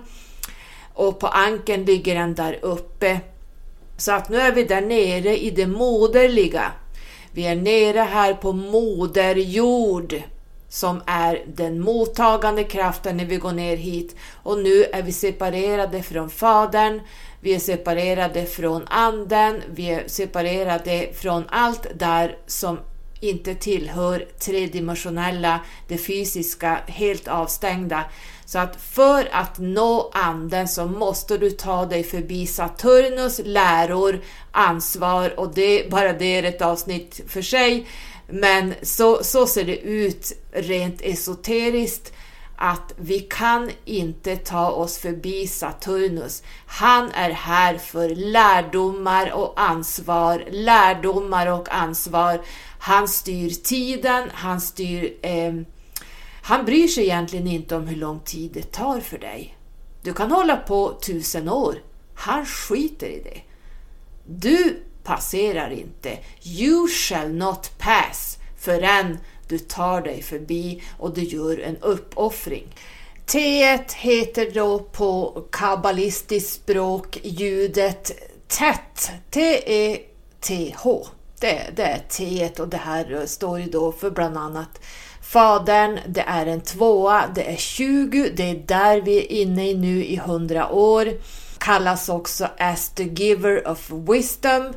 Och 0.95 1.21
på 1.21 1.27
anken 1.27 1.85
ligger 1.85 2.15
den 2.15 2.35
där 2.35 2.59
uppe. 2.63 3.21
Så 3.97 4.13
att 4.13 4.29
nu 4.29 4.41
är 4.41 4.53
vi 4.53 4.65
där 4.65 4.81
nere 4.81 5.39
i 5.39 5.51
det 5.51 5.67
moderliga. 5.67 6.73
Vi 7.33 7.47
är 7.47 7.57
nere 7.57 7.99
här 7.99 8.35
på 8.35 8.53
moderjord 8.53 10.23
som 10.71 11.03
är 11.07 11.45
den 11.47 11.81
mottagande 11.81 12.65
kraften 12.65 13.17
när 13.17 13.25
vi 13.25 13.37
går 13.37 13.53
ner 13.53 13.77
hit. 13.77 14.17
Och 14.43 14.59
nu 14.59 14.85
är 14.85 15.03
vi 15.03 15.13
separerade 15.13 16.03
från 16.03 16.31
Fadern, 16.31 17.01
vi 17.41 17.55
är 17.55 17.59
separerade 17.59 18.47
från 18.47 18.87
Anden, 18.87 19.63
vi 19.75 19.91
är 19.91 20.05
separerade 20.07 21.11
från 21.15 21.45
allt 21.49 21.87
där 21.95 22.37
som 22.47 22.79
inte 23.21 23.55
tillhör 23.55 24.29
tredimensionella, 24.39 25.61
det 25.89 25.99
fysiska, 25.99 26.81
helt 26.87 27.29
avstängda. 27.29 28.05
Så 28.45 28.59
att 28.59 28.81
för 28.81 29.29
att 29.33 29.59
nå 29.59 30.11
anden 30.15 30.69
så 30.69 30.87
måste 30.87 31.39
du 31.39 31.51
ta 31.51 31.87
dig 31.87 32.05
förbi 32.05 32.47
Saturnus 32.47 33.41
läror, 33.45 34.21
ansvar 34.53 35.41
och 35.41 35.55
det, 35.55 35.91
bara 35.91 36.13
det 36.13 36.39
är 36.39 36.43
ett 36.43 36.63
avsnitt 36.63 37.21
för 37.29 37.43
sig. 37.43 37.87
Men 38.31 38.75
så, 38.83 39.25
så 39.25 39.47
ser 39.47 39.65
det 39.65 39.79
ut 39.79 40.33
rent 40.53 41.01
esoteriskt 41.01 42.13
att 42.57 42.95
vi 42.97 43.21
kan 43.21 43.71
inte 43.85 44.37
ta 44.37 44.71
oss 44.71 44.99
förbi 44.99 45.47
Saturnus. 45.47 46.43
Han 46.67 47.11
är 47.11 47.31
här 47.31 47.79
för 47.79 48.09
lärdomar 48.09 49.33
och 49.33 49.61
ansvar, 49.61 50.45
lärdomar 50.51 51.47
och 51.47 51.75
ansvar. 51.75 52.41
Han 52.79 53.09
styr 53.09 53.51
tiden, 53.51 54.29
han 54.33 54.61
styr... 54.61 55.17
Eh, 55.23 55.55
han 56.43 56.65
bryr 56.65 56.89
sig 56.89 57.05
egentligen 57.05 57.47
inte 57.47 57.77
om 57.77 57.87
hur 57.87 57.97
lång 57.97 58.21
tid 58.21 58.51
det 58.53 58.73
tar 58.73 59.01
för 59.01 59.19
dig. 59.19 59.59
Du 60.03 60.13
kan 60.13 60.31
hålla 60.31 60.57
på 60.57 60.99
tusen 61.07 61.49
år. 61.49 61.83
Han 62.15 62.47
skiter 62.47 63.07
i 63.07 63.23
det. 63.23 63.41
Du 64.27 64.83
passerar 65.05 65.71
inte. 65.71 66.19
You 66.43 66.89
shall 66.89 67.29
not 67.29 67.71
pass 67.79 68.39
förrän 68.59 69.19
du 69.49 69.59
tar 69.59 70.01
dig 70.01 70.23
förbi 70.23 70.83
och 70.99 71.15
du 71.15 71.23
gör 71.23 71.61
en 71.61 71.77
uppoffring. 71.77 72.67
T1 73.27 73.95
heter 73.95 74.51
då 74.55 74.79
på 74.79 75.43
kabbalistiskt 75.53 76.55
språk 76.55 77.19
ljudet 77.23 78.11
TETH. 78.49 79.11
T-E-T-H. 79.31 81.07
Det, 81.41 81.71
det 81.77 81.83
är 81.83 82.03
T1 82.11 82.61
och 82.61 82.69
det 82.69 82.77
här 82.77 83.27
står 83.27 83.61
ju 83.61 83.67
då 83.67 83.93
för 83.93 84.11
bland 84.11 84.39
annat 84.39 84.81
Fadern, 85.23 85.99
det 86.07 86.25
är 86.27 86.47
en 86.47 86.61
tvåa, 86.61 87.25
det 87.35 87.53
är 87.53 87.57
20, 87.57 88.31
det 88.37 88.51
är 88.51 88.55
där 88.55 89.01
vi 89.01 89.19
är 89.19 89.33
inne 89.33 89.71
i 89.71 89.75
nu 89.75 90.05
i 90.05 90.17
100 90.17 90.73
år. 90.73 91.09
Kallas 91.59 92.09
också 92.09 92.49
as 92.59 92.89
the 92.89 93.03
giver 93.03 93.69
of 93.69 93.91
wisdom. 93.91 94.73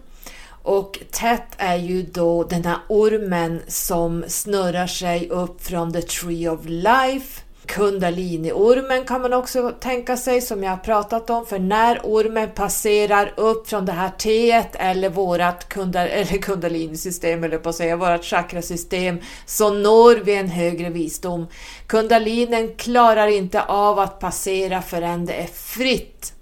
Och 0.63 0.99
TET 1.11 1.43
är 1.57 1.75
ju 1.75 2.03
då 2.03 2.43
den 2.43 2.65
här 2.65 2.77
ormen 2.89 3.61
som 3.67 4.23
snurrar 4.27 4.87
sig 4.87 5.29
upp 5.29 5.65
från 5.65 5.93
the 5.93 6.01
tree 6.01 6.49
of 6.49 6.59
life. 6.65 7.41
Kundaliniormen 7.65 9.03
kan 9.03 9.21
man 9.21 9.33
också 9.33 9.71
tänka 9.79 10.17
sig 10.17 10.41
som 10.41 10.63
jag 10.63 10.71
har 10.71 10.77
pratat 10.77 11.29
om 11.29 11.45
för 11.45 11.59
när 11.59 11.99
ormen 12.03 12.49
passerar 12.51 13.33
upp 13.37 13.69
från 13.69 13.85
det 13.85 13.91
här 13.91 14.09
T 14.09 14.51
eller 14.73 15.09
vårat 15.09 15.69
kundal 15.69 16.07
eller 16.11 16.37
kundalini-system 16.37 17.43
eller 17.43 17.57
på 17.57 17.69
att 17.69 17.75
säga 17.75 17.95
vårat 17.95 18.25
chakrasystem 18.25 19.19
så 19.45 19.69
når 19.69 20.15
vi 20.15 20.35
en 20.35 20.49
högre 20.49 20.89
visdom. 20.89 21.47
Kundalinen 21.87 22.75
klarar 22.75 23.27
inte 23.27 23.63
av 23.63 23.99
att 23.99 24.19
passera 24.19 24.81
förrän 24.81 25.25
det 25.25 25.33
är 25.33 25.47
fritt 25.47 26.33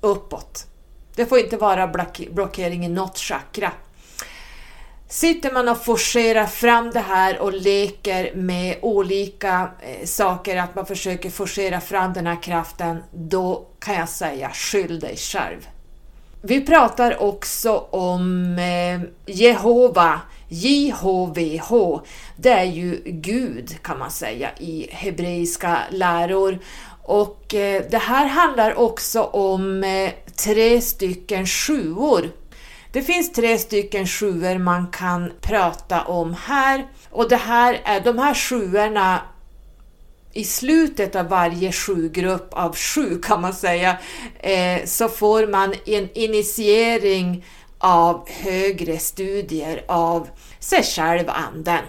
uppåt. 0.00 0.69
Det 1.20 1.26
får 1.26 1.38
inte 1.38 1.56
vara 1.56 1.90
blockering 2.30 2.84
i 2.84 2.88
något 2.88 3.18
chakra. 3.18 3.72
Sitter 5.08 5.52
man 5.52 5.68
och 5.68 5.84
forcerar 5.84 6.46
fram 6.46 6.90
det 6.90 7.00
här 7.00 7.38
och 7.38 7.52
leker 7.52 8.34
med 8.34 8.76
olika 8.82 9.70
eh, 9.80 10.06
saker, 10.06 10.56
att 10.56 10.74
man 10.74 10.86
försöker 10.86 11.30
forcera 11.30 11.80
fram 11.80 12.12
den 12.12 12.26
här 12.26 12.42
kraften, 12.42 13.02
då 13.12 13.66
kan 13.78 13.94
jag 13.94 14.08
säga 14.08 14.50
skyll 14.50 15.00
dig 15.00 15.16
själv. 15.16 15.68
Vi 16.42 16.60
pratar 16.60 17.22
också 17.22 17.76
om 17.90 18.58
eh, 18.58 19.00
Jehova, 19.34 20.20
JHVH. 20.48 22.00
Det 22.36 22.50
är 22.50 22.64
ju 22.64 23.02
Gud 23.04 23.82
kan 23.82 23.98
man 23.98 24.10
säga 24.10 24.50
i 24.58 24.88
hebreiska 24.92 25.78
läror. 25.90 26.58
Och 27.10 27.54
eh, 27.54 27.82
det 27.90 27.98
här 27.98 28.26
handlar 28.26 28.78
också 28.78 29.22
om 29.22 29.84
eh, 29.84 30.10
tre 30.36 30.80
stycken 30.80 31.46
sjuor 31.46 32.30
det 32.92 33.02
finns 33.02 33.32
tre 33.32 33.58
stycken 33.58 34.06
sjuor 34.06 34.58
man 34.58 34.86
kan 34.86 35.32
prata 35.40 36.02
om 36.02 36.36
här 36.44 36.86
och 37.10 37.28
det 37.28 37.36
här 37.36 37.80
är 37.84 38.00
de 38.00 38.18
här 38.18 38.34
sjuorna 38.34 39.20
i 40.32 40.44
slutet 40.44 41.16
av 41.16 41.28
varje 41.28 41.72
sjugrupp 41.72 42.48
av 42.54 42.76
sju 42.76 43.18
kan 43.22 43.40
man 43.40 43.54
säga 43.54 43.98
eh, 44.40 44.84
så 44.84 45.08
får 45.08 45.46
man 45.46 45.74
en 45.86 46.08
initiering 46.14 47.44
av 47.78 48.28
högre 48.30 48.98
studier 48.98 49.84
av 49.88 50.28
sig 50.58 50.82
själv, 50.82 51.24
anden. 51.28 51.84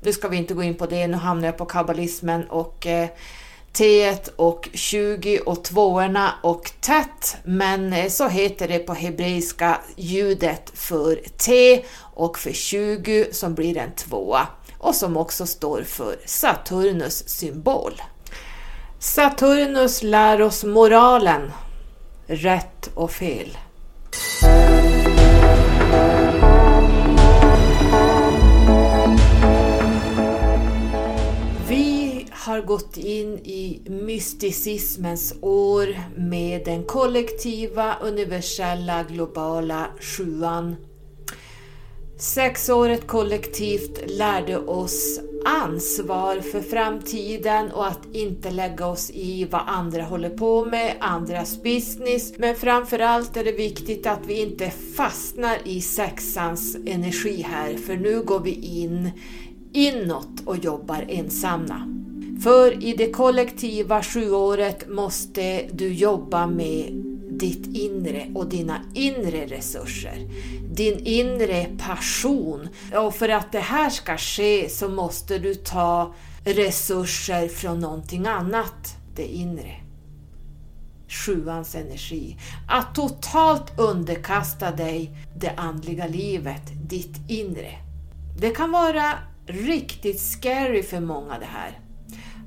Nu 0.00 0.12
ska 0.12 0.28
vi 0.28 0.36
inte 0.36 0.54
gå 0.54 0.62
in 0.62 0.74
på 0.74 0.86
det, 0.86 1.06
nu 1.06 1.16
hamnar 1.16 1.46
jag 1.46 1.56
på 1.56 1.64
kabbalismen 1.64 2.44
och 2.48 2.86
eh, 2.86 3.08
T1 3.78 4.30
och 4.36 4.68
20 4.72 5.40
och 5.40 5.64
tvåorna 5.64 6.34
och 6.42 6.72
tätt, 6.80 7.36
men 7.44 7.92
eh, 7.92 8.08
så 8.08 8.28
heter 8.28 8.68
det 8.68 8.78
på 8.78 8.94
hebreiska 8.94 9.80
ljudet 9.96 10.72
för 10.74 11.20
T 11.36 11.84
och 11.98 12.38
för 12.38 12.52
20 12.52 13.28
som 13.32 13.54
blir 13.54 13.76
en 13.76 13.92
tvåa 13.92 14.46
och 14.78 14.94
som 14.94 15.16
också 15.16 15.46
står 15.46 15.82
för 15.82 16.16
Saturnus 16.24 17.28
symbol. 17.28 18.02
Saturnus 18.98 20.02
lär 20.02 20.42
oss 20.42 20.64
moralen, 20.64 21.52
rätt 22.26 22.90
och 22.94 23.10
fel. 23.10 23.56
Har 32.48 32.60
gått 32.60 32.96
in 32.96 33.38
i 33.38 33.82
mysticismens 33.86 35.34
år 35.40 36.00
med 36.16 36.64
den 36.64 36.84
kollektiva, 36.84 37.96
universella, 38.02 39.02
globala 39.02 39.86
sjuan. 40.00 40.76
Sexåret 42.18 43.06
kollektivt 43.06 44.10
lärde 44.10 44.58
oss 44.58 45.20
ansvar 45.44 46.40
för 46.40 46.60
framtiden 46.60 47.70
och 47.70 47.86
att 47.86 48.06
inte 48.12 48.50
lägga 48.50 48.86
oss 48.86 49.10
i 49.10 49.44
vad 49.44 49.62
andra 49.66 50.02
håller 50.02 50.30
på 50.30 50.64
med, 50.64 50.96
andras 51.00 51.62
business. 51.62 52.32
Men 52.38 52.56
framförallt 52.56 53.36
är 53.36 53.44
det 53.44 53.52
viktigt 53.52 54.06
att 54.06 54.26
vi 54.26 54.42
inte 54.42 54.70
fastnar 54.70 55.58
i 55.64 55.80
sexans 55.80 56.76
energi 56.86 57.42
här, 57.42 57.74
för 57.74 57.96
nu 57.96 58.22
går 58.22 58.40
vi 58.40 58.52
in 58.52 59.10
inåt 59.72 60.46
och 60.46 60.56
jobbar 60.56 61.04
ensamma. 61.08 62.07
För 62.42 62.84
i 62.84 62.92
det 62.92 63.10
kollektiva 63.10 64.02
sjuåret 64.02 64.88
måste 64.88 65.68
du 65.72 65.92
jobba 65.94 66.46
med 66.46 66.92
ditt 67.30 67.76
inre 67.76 68.26
och 68.34 68.48
dina 68.48 68.80
inre 68.94 69.46
resurser. 69.46 70.28
Din 70.72 70.98
inre 70.98 71.66
passion. 71.78 72.68
Och 72.96 73.14
för 73.14 73.28
att 73.28 73.52
det 73.52 73.60
här 73.60 73.90
ska 73.90 74.16
ske 74.16 74.68
så 74.68 74.88
måste 74.88 75.38
du 75.38 75.54
ta 75.54 76.14
resurser 76.44 77.48
från 77.48 77.78
någonting 77.78 78.26
annat, 78.26 78.96
det 79.16 79.26
inre. 79.26 79.74
Sjuans 81.08 81.74
energi. 81.74 82.36
Att 82.68 82.94
totalt 82.94 83.78
underkasta 83.78 84.70
dig 84.70 85.10
det 85.36 85.50
andliga 85.56 86.06
livet, 86.06 86.62
ditt 86.88 87.30
inre. 87.30 87.72
Det 88.40 88.50
kan 88.50 88.72
vara 88.72 89.12
riktigt 89.46 90.20
scary 90.20 90.82
för 90.82 91.00
många 91.00 91.38
det 91.38 91.46
här. 91.46 91.87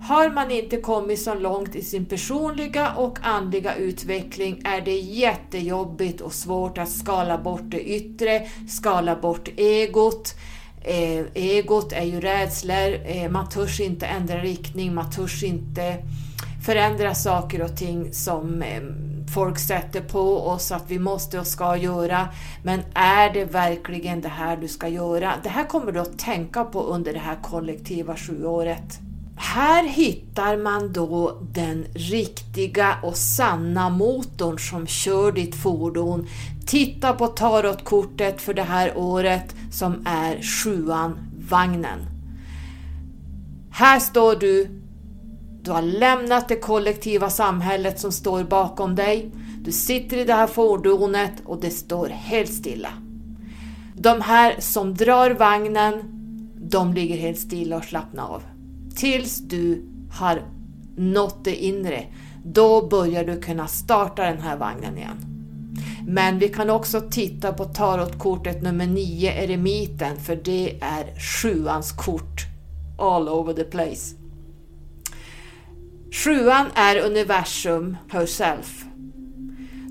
Har 0.03 0.29
man 0.29 0.51
inte 0.51 0.77
kommit 0.77 1.21
så 1.21 1.33
långt 1.33 1.75
i 1.75 1.81
sin 1.81 2.05
personliga 2.05 2.93
och 2.93 3.19
andliga 3.21 3.75
utveckling 3.75 4.61
är 4.65 4.81
det 4.81 4.99
jättejobbigt 4.99 6.21
och 6.21 6.33
svårt 6.33 6.77
att 6.77 6.89
skala 6.89 7.37
bort 7.37 7.61
det 7.65 7.81
yttre, 7.81 8.47
skala 8.69 9.15
bort 9.15 9.49
egot. 9.57 10.35
Eh, 10.83 11.25
egot 11.33 11.93
är 11.93 12.03
ju 12.03 12.21
rädslor, 12.21 12.99
eh, 13.05 13.29
man 13.29 13.49
törs 13.49 13.79
inte 13.79 14.05
ändra 14.05 14.37
riktning, 14.37 14.93
man 14.95 15.11
törs 15.11 15.43
inte 15.43 15.97
förändra 16.65 17.15
saker 17.15 17.61
och 17.61 17.77
ting 17.77 18.13
som 18.13 18.61
eh, 18.61 18.81
folk 19.35 19.59
sätter 19.59 20.01
på 20.01 20.47
oss 20.47 20.71
att 20.71 20.85
vi 20.87 20.99
måste 20.99 21.39
och 21.39 21.47
ska 21.47 21.77
göra. 21.77 22.27
Men 22.63 22.79
är 22.93 23.33
det 23.33 23.45
verkligen 23.45 24.21
det 24.21 24.29
här 24.29 24.57
du 24.57 24.67
ska 24.67 24.87
göra? 24.87 25.33
Det 25.43 25.49
här 25.49 25.65
kommer 25.65 25.91
du 25.91 25.99
att 25.99 26.19
tänka 26.19 26.63
på 26.63 26.81
under 26.81 27.13
det 27.13 27.19
här 27.19 27.37
kollektiva 27.43 28.15
sjuåret. 28.15 28.99
Här 29.43 29.83
hittar 29.83 30.57
man 30.57 30.93
då 30.93 31.37
den 31.53 31.85
riktiga 31.93 32.97
och 33.03 33.17
sanna 33.17 33.89
motorn 33.89 34.59
som 34.59 34.87
kör 34.87 35.31
ditt 35.31 35.55
fordon. 35.55 36.27
Titta 36.67 37.13
på 37.13 37.27
tarotkortet 37.27 38.41
för 38.41 38.53
det 38.53 38.63
här 38.63 38.97
året 38.97 39.55
som 39.71 40.03
är 40.05 40.41
sjuan, 40.41 41.17
vagnen. 41.49 41.99
Här 43.71 43.99
står 43.99 44.35
du, 44.35 44.81
du 45.61 45.71
har 45.71 45.81
lämnat 45.81 46.47
det 46.47 46.55
kollektiva 46.55 47.29
samhället 47.29 47.99
som 47.99 48.11
står 48.11 48.43
bakom 48.43 48.95
dig. 48.95 49.31
Du 49.61 49.71
sitter 49.71 50.17
i 50.17 50.25
det 50.25 50.33
här 50.33 50.47
fordonet 50.47 51.33
och 51.45 51.61
det 51.61 51.71
står 51.71 52.07
helt 52.07 52.53
stilla. 52.53 52.89
De 53.95 54.21
här 54.21 54.55
som 54.59 54.95
drar 54.95 55.31
vagnen, 55.31 55.93
de 56.55 56.93
ligger 56.93 57.17
helt 57.17 57.39
stilla 57.39 57.77
och 57.77 57.83
slappnar 57.83 58.23
av 58.23 58.43
tills 58.95 59.37
du 59.37 59.83
har 60.11 60.43
nått 60.97 61.43
det 61.43 61.55
inre. 61.55 62.05
Då 62.45 62.87
börjar 62.87 63.25
du 63.25 63.41
kunna 63.41 63.67
starta 63.67 64.23
den 64.23 64.41
här 64.41 64.57
vagnen 64.57 64.97
igen. 64.97 65.25
Men 66.07 66.39
vi 66.39 66.49
kan 66.49 66.69
också 66.69 67.01
titta 67.01 67.53
på 67.53 67.65
tarotkortet 67.65 68.61
nummer 68.61 68.87
9, 68.87 69.31
eremiten, 69.43 70.17
för 70.19 70.35
det 70.35 70.79
är 70.81 71.19
sjuans 71.19 71.91
kort 71.91 72.41
all 72.97 73.29
over 73.29 73.53
the 73.53 73.63
place. 73.63 74.15
Sjuan 76.11 76.65
är 76.75 77.05
universum 77.05 77.97
herself. 78.09 78.85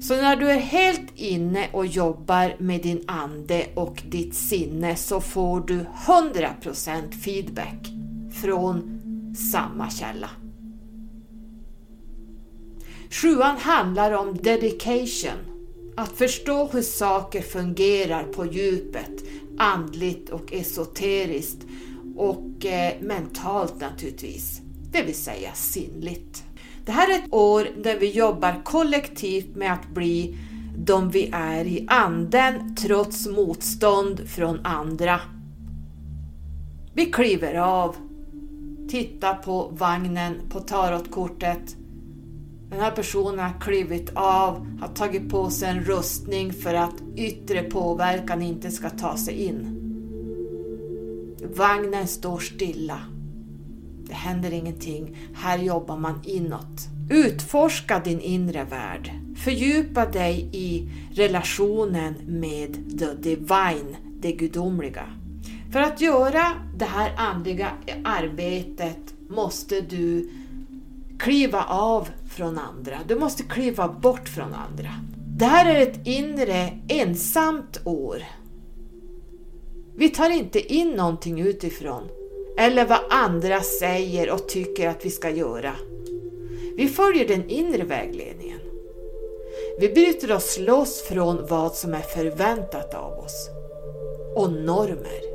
Så 0.03 0.17
när 0.17 0.37
du 0.37 0.51
är 0.51 0.59
helt 0.59 1.13
inne 1.15 1.67
och 1.73 1.87
jobbar 1.87 2.57
med 2.59 2.83
din 2.83 3.05
ande 3.07 3.67
och 3.75 4.03
ditt 4.09 4.35
sinne 4.35 4.97
så 4.97 5.21
får 5.21 5.61
du 5.61 5.87
100% 6.07 7.13
feedback 7.13 8.01
från 8.43 9.01
samma 9.53 9.91
källa. 9.91 10.31
Sjuan 13.11 13.57
handlar 13.57 14.13
om 14.13 14.37
dedication, 14.37 15.39
att 15.97 16.13
förstå 16.13 16.67
hur 16.73 16.83
saker 16.83 17.43
fungerar 17.43 18.23
på 18.25 18.47
djupet, 18.47 19.25
andligt 19.59 20.31
och 20.31 20.53
esoteriskt 20.53 21.67
och 22.17 22.67
eh, 22.67 22.93
mentalt 23.01 23.81
naturligtvis, 23.81 24.61
det 24.93 25.03
vill 25.03 25.15
säga 25.15 25.53
sinnligt. 25.55 26.45
Det 26.85 26.93
här 26.93 27.11
är 27.11 27.19
ett 27.19 27.33
år 27.33 27.69
där 27.83 27.99
vi 27.99 28.11
jobbar 28.11 28.61
kollektivt 28.65 29.57
med 29.57 29.73
att 29.73 29.89
bli 29.89 30.39
de 30.77 31.11
vi 31.11 31.31
är 31.33 31.65
i 31.65 31.87
anden 31.89 32.75
trots 32.77 33.27
motstånd 33.27 34.29
från 34.29 34.67
andra. 34.67 35.21
Vi 36.95 37.07
kliver 37.07 37.55
av, 37.55 37.97
Titta 38.91 39.35
på 39.35 39.69
vagnen, 39.73 40.35
på 40.49 40.61
tarotkortet. 40.61 41.77
Den 42.71 42.81
här 42.81 42.91
personen 42.91 43.39
har 43.39 43.61
klivit 43.61 44.11
av, 44.15 44.67
har 44.81 44.89
tagit 44.89 45.31
på 45.31 45.51
sig 45.51 45.69
en 45.69 45.85
rustning 45.85 46.53
för 46.53 46.75
att 46.75 46.95
yttre 47.17 47.63
påverkan 47.63 48.43
inte 48.43 48.71
ska 48.71 48.91
ta 48.91 49.17
sig 49.17 49.35
in. 49.45 49.77
Vagnen 51.57 52.07
står 52.07 52.39
stilla. 52.39 52.99
Det 54.05 54.15
händer 54.15 54.53
ingenting. 54.53 55.17
Här 55.35 55.59
jobbar 55.59 55.97
man 55.97 56.21
inåt. 56.25 56.89
Utforska 57.11 57.99
din 58.05 58.21
inre 58.21 58.65
värld. 58.65 59.11
Fördjupa 59.37 60.07
dig 60.07 60.51
i 60.53 60.91
relationen 61.13 62.15
med 62.27 62.99
the 62.99 63.15
divine, 63.15 63.97
det 64.21 64.33
gudomliga. 64.33 65.20
För 65.73 65.81
att 65.81 66.01
göra 66.01 66.45
det 66.77 66.85
här 66.85 67.15
andliga 67.17 67.71
arbetet 68.05 69.15
måste 69.29 69.81
du 69.81 70.31
kliva 71.19 71.65
av 71.65 72.09
från 72.31 72.59
andra. 72.59 72.99
Du 73.09 73.19
måste 73.19 73.43
kliva 73.43 73.89
bort 73.89 74.29
från 74.29 74.55
andra. 74.55 74.91
Det 75.39 75.45
här 75.45 75.75
är 75.75 75.83
ett 75.83 76.07
inre 76.07 76.79
ensamt 76.89 77.81
år. 77.85 78.23
Vi 79.97 80.09
tar 80.09 80.31
inte 80.31 80.75
in 80.75 80.91
någonting 80.91 81.41
utifrån 81.41 82.09
eller 82.59 82.87
vad 82.87 83.01
andra 83.11 83.61
säger 83.61 84.31
och 84.31 84.49
tycker 84.49 84.89
att 84.89 85.07
vi 85.07 85.11
ska 85.11 85.31
göra. 85.31 85.73
Vi 86.77 86.89
följer 86.89 87.29
den 87.29 87.51
inre 87.51 87.85
vägledningen. 87.85 88.61
Vi 89.81 89.89
bryter 89.89 90.33
oss 90.33 90.59
loss 90.59 91.03
från 91.03 91.47
vad 91.47 91.75
som 91.75 91.95
är 91.95 92.01
förväntat 92.01 92.95
av 92.95 93.19
oss 93.19 93.49
och 94.37 94.53
normer. 94.53 95.30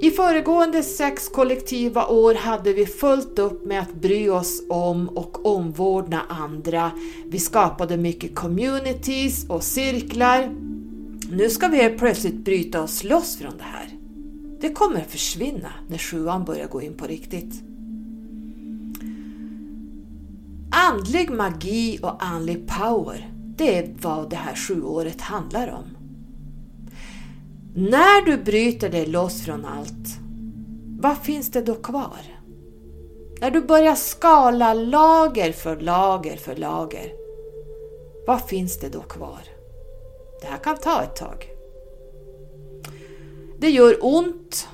I 0.00 0.10
föregående 0.10 0.82
sex 0.82 1.28
kollektiva 1.28 2.06
år 2.06 2.34
hade 2.34 2.72
vi 2.72 2.86
fullt 2.86 3.38
upp 3.38 3.64
med 3.64 3.80
att 3.80 3.94
bry 3.94 4.28
oss 4.28 4.62
om 4.68 5.08
och 5.08 5.46
omvårdna 5.46 6.20
andra. 6.28 6.90
Vi 7.26 7.38
skapade 7.38 7.96
mycket 7.96 8.34
communities 8.34 9.48
och 9.48 9.62
cirklar. 9.62 10.54
Nu 11.30 11.50
ska 11.50 11.68
vi 11.68 11.88
plötsligt 11.88 12.44
bryta 12.44 12.82
oss 12.82 13.04
loss 13.04 13.36
från 13.36 13.56
det 13.56 13.64
här. 13.64 13.88
Det 14.60 14.70
kommer 14.70 15.00
försvinna 15.00 15.72
när 15.88 15.98
sjuan 15.98 16.44
börjar 16.44 16.66
gå 16.66 16.82
in 16.82 16.94
på 16.94 17.06
riktigt. 17.06 17.62
Andlig 20.70 21.30
magi 21.30 21.98
och 22.02 22.24
andlig 22.24 22.66
power, 22.66 23.30
det 23.56 23.78
är 23.78 23.94
vad 24.02 24.30
det 24.30 24.36
här 24.36 24.54
sjuåret 24.54 25.20
handlar 25.20 25.68
om. 25.68 26.03
När 27.76 28.26
du 28.26 28.36
bryter 28.36 28.90
dig 28.90 29.06
loss 29.06 29.42
från 29.42 29.64
allt, 29.64 30.18
vad 31.00 31.18
finns 31.18 31.50
det 31.50 31.62
då 31.62 31.74
kvar? 31.74 32.20
När 33.40 33.50
du 33.50 33.60
börjar 33.60 33.94
skala 33.94 34.74
lager 34.74 35.52
för 35.52 35.76
lager 35.76 36.36
för 36.36 36.56
lager, 36.56 37.12
vad 38.26 38.42
finns 38.48 38.80
det 38.80 38.88
då 38.88 39.00
kvar? 39.00 39.40
Det 40.40 40.46
här 40.46 40.58
kan 40.58 40.76
ta 40.76 41.02
ett 41.02 41.16
tag. 41.16 41.48
Det 43.58 43.70
gör 43.70 43.98
ont. 44.00 44.68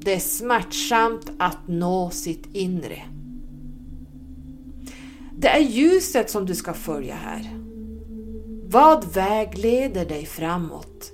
Det 0.00 0.14
är 0.14 0.20
smärtsamt 0.20 1.30
att 1.38 1.68
nå 1.68 2.10
sitt 2.10 2.46
inre. 2.52 3.02
Det 5.36 5.48
är 5.48 5.60
ljuset 5.60 6.30
som 6.30 6.46
du 6.46 6.54
ska 6.54 6.72
följa 6.72 7.14
här. 7.14 7.56
Vad 8.64 9.14
vägleder 9.14 10.04
dig 10.04 10.26
framåt 10.26 11.12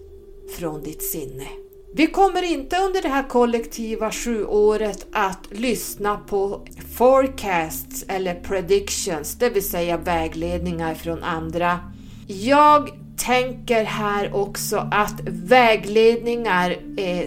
från 0.58 0.82
ditt 0.82 1.02
sinne? 1.02 1.46
Vi 1.94 2.06
kommer 2.06 2.42
inte 2.42 2.76
under 2.76 3.02
det 3.02 3.08
här 3.08 3.28
kollektiva 3.28 4.10
sjuåret 4.10 5.06
att 5.12 5.48
lyssna 5.50 6.16
på 6.16 6.66
forecasts 6.96 8.04
eller 8.08 8.34
predictions, 8.34 9.34
det 9.34 9.50
vill 9.50 9.68
säga 9.68 9.96
vägledningar 9.96 10.94
från 10.94 11.22
andra. 11.22 11.80
Jag 12.26 12.90
tänker 13.16 13.84
här 13.84 14.34
också 14.34 14.88
att 14.90 15.20
vägledningar, 15.26 16.76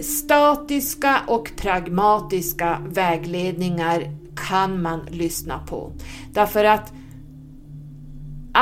statiska 0.02 1.22
och 1.28 1.52
pragmatiska 1.58 2.82
vägledningar 2.90 4.14
kan 4.50 4.82
man 4.82 5.00
lyssna 5.12 5.60
på. 5.60 5.92
Därför 6.34 6.64
att 6.64 6.94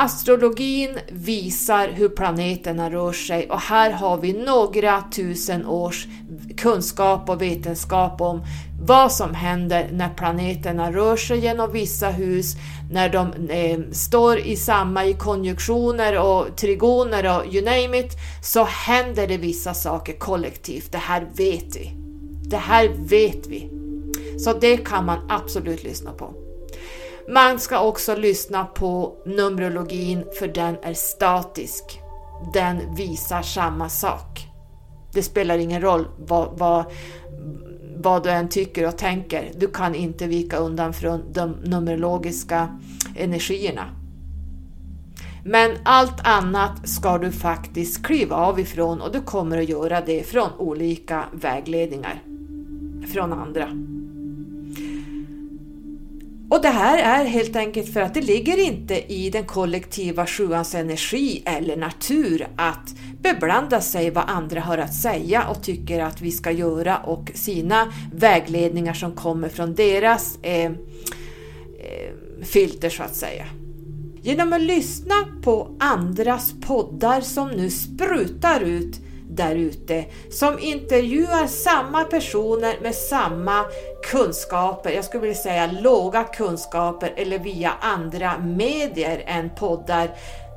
Astrologin 0.00 0.98
visar 1.08 1.88
hur 1.88 2.08
planeterna 2.08 2.90
rör 2.90 3.12
sig 3.12 3.50
och 3.50 3.60
här 3.60 3.90
har 3.90 4.16
vi 4.16 4.32
några 4.32 5.02
tusen 5.12 5.66
års 5.66 6.06
kunskap 6.56 7.28
och 7.28 7.42
vetenskap 7.42 8.20
om 8.20 8.42
vad 8.80 9.12
som 9.12 9.34
händer 9.34 9.88
när 9.92 10.08
planeterna 10.08 10.92
rör 10.92 11.16
sig 11.16 11.38
genom 11.38 11.72
vissa 11.72 12.08
hus, 12.08 12.56
när 12.92 13.08
de 13.08 13.32
eh, 13.50 13.78
står 13.92 14.38
i 14.38 14.56
samma 14.56 15.04
i 15.04 15.14
konjunktioner 15.14 16.18
och 16.18 16.56
trigoner 16.56 17.38
och 17.38 17.54
you 17.54 17.64
name 17.64 17.98
it, 17.98 18.12
så 18.42 18.64
händer 18.64 19.26
det 19.26 19.36
vissa 19.36 19.74
saker 19.74 20.12
kollektivt. 20.18 20.92
Det 20.92 20.98
här 20.98 21.26
vet 21.36 21.76
vi. 21.76 21.92
Det 22.50 22.56
här 22.56 22.88
vet 22.98 23.46
vi. 23.46 23.70
Så 24.38 24.52
det 24.52 24.76
kan 24.76 25.04
man 25.04 25.18
absolut 25.28 25.84
lyssna 25.84 26.12
på. 26.12 26.47
Man 27.30 27.58
ska 27.58 27.80
också 27.80 28.16
lyssna 28.16 28.64
på 28.64 29.16
Numerologin 29.26 30.24
för 30.38 30.48
den 30.48 30.76
är 30.82 30.94
statisk. 30.94 32.00
Den 32.54 32.94
visar 32.94 33.42
samma 33.42 33.88
sak. 33.88 34.48
Det 35.12 35.22
spelar 35.22 35.58
ingen 35.58 35.80
roll 35.80 36.06
vad, 36.18 36.58
vad, 36.58 36.84
vad 37.96 38.22
du 38.22 38.30
än 38.30 38.48
tycker 38.48 38.88
och 38.88 38.98
tänker. 38.98 39.52
Du 39.56 39.66
kan 39.66 39.94
inte 39.94 40.26
vika 40.26 40.56
undan 40.56 40.92
från 40.92 41.32
de 41.32 41.50
numerologiska 41.50 42.78
energierna. 43.16 43.84
Men 45.44 45.70
allt 45.84 46.26
annat 46.26 46.88
ska 46.88 47.18
du 47.18 47.32
faktiskt 47.32 48.06
kliva 48.06 48.36
av 48.36 48.60
ifrån 48.60 49.00
och 49.00 49.12
du 49.12 49.20
kommer 49.20 49.58
att 49.58 49.68
göra 49.68 50.00
det 50.00 50.22
från 50.22 50.50
olika 50.58 51.24
vägledningar 51.32 52.22
från 53.12 53.32
andra. 53.32 53.68
Och 56.50 56.62
det 56.62 56.68
här 56.68 56.98
är 56.98 57.24
helt 57.24 57.56
enkelt 57.56 57.92
för 57.92 58.00
att 58.00 58.14
det 58.14 58.20
ligger 58.20 58.58
inte 58.58 59.12
i 59.12 59.30
den 59.30 59.44
kollektiva 59.44 60.26
sjuans 60.26 60.74
energi 60.74 61.42
eller 61.44 61.76
natur 61.76 62.48
att 62.56 62.94
beblanda 63.20 63.80
sig 63.80 64.10
vad 64.10 64.24
andra 64.26 64.60
har 64.60 64.78
att 64.78 64.94
säga 64.94 65.48
och 65.48 65.62
tycker 65.62 66.00
att 66.00 66.20
vi 66.20 66.30
ska 66.30 66.50
göra 66.50 66.96
och 66.96 67.30
sina 67.34 67.92
vägledningar 68.14 68.94
som 68.94 69.12
kommer 69.12 69.48
från 69.48 69.74
deras 69.74 70.38
eh, 70.42 70.64
eh 70.64 70.72
filter 72.42 72.90
så 72.90 73.02
att 73.02 73.14
säga. 73.14 73.46
Genom 74.22 74.52
att 74.52 74.60
lyssna 74.60 75.14
på 75.42 75.76
andras 75.80 76.54
poddar 76.66 77.20
som 77.20 77.48
nu 77.48 77.70
sprutar 77.70 78.60
ut 78.60 79.00
där 79.30 79.54
ute 79.54 80.04
som 80.30 80.58
intervjuar 80.58 81.46
samma 81.46 82.04
personer 82.04 82.78
med 82.82 82.94
samma 82.94 83.64
kunskaper, 84.10 84.90
jag 84.90 85.04
skulle 85.04 85.20
vilja 85.20 85.34
säga 85.34 85.72
låga 85.72 86.24
kunskaper 86.24 87.14
eller 87.16 87.38
via 87.38 87.72
andra 87.80 88.38
medier 88.38 89.24
än 89.26 89.50
poddar. 89.54 90.10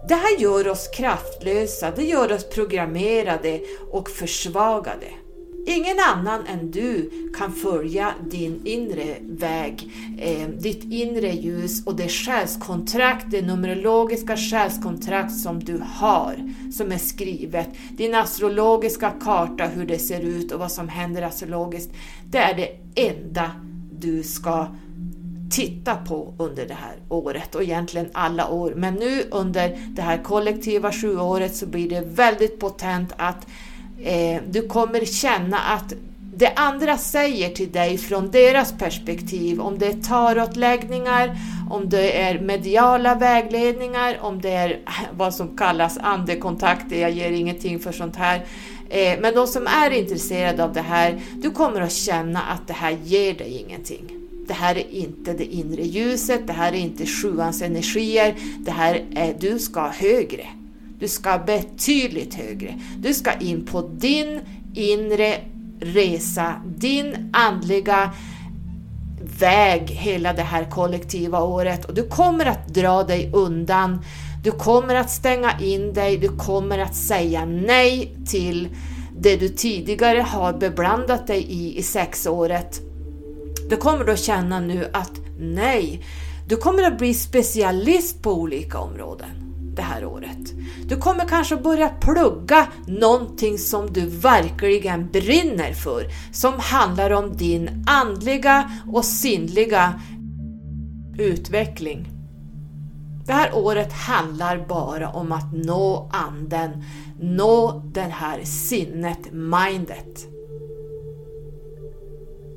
Det 0.07 0.15
här 0.15 0.39
gör 0.39 0.67
oss 0.67 0.87
kraftlösa, 0.87 1.91
det 1.95 2.03
gör 2.03 2.31
oss 2.31 2.49
programmerade 2.49 3.59
och 3.91 4.09
försvagade. 4.09 5.07
Ingen 5.65 5.97
annan 6.13 6.45
än 6.45 6.71
du 6.71 7.11
kan 7.37 7.51
följa 7.51 8.13
din 8.29 8.61
inre 8.65 9.17
väg, 9.21 9.93
eh, 10.19 10.47
ditt 10.47 10.83
inre 10.83 11.31
ljus 11.31 11.85
och 11.85 11.95
det 11.95 12.09
själskontrakt, 12.09 13.25
det 13.31 13.41
numerologiska 13.41 14.37
själskontrakt 14.37 15.35
som 15.35 15.59
du 15.59 15.83
har, 15.85 16.53
som 16.71 16.91
är 16.91 16.97
skrivet. 16.97 17.69
Din 17.97 18.15
astrologiska 18.15 19.09
karta, 19.09 19.65
hur 19.65 19.85
det 19.85 19.99
ser 19.99 20.21
ut 20.21 20.51
och 20.51 20.59
vad 20.59 20.71
som 20.71 20.89
händer 20.89 21.21
astrologiskt. 21.21 21.91
Det 22.29 22.37
är 22.37 22.55
det 22.55 23.01
enda 23.09 23.51
du 23.99 24.23
ska 24.23 24.67
titta 25.51 25.95
på 25.95 26.33
under 26.37 26.65
det 26.65 26.73
här 26.73 26.95
året 27.09 27.55
och 27.55 27.63
egentligen 27.63 28.09
alla 28.13 28.49
år. 28.49 28.73
Men 28.75 28.93
nu 28.93 29.23
under 29.31 29.77
det 29.95 30.01
här 30.01 30.23
kollektiva 30.23 30.91
sjuåret 30.91 31.55
så 31.55 31.65
blir 31.65 31.89
det 31.89 32.01
väldigt 32.01 32.59
potent 32.59 33.13
att 33.17 33.47
eh, 34.03 34.41
du 34.49 34.67
kommer 34.67 35.05
känna 35.05 35.57
att 35.57 35.93
det 36.35 36.53
andra 36.55 36.97
säger 36.97 37.49
till 37.49 37.71
dig 37.71 37.97
från 37.97 38.31
deras 38.31 38.73
perspektiv, 38.77 39.61
om 39.61 39.79
det 39.79 39.87
är 39.87 40.01
tarotläggningar, 40.01 41.37
om 41.69 41.89
det 41.89 42.21
är 42.21 42.39
mediala 42.39 43.15
vägledningar, 43.15 44.17
om 44.21 44.41
det 44.41 44.49
är 44.49 44.79
vad 45.17 45.33
som 45.33 45.57
kallas 45.57 45.97
andekontakter, 45.97 46.95
jag 46.95 47.11
ger 47.11 47.31
ingenting 47.31 47.79
för 47.79 47.91
sånt 47.91 48.15
här. 48.15 48.45
Eh, 48.89 49.19
men 49.19 49.35
de 49.35 49.47
som 49.47 49.67
är 49.67 49.91
intresserade 49.91 50.63
av 50.63 50.73
det 50.73 50.81
här, 50.81 51.21
du 51.35 51.51
kommer 51.51 51.81
att 51.81 51.91
känna 51.91 52.41
att 52.41 52.67
det 52.67 52.73
här 52.73 52.97
ger 53.03 53.33
dig 53.33 53.65
ingenting. 53.67 54.03
Det 54.47 54.53
här 54.53 54.77
är 54.77 54.91
inte 54.91 55.33
det 55.33 55.45
inre 55.45 55.83
ljuset, 55.83 56.47
det 56.47 56.53
här 56.53 56.71
är 56.71 56.77
inte 56.77 57.05
sjuans 57.05 57.61
energier, 57.61 58.35
det 58.59 58.71
här 58.71 59.01
är, 59.15 59.35
du 59.39 59.59
ska 59.59 59.87
högre. 59.87 60.47
Du 61.01 61.07
ska 61.07 61.37
betydligt 61.45 62.33
högre. 62.33 62.79
Du 62.97 63.13
ska 63.13 63.33
in 63.33 63.65
på 63.65 63.81
din 63.81 64.39
inre 64.73 65.35
resa, 65.79 66.55
din 66.77 67.29
andliga 67.33 68.11
väg 69.39 69.89
hela 69.89 70.33
det 70.33 70.41
här 70.41 70.69
kollektiva 70.69 71.43
året 71.43 71.85
och 71.85 71.93
du 71.93 72.07
kommer 72.07 72.45
att 72.45 72.67
dra 72.67 73.03
dig 73.03 73.31
undan. 73.33 74.05
Du 74.43 74.51
kommer 74.51 74.95
att 74.95 75.09
stänga 75.09 75.59
in 75.59 75.93
dig, 75.93 76.17
du 76.17 76.29
kommer 76.29 76.79
att 76.79 76.95
säga 76.95 77.45
nej 77.45 78.15
till 78.27 78.67
det 79.17 79.35
du 79.35 79.49
tidigare 79.49 80.21
har 80.21 80.53
beblandat 80.53 81.27
dig 81.27 81.43
i 81.43 81.79
i 81.79 81.83
sexåret. 81.83 82.81
Du 83.69 83.77
kommer 83.77 84.05
då 84.05 84.15
känna 84.15 84.59
nu 84.59 84.89
att 84.93 85.11
nej, 85.39 86.05
du 86.47 86.55
kommer 86.55 86.83
att 86.83 86.97
bli 86.97 87.13
specialist 87.13 88.23
på 88.23 88.33
olika 88.33 88.79
områden 88.79 89.29
det 89.75 89.81
här 89.81 90.05
året. 90.05 90.53
Du 90.91 90.97
kommer 90.97 91.27
kanske 91.27 91.55
börja 91.55 91.89
plugga 91.89 92.67
någonting 92.87 93.57
som 93.57 93.93
du 93.93 94.05
verkligen 94.05 95.11
brinner 95.11 95.73
för, 95.73 96.07
som 96.33 96.53
handlar 96.57 97.11
om 97.11 97.37
din 97.37 97.85
andliga 97.87 98.71
och 98.93 99.05
sinnliga 99.05 100.01
utveckling. 101.17 102.07
Det 103.25 103.33
här 103.33 103.55
året 103.55 103.93
handlar 103.93 104.67
bara 104.67 105.09
om 105.09 105.31
att 105.31 105.53
nå 105.53 106.09
anden, 106.13 106.83
nå 107.19 107.83
det 107.93 108.01
här 108.01 108.43
sinnet, 108.43 109.31
mindet. 109.31 110.27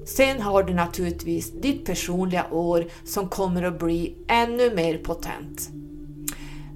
Sen 0.07 0.41
har 0.41 0.63
du 0.63 0.75
naturligtvis 0.75 1.53
ditt 1.61 1.85
personliga 1.85 2.47
år 2.51 2.87
som 3.05 3.29
kommer 3.29 3.63
att 3.63 3.79
bli 3.79 4.17
ännu 4.29 4.75
mer 4.75 4.99
potent. 4.99 5.71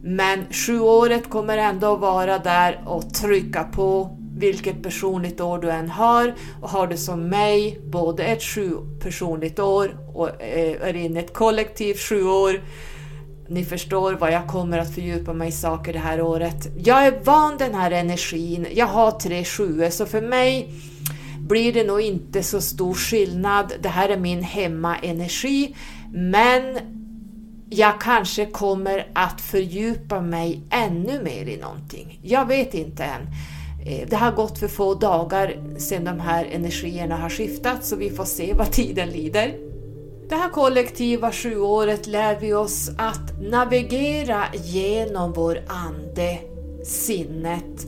Men 0.03 0.47
sjuåret 0.51 1.31
kommer 1.31 1.59
ändå 1.59 1.95
att 1.95 2.01
vara 2.01 2.39
där 2.39 2.83
och 2.87 3.15
trycka 3.15 3.65
på 3.65 4.19
vilket 4.39 4.83
personligt 4.83 5.41
år 5.41 5.59
du 5.59 5.71
än 5.71 5.91
har. 5.91 6.35
Och 6.63 6.69
har 6.69 6.87
du 6.87 6.97
som 6.97 7.29
mig 7.29 7.81
både 7.85 8.25
ett 8.25 8.43
sju 8.43 8.73
personligt 9.03 9.59
år 9.59 9.97
och 10.15 10.43
eh, 10.43 10.89
är 10.89 10.97
inne 10.97 11.21
i 11.21 11.25
ett 11.25 11.35
kollektivt 11.35 12.01
sjuår. 12.01 12.61
Ni 13.49 13.65
förstår 13.65 14.13
vad 14.13 14.33
jag 14.33 14.47
kommer 14.47 14.79
att 14.79 14.95
fördjupa 14.95 15.33
mig 15.33 15.49
i 15.49 15.53
saker 15.53 15.93
det 15.93 15.99
här 15.99 16.21
året. 16.21 16.69
Jag 16.77 17.07
är 17.07 17.21
van 17.25 17.57
den 17.59 17.75
här 17.75 17.91
energin. 17.91 18.67
Jag 18.75 18.87
har 18.87 19.11
tre 19.11 19.45
sjuor 19.45 19.91
så 19.91 20.07
för 20.07 20.21
mig 20.21 20.73
blir 21.39 21.73
det 21.73 21.85
nog 21.85 22.01
inte 22.01 22.43
så 22.43 22.61
stor 22.61 22.95
skillnad. 22.95 23.73
Det 23.83 23.89
här 23.89 24.09
är 24.09 24.17
min 24.17 24.43
hemmaenergi. 24.43 25.77
Men 26.13 26.79
jag 27.71 28.01
kanske 28.01 28.47
kommer 28.47 29.09
att 29.13 29.41
fördjupa 29.41 30.21
mig 30.21 30.61
ännu 30.71 31.23
mer 31.23 31.49
i 31.49 31.57
någonting. 31.57 32.21
Jag 32.23 32.47
vet 32.47 32.75
inte 32.75 33.05
än. 33.05 33.23
Eh, 33.87 34.09
det 34.09 34.17
har 34.17 34.33
gått 34.33 34.59
för 34.59 34.69
få 34.69 34.95
dagar 34.95 35.57
sedan 35.79 36.05
de 36.05 36.21
här 36.21 36.45
energierna 36.45 37.17
har 37.17 37.31
skiftat 37.31 37.85
så 37.85 37.97
vi 37.97 38.11
får 38.11 38.25
se 38.25 38.55
vad 38.55 38.73
tiden 38.73 39.09
lider. 39.09 39.55
Det 40.29 40.35
här 40.35 40.51
kollektiva 40.51 41.33
sjuåret 41.33 42.07
lär 42.07 42.41
vi 42.41 42.55
oss 42.55 42.91
att 42.99 43.41
navigera 43.41 44.45
genom 44.55 45.33
vår 45.33 45.59
ande, 45.67 46.39
sinnet 46.85 47.87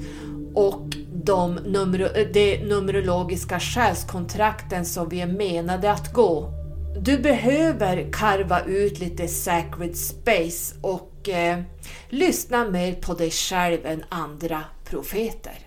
och 0.54 0.86
de, 1.14 1.54
numero, 1.54 2.16
eh, 2.16 2.28
de 2.32 2.56
numerologiska 2.56 3.60
själskontrakten 3.60 4.84
som 4.84 5.08
vi 5.08 5.20
är 5.20 5.26
menade 5.26 5.92
att 5.92 6.12
gå 6.12 6.59
du 6.97 7.18
behöver 7.18 8.12
karva 8.12 8.64
ut 8.64 8.99
lite 8.99 9.28
sacred 9.28 9.97
space 9.97 10.74
och 10.80 11.28
eh, 11.28 11.61
lyssna 12.09 12.64
mer 12.64 12.95
på 12.95 13.14
dig 13.14 13.30
själv 13.30 13.86
än 13.86 14.05
andra 14.09 14.64
profeter. 14.84 15.59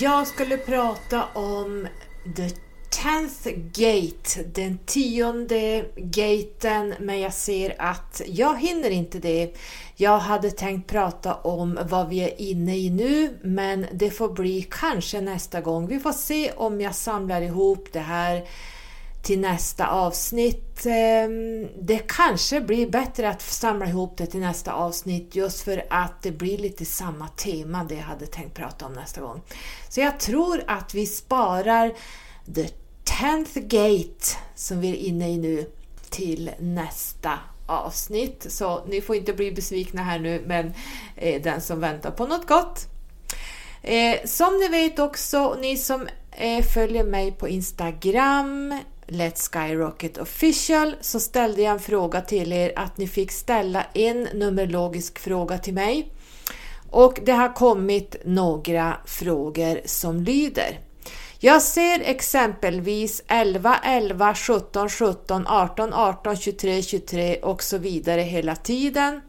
Jag 0.00 0.26
skulle 0.26 0.56
prata 0.56 1.24
om 1.34 1.88
the 2.36 2.50
tenth 2.90 3.48
gate, 3.72 4.42
den 4.54 4.78
tionde 4.86 5.84
gaten, 5.96 6.94
men 7.00 7.20
jag 7.20 7.34
ser 7.34 7.74
att 7.78 8.22
jag 8.26 8.60
hinner 8.60 8.90
inte 8.90 9.18
det. 9.18 9.54
Jag 9.96 10.18
hade 10.18 10.50
tänkt 10.50 10.90
prata 10.90 11.34
om 11.34 11.78
vad 11.82 12.08
vi 12.08 12.20
är 12.20 12.40
inne 12.40 12.76
i 12.76 12.90
nu, 12.90 13.38
men 13.42 13.86
det 13.92 14.10
får 14.10 14.28
bli 14.28 14.66
kanske 14.70 15.20
nästa 15.20 15.60
gång. 15.60 15.86
Vi 15.86 15.98
får 15.98 16.12
se 16.12 16.52
om 16.52 16.80
jag 16.80 16.94
samlar 16.94 17.42
ihop 17.42 17.88
det 17.92 18.00
här 18.00 18.44
till 19.22 19.40
nästa 19.40 19.86
avsnitt. 19.86 20.86
Ehm, 20.86 21.68
det 21.80 21.98
kanske 21.98 22.60
blir 22.60 22.90
bättre 22.90 23.28
att 23.28 23.42
samla 23.42 23.86
ihop 23.86 24.16
det 24.16 24.26
till 24.26 24.40
nästa 24.40 24.72
avsnitt 24.72 25.36
just 25.36 25.60
för 25.60 25.84
att 25.90 26.22
det 26.22 26.30
blir 26.32 26.58
lite 26.58 26.84
samma 26.84 27.28
tema 27.28 27.84
det 27.84 27.94
jag 27.94 28.02
hade 28.02 28.26
tänkt 28.26 28.54
prata 28.54 28.86
om 28.86 28.92
nästa 28.92 29.20
gång. 29.20 29.42
Så 29.88 30.00
jag 30.00 30.20
tror 30.20 30.64
att 30.66 30.94
vi 30.94 31.06
sparar 31.06 31.92
the 32.54 32.68
10th 33.04 33.60
gate 33.60 34.36
som 34.54 34.80
vi 34.80 34.90
är 34.90 35.08
inne 35.08 35.28
i 35.28 35.38
nu 35.38 35.66
till 36.10 36.50
nästa 36.58 37.38
avsnitt. 37.66 38.46
Så 38.48 38.84
ni 38.86 39.00
får 39.00 39.16
inte 39.16 39.32
bli 39.32 39.52
besvikna 39.52 40.02
här 40.02 40.18
nu, 40.18 40.42
men 40.46 40.72
eh, 41.16 41.42
den 41.42 41.60
som 41.60 41.80
väntar 41.80 42.10
på 42.10 42.26
något 42.26 42.46
gott. 42.46 42.86
Eh, 43.82 44.16
som 44.24 44.58
ni 44.58 44.68
vet 44.68 44.98
också, 44.98 45.56
ni 45.60 45.76
som 45.76 46.08
eh, 46.32 46.64
följer 46.64 47.04
mig 47.04 47.32
på 47.32 47.48
Instagram, 47.48 48.80
Let's 49.06 49.52
Skyrocket 49.52 50.18
official, 50.18 50.96
så 51.00 51.20
ställde 51.20 51.62
jag 51.62 51.72
en 51.72 51.80
fråga 51.80 52.20
till 52.20 52.52
er 52.52 52.72
att 52.76 52.98
ni 52.98 53.08
fick 53.08 53.32
ställa 53.32 53.86
en 53.94 54.22
numerologisk 54.22 55.18
fråga 55.18 55.58
till 55.58 55.74
mig. 55.74 56.12
Och 56.90 57.18
det 57.24 57.32
har 57.32 57.54
kommit 57.54 58.16
några 58.24 58.96
frågor 59.04 59.80
som 59.84 60.20
lyder. 60.20 60.89
Jag 61.42 61.62
ser 61.62 62.00
exempelvis 62.00 63.22
11, 63.28 63.76
11, 63.84 64.34
17, 64.34 64.88
17, 64.88 65.46
18, 65.46 65.92
18, 65.92 66.36
23, 66.36 66.82
23 66.82 67.36
och 67.36 67.62
så 67.62 67.78
vidare 67.78 68.20
hela 68.20 68.56
tiden. 68.56 69.20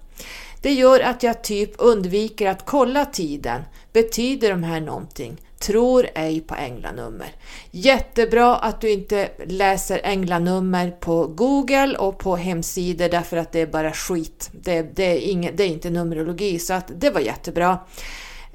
Det 0.62 0.74
gör 0.74 1.00
att 1.00 1.24
jag 1.24 1.44
typ 1.44 1.72
undviker 1.78 2.48
att 2.48 2.66
kolla 2.66 3.06
tiden. 3.06 3.62
Betyder 3.94 4.50
de 4.50 4.64
här 4.64 4.82
någonting? 4.82 5.38
Tror 5.60 6.08
ej 6.16 6.42
på 6.42 6.56
änglanummer. 6.56 7.28
Jättebra 7.72 8.56
att 8.56 8.82
du 8.82 8.92
inte 8.92 9.30
läser 9.46 10.02
änglanummer 10.04 10.92
på 10.92 11.28
Google 11.28 11.98
och 11.98 12.18
på 12.20 12.36
hemsidor 12.36 13.10
därför 13.10 13.38
att 13.38 13.52
det 13.52 13.60
är 13.60 13.68
bara 13.68 13.92
skit. 13.94 14.50
Det, 14.52 14.82
det, 14.82 15.04
är, 15.04 15.20
ingen, 15.20 15.56
det 15.56 15.64
är 15.64 15.68
inte 15.68 15.90
numerologi 15.90 16.60
så 16.60 16.74
att 16.74 16.92
det 16.96 17.10
var 17.10 17.22
jättebra. 17.22 17.80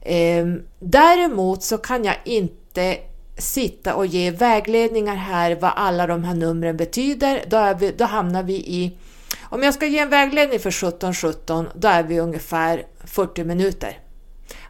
Ehm, 0.02 0.62
däremot 0.78 1.62
så 1.62 1.78
kan 1.78 2.04
jag 2.04 2.16
inte 2.24 2.98
sitta 3.38 3.94
och 3.94 4.06
ge 4.06 4.30
vägledningar 4.30 5.16
här 5.16 5.56
vad 5.60 5.72
alla 5.76 6.06
de 6.06 6.24
här 6.24 6.34
numren 6.34 6.76
betyder, 6.76 7.44
då, 7.46 7.74
vi, 7.80 7.92
då 7.92 8.04
hamnar 8.04 8.42
vi 8.42 8.54
i... 8.54 8.92
Om 9.50 9.62
jag 9.62 9.74
ska 9.74 9.86
ge 9.86 9.98
en 9.98 10.10
vägledning 10.10 10.58
för 10.58 10.68
1717, 10.68 11.68
då 11.74 11.88
är 11.88 12.02
vi 12.02 12.18
ungefär 12.18 12.86
40 13.04 13.44
minuter. 13.44 13.98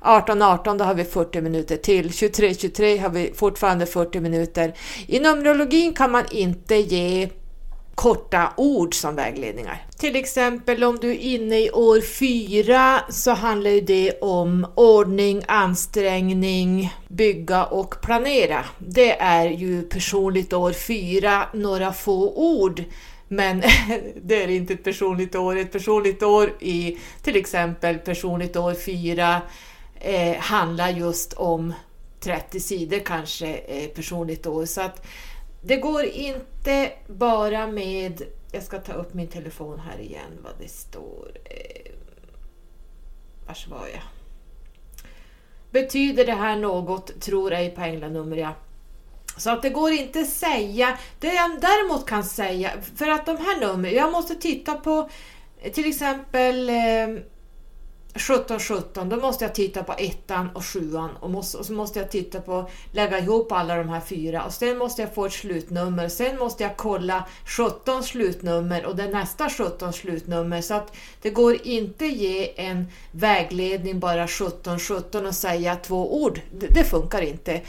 1818 0.06 0.78
då 0.78 0.84
har 0.84 0.94
vi 0.94 1.04
40 1.04 1.40
minuter 1.40 1.76
till, 1.76 2.04
2323 2.04 2.96
har 2.98 3.10
vi 3.10 3.32
fortfarande 3.34 3.86
40 3.86 4.20
minuter. 4.20 4.74
I 5.06 5.20
Numerologin 5.20 5.94
kan 5.94 6.10
man 6.10 6.24
inte 6.30 6.74
ge 6.74 7.28
korta 7.96 8.52
ord 8.56 8.94
som 8.94 9.14
vägledningar. 9.14 9.86
Till 9.98 10.16
exempel 10.16 10.84
om 10.84 10.98
du 11.00 11.10
är 11.10 11.18
inne 11.18 11.58
i 11.58 11.70
år 11.70 12.00
fyra 12.00 13.00
så 13.10 13.30
handlar 13.30 13.80
det 13.80 14.20
om 14.20 14.66
ordning, 14.74 15.42
ansträngning, 15.48 16.94
bygga 17.08 17.64
och 17.64 18.00
planera. 18.02 18.64
Det 18.78 19.20
är 19.20 19.50
ju 19.50 19.82
personligt 19.82 20.52
år 20.52 20.72
fyra, 20.72 21.48
några 21.54 21.92
få 21.92 22.32
ord. 22.34 22.84
Men 23.28 23.62
det 24.22 24.42
är 24.42 24.48
inte 24.48 24.72
ett 24.72 24.84
personligt 24.84 25.34
år. 25.34 25.56
Ett 25.56 25.72
personligt 25.72 26.22
år 26.22 26.52
i 26.60 26.98
till 27.22 27.36
exempel 27.36 27.98
personligt 27.98 28.56
år 28.56 28.74
fyra 28.74 29.40
eh, 30.00 30.36
handlar 30.36 30.88
just 30.88 31.32
om 31.32 31.72
30 32.20 32.60
sidor 32.60 32.98
kanske 32.98 33.54
eh, 33.54 33.88
personligt 33.88 34.46
år. 34.46 34.66
Så 34.66 34.80
att 34.80 35.06
det 35.66 35.76
går 35.76 36.04
inte 36.04 36.92
bara 37.06 37.66
med, 37.66 38.22
jag 38.52 38.62
ska 38.62 38.78
ta 38.78 38.92
upp 38.92 39.14
min 39.14 39.28
telefon 39.28 39.78
här 39.78 40.00
igen 40.00 40.38
vad 40.44 40.52
det 40.58 40.68
står. 40.68 41.30
Eh, 41.44 41.92
vars 43.46 43.68
var 43.68 43.86
jag? 43.92 44.02
Betyder 45.70 46.26
det 46.26 46.32
här 46.32 46.56
något? 46.56 47.20
Tror 47.20 47.52
ej 47.52 47.70
på 47.70 47.80
änglanummer, 47.80 48.36
ja. 48.36 48.54
Så 49.36 49.50
att 49.50 49.62
det 49.62 49.70
går 49.70 49.92
inte 49.92 50.20
att 50.20 50.28
säga. 50.28 50.98
Det 51.20 51.34
jag 51.34 51.60
däremot 51.60 52.06
kan 52.06 52.24
säga, 52.24 52.70
för 52.96 53.08
att 53.08 53.26
de 53.26 53.36
här 53.36 53.60
numren, 53.60 53.94
jag 53.94 54.12
måste 54.12 54.34
titta 54.34 54.74
på 54.74 55.10
till 55.72 55.88
exempel 55.88 56.68
eh, 56.68 57.22
1717, 58.16 59.08
då 59.08 59.16
måste 59.16 59.44
jag 59.44 59.54
titta 59.54 59.82
på 59.82 59.92
ettan 59.92 60.50
och 60.54 60.64
sjuan 60.64 61.10
och, 61.20 61.30
måste, 61.30 61.58
och 61.58 61.66
så 61.66 61.72
måste 61.72 61.98
jag 61.98 62.10
titta 62.10 62.40
på, 62.40 62.70
lägga 62.92 63.18
ihop 63.18 63.52
alla 63.52 63.76
de 63.76 63.88
här 63.88 64.00
fyra 64.00 64.44
och 64.44 64.52
sen 64.52 64.78
måste 64.78 65.02
jag 65.02 65.14
få 65.14 65.26
ett 65.26 65.32
slutnummer. 65.32 66.08
Sen 66.08 66.38
måste 66.38 66.62
jag 66.62 66.76
kolla 66.76 67.24
17 67.44 68.02
slutnummer 68.02 68.86
och 68.86 68.96
det 68.96 69.08
nästa 69.08 69.50
17 69.50 69.92
slutnummer 69.92 70.60
så 70.60 70.74
att 70.74 70.96
det 71.22 71.30
går 71.30 71.66
inte 71.66 72.06
ge 72.06 72.60
en 72.60 72.86
vägledning 73.10 74.00
bara 74.00 74.24
1717 74.24 75.26
och 75.26 75.34
säga 75.34 75.76
två 75.76 76.22
ord. 76.22 76.40
Det, 76.52 76.66
det 76.66 76.84
funkar 76.84 77.22
inte. 77.22 77.60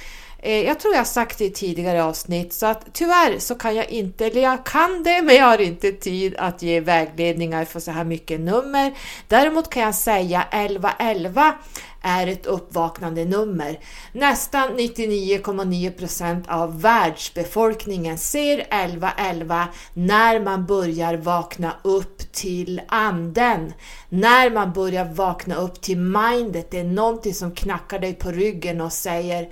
Eh, 0.47 0.65
jag 0.65 0.79
tror 0.79 0.93
jag 0.93 0.99
har 0.99 1.05
sagt 1.05 1.37
det 1.37 1.45
i 1.45 1.51
tidigare 1.51 2.03
avsnitt 2.03 2.53
så 2.53 2.65
att 2.65 2.85
tyvärr 2.93 3.39
så 3.39 3.55
kan 3.55 3.75
jag 3.75 3.89
inte, 3.89 4.25
eller 4.25 4.41
jag 4.41 4.65
kan 4.65 5.03
det 5.03 5.21
men 5.21 5.35
jag 5.35 5.45
har 5.45 5.61
inte 5.61 5.91
tid 5.91 6.35
att 6.37 6.61
ge 6.61 6.79
vägledningar 6.79 7.65
för 7.65 7.79
så 7.79 7.91
här 7.91 8.03
mycket 8.03 8.39
nummer. 8.39 8.93
Däremot 9.27 9.69
kan 9.69 9.83
jag 9.83 9.95
säga 9.95 10.43
1111 10.51 11.53
är 12.01 12.27
ett 12.27 12.45
uppvaknande 12.45 13.25
nummer. 13.25 13.79
Nästan 14.11 14.69
99,9% 14.77 16.43
av 16.47 16.81
världsbefolkningen 16.81 18.17
ser 18.17 18.59
1111 18.59 19.67
när 19.93 20.39
man 20.39 20.65
börjar 20.65 21.17
vakna 21.17 21.73
upp 21.83 22.31
till 22.31 22.81
anden. 22.87 23.73
När 24.09 24.49
man 24.49 24.73
börjar 24.73 25.05
vakna 25.05 25.55
upp 25.55 25.81
till 25.81 25.97
mindet. 25.97 26.71
Det 26.71 26.79
är 26.79 26.83
någonting 26.83 27.33
som 27.33 27.51
knackar 27.55 27.99
dig 27.99 28.13
på 28.13 28.31
ryggen 28.31 28.81
och 28.81 28.93
säger 28.93 29.49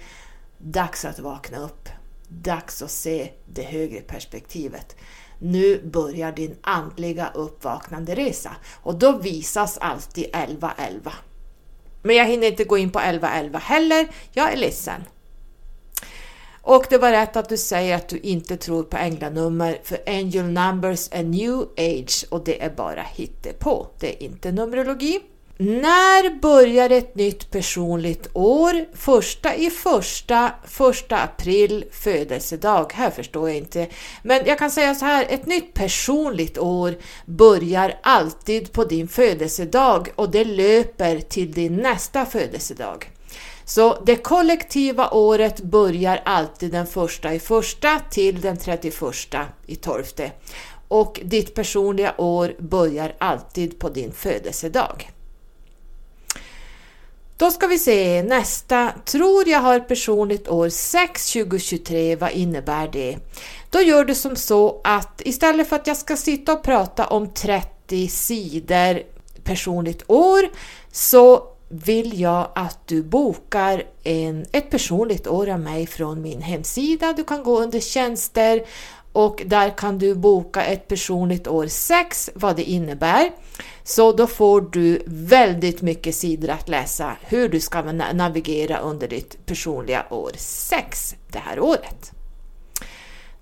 Dags 0.57 1.05
att 1.05 1.19
vakna 1.19 1.57
upp. 1.59 1.89
Dags 2.27 2.81
att 2.81 2.91
se 2.91 3.31
det 3.45 3.63
högre 3.63 4.01
perspektivet. 4.01 4.95
Nu 5.39 5.81
börjar 5.83 6.31
din 6.31 6.55
andliga 6.61 7.31
uppvaknande 7.33 8.15
resa 8.15 8.55
och 8.83 8.95
då 8.95 9.17
visas 9.17 9.77
alltid 9.77 10.23
1111. 10.23 11.13
Men 12.01 12.15
jag 12.15 12.25
hinner 12.25 12.47
inte 12.47 12.63
gå 12.63 12.77
in 12.77 12.89
på 12.89 12.99
1111 12.99 13.59
heller, 13.59 14.07
jag 14.31 14.53
är 14.53 14.57
ledsen. 14.57 15.03
Och 16.61 16.85
det 16.89 16.97
var 16.97 17.11
rätt 17.11 17.35
att 17.35 17.49
du 17.49 17.57
säger 17.57 17.95
att 17.95 18.07
du 18.07 18.19
inte 18.19 18.57
tror 18.57 18.83
på 18.83 18.97
änglanummer, 18.97 19.79
för 19.83 19.97
angel 20.07 20.45
numbers 20.45 21.07
är 21.11 21.23
new 21.23 21.67
age 21.77 22.25
och 22.29 22.43
det 22.43 22.63
är 22.63 22.69
bara 22.69 23.01
hittepå, 23.01 23.87
det 23.99 24.15
är 24.15 24.23
inte 24.23 24.51
numerologi. 24.51 25.19
När 25.57 26.39
börjar 26.39 26.89
ett 26.89 27.15
nytt 27.15 27.51
personligt 27.51 28.27
år? 28.33 28.85
Första 28.93 29.55
i 29.55 29.69
första, 29.69 30.51
första 30.67 31.17
april 31.17 31.85
födelsedag. 31.91 32.93
Här 32.93 33.09
förstår 33.09 33.49
jag 33.49 33.57
inte. 33.57 33.87
Men 34.23 34.45
jag 34.45 34.59
kan 34.59 34.71
säga 34.71 34.95
så 34.95 35.05
här, 35.05 35.25
ett 35.29 35.45
nytt 35.45 35.73
personligt 35.73 36.57
år 36.57 36.95
börjar 37.25 37.99
alltid 38.03 38.71
på 38.71 38.83
din 38.85 39.07
födelsedag 39.07 40.09
och 40.15 40.31
det 40.31 40.45
löper 40.45 41.19
till 41.19 41.51
din 41.51 41.75
nästa 41.75 42.25
födelsedag. 42.25 43.11
Så 43.65 44.03
det 44.05 44.15
kollektiva 44.15 45.09
året 45.11 45.61
börjar 45.61 46.21
alltid 46.25 46.71
den 46.71 46.87
första 46.87 47.33
i 47.33 47.39
första 47.39 47.99
till 48.11 48.41
den 48.41 48.57
31 48.57 48.95
i 49.65 49.75
tolfte. 49.75 50.31
Och 50.87 51.19
ditt 51.23 51.55
personliga 51.55 52.13
år 52.17 52.55
börjar 52.59 53.15
alltid 53.19 53.79
på 53.79 53.89
din 53.89 54.11
födelsedag. 54.11 55.14
Då 57.37 57.51
ska 57.51 57.67
vi 57.67 57.79
se 57.79 58.23
nästa. 58.23 58.91
Tror 59.05 59.47
jag 59.47 59.59
har 59.59 59.79
personligt 59.79 60.47
år 60.47 60.69
6 60.69 61.33
2023. 61.33 62.15
Vad 62.15 62.31
innebär 62.31 62.87
det? 62.87 63.17
Då 63.69 63.81
gör 63.81 64.05
du 64.05 64.15
som 64.15 64.35
så 64.35 64.81
att 64.83 65.21
istället 65.25 65.69
för 65.69 65.75
att 65.75 65.87
jag 65.87 65.97
ska 65.97 66.17
sitta 66.17 66.53
och 66.53 66.63
prata 66.63 67.07
om 67.07 67.33
30 67.33 68.07
sidor 68.07 69.01
personligt 69.43 70.03
år 70.07 70.49
så 70.91 71.43
vill 71.69 72.19
jag 72.19 72.51
att 72.55 72.87
du 72.87 73.03
bokar 73.03 73.83
en, 74.03 74.45
ett 74.51 74.69
personligt 74.69 75.27
år 75.27 75.49
av 75.49 75.59
mig 75.59 75.87
från 75.87 76.21
min 76.21 76.41
hemsida. 76.41 77.13
Du 77.13 77.23
kan 77.23 77.43
gå 77.43 77.59
under 77.59 77.79
tjänster 77.79 78.65
och 79.11 79.43
där 79.45 79.77
kan 79.77 79.97
du 79.97 80.15
boka 80.15 80.63
ett 80.63 80.87
personligt 80.87 81.47
år 81.47 81.67
6, 81.67 82.29
vad 82.35 82.55
det 82.55 82.63
innebär. 82.63 83.31
Så 83.87 84.11
då 84.11 84.27
får 84.27 84.61
du 84.61 85.01
väldigt 85.05 85.81
mycket 85.81 86.15
sidor 86.15 86.49
att 86.49 86.69
läsa 86.69 87.15
hur 87.21 87.49
du 87.49 87.59
ska 87.59 87.81
navigera 87.81 88.77
under 88.77 89.07
ditt 89.07 89.45
personliga 89.45 90.05
år 90.09 90.31
6 90.37 91.15
det 91.27 91.39
här 91.39 91.59
året. 91.59 92.11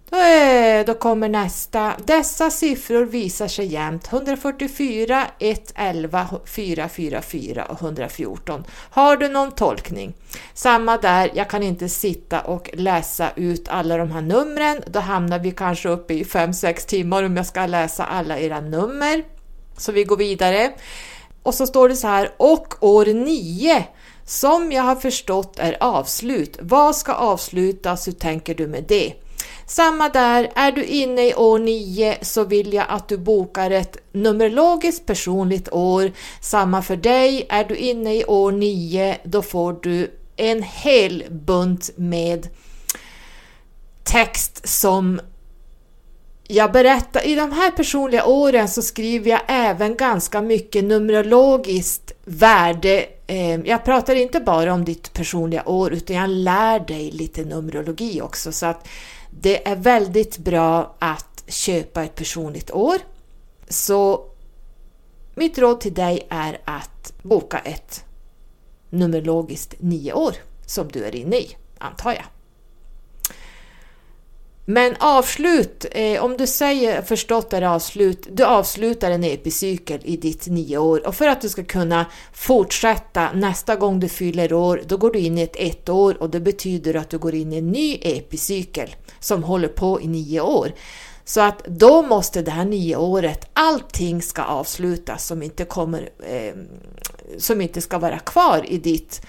Då, 0.09 0.17
är, 0.17 0.85
då 0.85 0.93
kommer 0.93 1.29
nästa. 1.29 1.93
Dessa 2.05 2.49
siffror 2.49 3.05
visar 3.05 3.47
sig 3.47 3.65
jämt. 3.65 4.13
144, 4.13 5.27
111, 5.39 6.27
444 6.45 7.65
och 7.65 7.81
114. 7.81 8.63
Har 8.69 9.17
du 9.17 9.29
någon 9.29 9.51
tolkning? 9.51 10.13
Samma 10.53 10.97
där, 10.97 11.31
jag 11.33 11.49
kan 11.49 11.63
inte 11.63 11.89
sitta 11.89 12.41
och 12.41 12.69
läsa 12.73 13.29
ut 13.35 13.67
alla 13.67 13.97
de 13.97 14.11
här 14.11 14.21
numren. 14.21 14.81
Då 14.87 14.99
hamnar 14.99 15.39
vi 15.39 15.51
kanske 15.51 15.89
uppe 15.89 16.13
i 16.13 16.23
5-6 16.23 16.87
timmar 16.87 17.23
om 17.23 17.37
jag 17.37 17.45
ska 17.45 17.65
läsa 17.65 18.05
alla 18.05 18.39
era 18.39 18.61
nummer. 18.61 19.23
Så 19.78 19.91
vi 19.91 20.03
går 20.03 20.17
vidare. 20.17 20.74
Och 21.43 21.53
så 21.53 21.67
står 21.67 21.89
det 21.89 21.95
så 21.95 22.07
här, 22.07 22.32
och 22.38 22.74
år 22.80 23.05
9 23.05 23.86
som 24.26 24.71
jag 24.71 24.84
har 24.84 24.95
förstått 24.95 25.59
är 25.59 25.78
avslut. 25.80 26.57
Vad 26.61 26.95
ska 26.95 27.13
avslutas? 27.13 28.07
Hur 28.07 28.11
tänker 28.11 28.55
du 28.55 28.67
med 28.67 28.84
det? 28.88 29.13
Samma 29.65 30.09
där, 30.09 30.51
är 30.55 30.71
du 30.71 30.86
inne 30.86 31.28
i 31.28 31.36
år 31.36 31.59
9 31.59 32.17
så 32.21 32.43
vill 32.43 32.74
jag 32.74 32.86
att 32.89 33.07
du 33.07 33.17
bokar 33.17 33.71
ett 33.71 33.97
numerologiskt 34.11 35.05
personligt 35.05 35.69
år. 35.71 36.11
Samma 36.41 36.82
för 36.82 36.95
dig, 36.95 37.45
är 37.49 37.63
du 37.63 37.76
inne 37.76 38.15
i 38.15 38.26
år 38.26 38.51
9 38.51 39.17
då 39.24 39.41
får 39.41 39.74
du 39.74 40.11
en 40.36 40.63
hel 40.63 41.24
bunt 41.30 41.89
med 41.95 42.47
text 44.03 44.67
som 44.67 45.19
jag 46.47 46.71
berättar, 46.71 47.27
i 47.27 47.35
de 47.35 47.51
här 47.51 47.71
personliga 47.71 48.25
åren 48.25 48.67
så 48.67 48.81
skriver 48.81 49.31
jag 49.31 49.41
även 49.47 49.95
ganska 49.95 50.41
mycket 50.41 50.83
numerologiskt 50.83 52.11
värde. 52.25 53.05
Ehm, 53.27 53.65
jag 53.65 53.85
pratar 53.85 54.15
inte 54.15 54.39
bara 54.39 54.73
om 54.73 54.85
ditt 54.85 55.13
personliga 55.13 55.69
år 55.69 55.93
utan 55.93 56.15
jag 56.15 56.29
lär 56.29 56.79
dig 56.79 57.11
lite 57.11 57.45
numerologi 57.45 58.21
också 58.21 58.51
så 58.51 58.65
att 58.65 58.87
det 59.29 59.67
är 59.67 59.75
väldigt 59.75 60.37
bra 60.37 60.95
att 60.99 61.43
köpa 61.47 62.03
ett 62.03 62.15
personligt 62.15 62.71
år. 62.71 62.97
Så 63.69 64.25
mitt 65.35 65.57
råd 65.57 65.81
till 65.81 65.93
dig 65.93 66.27
är 66.29 66.61
att 66.65 67.13
boka 67.21 67.59
ett 67.59 68.05
numerologiskt 68.89 69.75
nio 69.79 70.13
år 70.13 70.33
som 70.65 70.87
du 70.87 71.03
är 71.03 71.15
inne 71.15 71.35
i, 71.37 71.55
antar 71.77 72.11
jag. 72.11 72.25
Men 74.66 74.95
avslut, 74.99 75.86
eh, 75.91 76.24
om 76.24 76.38
du 76.38 76.47
säger 76.47 77.01
förstått 77.01 77.53
är 77.53 77.61
avslut, 77.61 78.28
du 78.32 78.43
avslutar 78.43 79.11
en 79.11 79.24
epicykel 79.24 79.99
i 80.03 80.18
ditt 80.18 80.47
nio 80.47 80.78
år 80.78 81.07
och 81.07 81.16
för 81.16 81.28
att 81.28 81.41
du 81.41 81.49
ska 81.49 81.64
kunna 81.64 82.05
fortsätta 82.34 83.32
nästa 83.34 83.76
gång 83.76 83.99
du 83.99 84.09
fyller 84.09 84.53
år, 84.53 84.82
då 84.88 84.97
går 84.97 85.11
du 85.11 85.20
in 85.20 85.38
i 85.38 85.41
ett 85.41 85.55
ett 85.55 85.89
år 85.89 86.22
och 86.22 86.30
det 86.30 86.39
betyder 86.39 86.95
att 86.95 87.09
du 87.09 87.18
går 87.18 87.36
in 87.36 87.53
i 87.53 87.57
en 87.57 87.72
ny 87.72 87.99
epicykel 88.01 88.95
som 89.20 89.43
håller 89.43 89.68
på 89.68 90.01
i 90.01 90.07
nio 90.07 90.41
år. 90.41 90.72
Så 91.26 91.41
att 91.41 91.66
då 91.66 92.01
måste 92.01 92.41
det 92.41 92.51
här 92.51 92.66
nio 92.66 92.95
året, 92.95 93.49
allting 93.53 94.22
ska 94.22 94.43
avslutas 94.43 95.26
som 95.26 95.43
inte, 95.43 95.66
kommer, 95.66 96.09
eh, 96.20 96.53
som 97.38 97.61
inte 97.61 97.82
ska 97.82 97.97
vara 97.97 98.20
kvar 98.20 98.66
i 98.68 98.78
ditt 98.78 99.22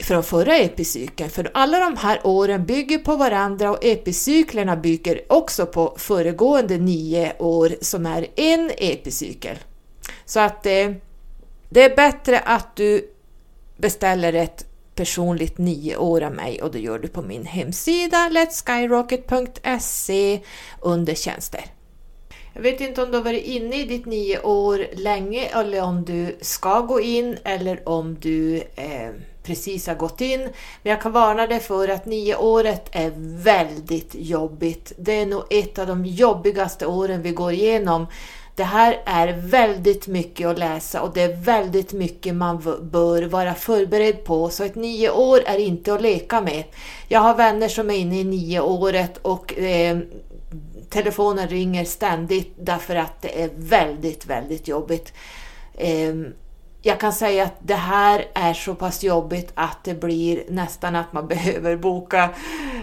från 0.00 0.22
förra 0.22 0.56
epicykeln, 0.56 1.30
för 1.30 1.50
alla 1.54 1.80
de 1.80 1.96
här 1.96 2.20
åren 2.24 2.66
bygger 2.66 2.98
på 2.98 3.16
varandra 3.16 3.70
och 3.70 3.84
epicyklerna 3.84 4.76
bygger 4.76 5.20
också 5.28 5.66
på 5.66 5.94
föregående 5.96 6.78
nio 6.78 7.32
år 7.38 7.72
som 7.80 8.06
är 8.06 8.26
en 8.36 8.70
epicykel. 8.78 9.56
Så 10.24 10.40
att 10.40 10.66
eh, 10.66 10.90
det 11.68 11.82
är 11.82 11.96
bättre 11.96 12.38
att 12.38 12.76
du 12.76 13.10
beställer 13.76 14.32
ett 14.32 14.66
personligt 14.94 15.58
nio 15.58 15.96
år 15.96 16.22
av 16.22 16.32
mig 16.32 16.62
och 16.62 16.72
det 16.72 16.80
gör 16.80 16.98
du 16.98 17.08
på 17.08 17.22
min 17.22 17.46
hemsida 17.46 18.28
letskyrocket.se 18.28 20.40
under 20.80 21.14
tjänster. 21.14 21.64
Jag 22.52 22.62
vet 22.62 22.80
inte 22.80 23.02
om 23.02 23.10
du 23.10 23.16
har 23.16 23.24
varit 23.24 23.44
inne 23.44 23.80
i 23.80 23.84
ditt 23.84 24.06
nio 24.06 24.40
år 24.40 24.86
länge 24.92 25.46
eller 25.46 25.82
om 25.82 26.04
du 26.04 26.36
ska 26.40 26.80
gå 26.80 27.00
in 27.00 27.36
eller 27.44 27.88
om 27.88 28.16
du 28.20 28.56
eh, 28.56 29.10
precis 29.50 29.86
har 29.86 29.94
gått 29.94 30.20
in. 30.20 30.40
Men 30.82 30.90
jag 30.90 31.00
kan 31.00 31.12
varna 31.12 31.46
dig 31.46 31.60
för 31.60 31.88
att 31.88 32.06
nioåret 32.06 32.88
är 32.92 33.12
väldigt 33.42 34.14
jobbigt. 34.14 34.92
Det 34.98 35.12
är 35.12 35.26
nog 35.26 35.42
ett 35.50 35.78
av 35.78 35.86
de 35.86 36.06
jobbigaste 36.06 36.86
åren 36.86 37.22
vi 37.22 37.30
går 37.30 37.52
igenom. 37.52 38.06
Det 38.54 38.64
här 38.64 39.02
är 39.06 39.32
väldigt 39.32 40.06
mycket 40.06 40.46
att 40.46 40.58
läsa 40.58 41.02
och 41.02 41.14
det 41.14 41.22
är 41.22 41.36
väldigt 41.36 41.92
mycket 41.92 42.34
man 42.34 42.78
bör 42.92 43.22
vara 43.22 43.54
förberedd 43.54 44.24
på. 44.24 44.48
Så 44.48 44.64
ett 44.64 44.74
nio 44.74 45.10
år 45.10 45.40
är 45.46 45.58
inte 45.58 45.94
att 45.94 46.02
leka 46.02 46.40
med. 46.40 46.64
Jag 47.08 47.20
har 47.20 47.34
vänner 47.34 47.68
som 47.68 47.90
är 47.90 47.94
inne 47.94 48.20
i 48.20 48.24
nio 48.24 48.60
året 48.60 49.18
och 49.22 49.58
eh, 49.58 49.98
telefonen 50.90 51.48
ringer 51.48 51.84
ständigt 51.84 52.54
därför 52.56 52.96
att 52.96 53.22
det 53.22 53.42
är 53.42 53.50
väldigt, 53.56 54.26
väldigt 54.26 54.68
jobbigt. 54.68 55.12
Eh, 55.74 56.14
jag 56.82 57.00
kan 57.00 57.12
säga 57.12 57.44
att 57.44 57.56
det 57.58 57.74
här 57.74 58.24
är 58.34 58.54
så 58.54 58.74
pass 58.74 59.02
jobbigt 59.02 59.52
att 59.54 59.84
det 59.84 59.94
blir 59.94 60.44
nästan 60.48 60.96
att 60.96 61.12
man 61.12 61.26
behöver 61.28 61.76
boka 61.76 62.30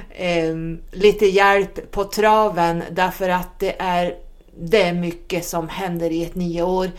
eh, 0.09 0.55
lite 0.91 1.25
hjälp 1.25 1.91
på 1.91 2.03
traven. 2.03 2.83
Därför 2.91 3.29
att 3.29 3.59
det 3.59 3.75
är, 3.79 4.15
det 4.59 4.81
är 4.81 4.93
mycket 4.93 5.45
som 5.45 5.69
händer 5.69 6.11
i 6.11 6.23
ett 6.23 6.35
nio 6.35 6.63
år 6.63 6.91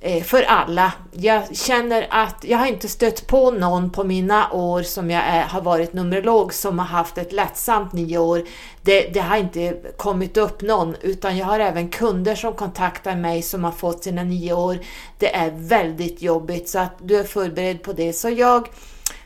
Eh, 0.00 0.22
för 0.22 0.42
alla. 0.42 0.92
Jag 1.12 1.56
känner 1.56 2.06
att 2.10 2.44
jag 2.44 2.58
har 2.58 2.66
inte 2.66 2.88
stött 2.88 3.26
på 3.26 3.50
någon 3.50 3.90
på 3.90 4.04
mina 4.04 4.52
år 4.52 4.82
som 4.82 5.10
jag 5.10 5.22
är, 5.22 5.42
har 5.42 5.60
varit 5.60 5.92
numerolog 5.92 6.54
som 6.54 6.78
har 6.78 6.86
haft 6.86 7.18
ett 7.18 7.32
lättsamt 7.32 7.92
nio 7.92 8.18
år. 8.18 8.44
Det, 8.82 9.00
det, 9.14 9.20
har 9.20 9.36
inte 9.36 9.76
kommit 9.96 10.36
upp 10.36 10.62
någon 10.62 10.96
utan 11.00 11.36
jag 11.36 11.46
har 11.46 11.60
även 11.60 11.88
kunder 11.88 12.34
som 12.34 12.54
kontaktar 12.54 13.16
mig 13.16 13.42
som 13.42 13.64
har 13.64 13.72
fått 13.72 14.04
sina 14.04 14.22
nio 14.24 14.52
år. 14.52 14.78
Det 15.18 15.34
är 15.34 15.50
väldigt 15.50 16.22
jobbigt 16.22 16.68
så 16.68 16.78
att 16.78 16.96
du 17.02 17.16
är 17.16 17.24
förberedd 17.24 17.82
på 17.82 17.92
det. 17.92 18.12
Så 18.12 18.28
jag 18.28 18.68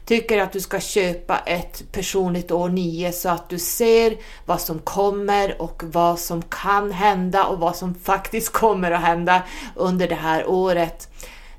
tycker 0.05 0.39
att 0.39 0.53
du 0.53 0.61
ska 0.61 0.81
köpa 0.81 1.39
ett 1.39 1.93
personligt 1.93 2.51
år 2.51 2.69
9 2.69 3.13
så 3.13 3.29
att 3.29 3.49
du 3.49 3.59
ser 3.59 4.17
vad 4.47 4.61
som 4.61 4.79
kommer 4.79 5.63
och 5.63 5.83
vad 5.87 6.19
som 6.19 6.43
kan 6.43 6.93
hända 6.93 7.45
och 7.45 7.59
vad 7.59 7.77
som 7.77 7.95
faktiskt 7.95 8.53
kommer 8.53 8.91
att 8.91 9.01
hända 9.01 9.43
under 9.77 10.09
det 10.09 10.15
här 10.15 10.47
året. 10.47 11.09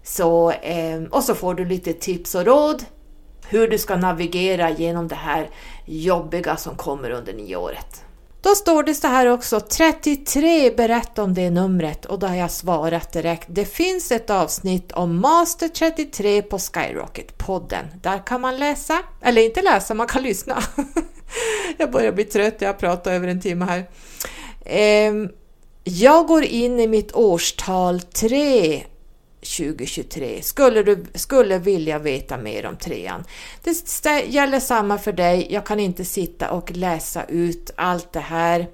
Så, 0.03 0.51
eh, 0.51 1.03
och 1.09 1.23
så 1.23 1.35
får 1.35 1.53
du 1.53 1.65
lite 1.65 1.93
tips 1.93 2.35
och 2.35 2.45
råd 2.45 2.85
hur 3.47 3.67
du 3.67 3.77
ska 3.77 3.95
navigera 3.95 4.69
genom 4.69 5.07
det 5.07 5.15
här 5.15 5.49
jobbiga 5.85 6.57
som 6.57 6.75
kommer 6.75 7.09
under 7.09 7.33
nyåret. 7.33 8.03
Då 8.43 8.55
står 8.55 8.83
det 8.83 8.93
så 8.93 9.07
här 9.07 9.27
också, 9.27 9.59
33, 9.59 10.71
berätta 10.71 11.23
om 11.23 11.33
det 11.33 11.49
numret 11.49 12.05
och 12.05 12.19
då 12.19 12.27
har 12.27 12.35
jag 12.35 12.51
svarat 12.51 13.11
direkt. 13.11 13.47
Det 13.49 13.65
finns 13.65 14.11
ett 14.11 14.29
avsnitt 14.29 14.91
om 14.91 15.21
Master 15.21 15.67
33 15.67 16.41
på 16.41 16.57
Skyrocket-podden. 16.57 17.85
Där 18.01 18.25
kan 18.25 18.41
man 18.41 18.57
läsa, 18.57 18.99
eller 19.21 19.45
inte 19.45 19.61
läsa, 19.61 19.93
man 19.93 20.07
kan 20.07 20.23
lyssna. 20.23 20.63
jag 21.77 21.91
börjar 21.91 22.11
bli 22.11 22.23
trött, 22.23 22.55
jag 22.59 22.69
har 22.69 22.73
pratat 22.73 23.07
över 23.07 23.27
en 23.27 23.41
timme 23.41 23.65
här. 23.65 23.89
Ehm, 24.65 25.29
jag 25.83 26.27
går 26.27 26.43
in 26.43 26.79
i 26.79 26.87
mitt 26.87 27.11
årstal 27.11 28.01
3 28.01 28.83
2023. 29.43 30.41
Skulle 30.41 30.83
du 30.83 31.05
skulle 31.13 31.57
vilja 31.57 31.99
veta 31.99 32.37
mer 32.37 32.65
om 32.65 32.77
trean. 32.77 33.23
Det 33.63 34.25
gäller 34.25 34.59
samma 34.59 34.97
för 34.97 35.11
dig. 35.11 35.47
Jag 35.49 35.65
kan 35.65 35.79
inte 35.79 36.05
sitta 36.05 36.51
och 36.51 36.71
läsa 36.71 37.23
ut 37.23 37.71
allt 37.75 38.13
det 38.13 38.19
här. 38.19 38.67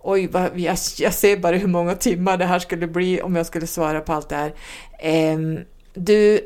Oj, 0.00 0.26
vad, 0.26 0.58
jag, 0.58 0.76
jag 0.98 1.14
ser 1.14 1.36
bara 1.36 1.56
hur 1.56 1.68
många 1.68 1.94
timmar 1.94 2.36
det 2.36 2.44
här 2.44 2.58
skulle 2.58 2.86
bli 2.86 3.22
om 3.22 3.36
jag 3.36 3.46
skulle 3.46 3.66
svara 3.66 4.00
på 4.00 4.12
allt 4.12 4.28
det 4.28 4.36
här. 4.36 4.54
Eh, 4.98 5.38
du 5.94 6.40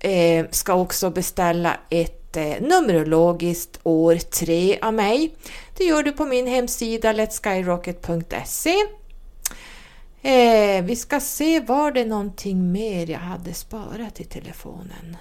eh, 0.00 0.46
ska 0.50 0.74
också 0.74 1.10
beställa 1.10 1.76
ett 1.90 2.36
eh, 2.36 2.60
Numerologiskt 2.60 3.80
år 3.82 4.16
3 4.16 4.78
av 4.82 4.94
mig. 4.94 5.34
Det 5.76 5.84
gör 5.84 6.02
du 6.02 6.12
på 6.12 6.24
min 6.24 6.46
hemsida 6.46 7.12
letskyrocket.se 7.12 8.74
Eh, 10.22 10.84
vi 10.84 10.96
ska 10.96 11.20
se, 11.20 11.60
var 11.60 11.92
det 11.92 12.04
någonting 12.04 12.72
mer 12.72 13.10
jag 13.10 13.18
hade 13.18 13.54
sparat 13.54 14.20
i 14.20 14.24
telefonen? 14.24 15.16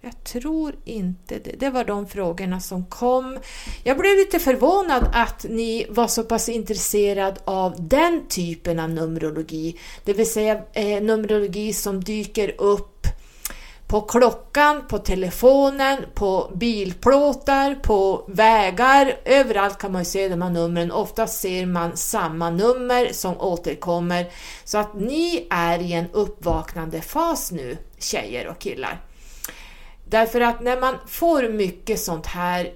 Jag 0.00 0.24
tror 0.24 0.76
inte 0.84 1.38
det. 1.38 1.52
Det 1.58 1.70
var 1.70 1.84
de 1.84 2.06
frågorna 2.06 2.60
som 2.60 2.84
kom. 2.84 3.38
Jag 3.84 3.98
blev 3.98 4.16
lite 4.16 4.38
förvånad 4.38 5.10
att 5.12 5.46
ni 5.48 5.86
var 5.88 6.06
så 6.06 6.22
pass 6.22 6.48
intresserad 6.48 7.38
av 7.44 7.74
den 7.78 8.28
typen 8.28 8.78
av 8.78 8.90
Numerologi. 8.90 9.78
Det 10.04 10.12
vill 10.12 10.30
säga 10.30 10.62
eh, 10.72 11.02
Numerologi 11.02 11.72
som 11.72 12.04
dyker 12.04 12.54
upp 12.58 12.97
på 13.88 14.00
klockan, 14.00 14.82
på 14.88 14.98
telefonen, 14.98 15.98
på 16.14 16.50
bilplåtar, 16.54 17.74
på 17.74 18.24
vägar. 18.28 19.16
Överallt 19.24 19.78
kan 19.78 19.92
man 19.92 20.04
se 20.04 20.28
de 20.28 20.42
här 20.42 20.50
numren. 20.50 20.92
Ofta 20.92 21.26
ser 21.26 21.66
man 21.66 21.96
samma 21.96 22.50
nummer 22.50 23.12
som 23.12 23.40
återkommer. 23.40 24.30
Så 24.64 24.78
att 24.78 24.94
ni 24.94 25.46
är 25.50 25.78
i 25.78 25.92
en 25.92 26.10
uppvaknande 26.12 27.00
fas 27.00 27.52
nu, 27.52 27.76
tjejer 27.98 28.48
och 28.48 28.58
killar. 28.58 29.00
Därför 30.04 30.40
att 30.40 30.60
när 30.60 30.80
man 30.80 30.94
får 31.06 31.48
mycket 31.48 32.00
sånt 32.00 32.26
här 32.26 32.72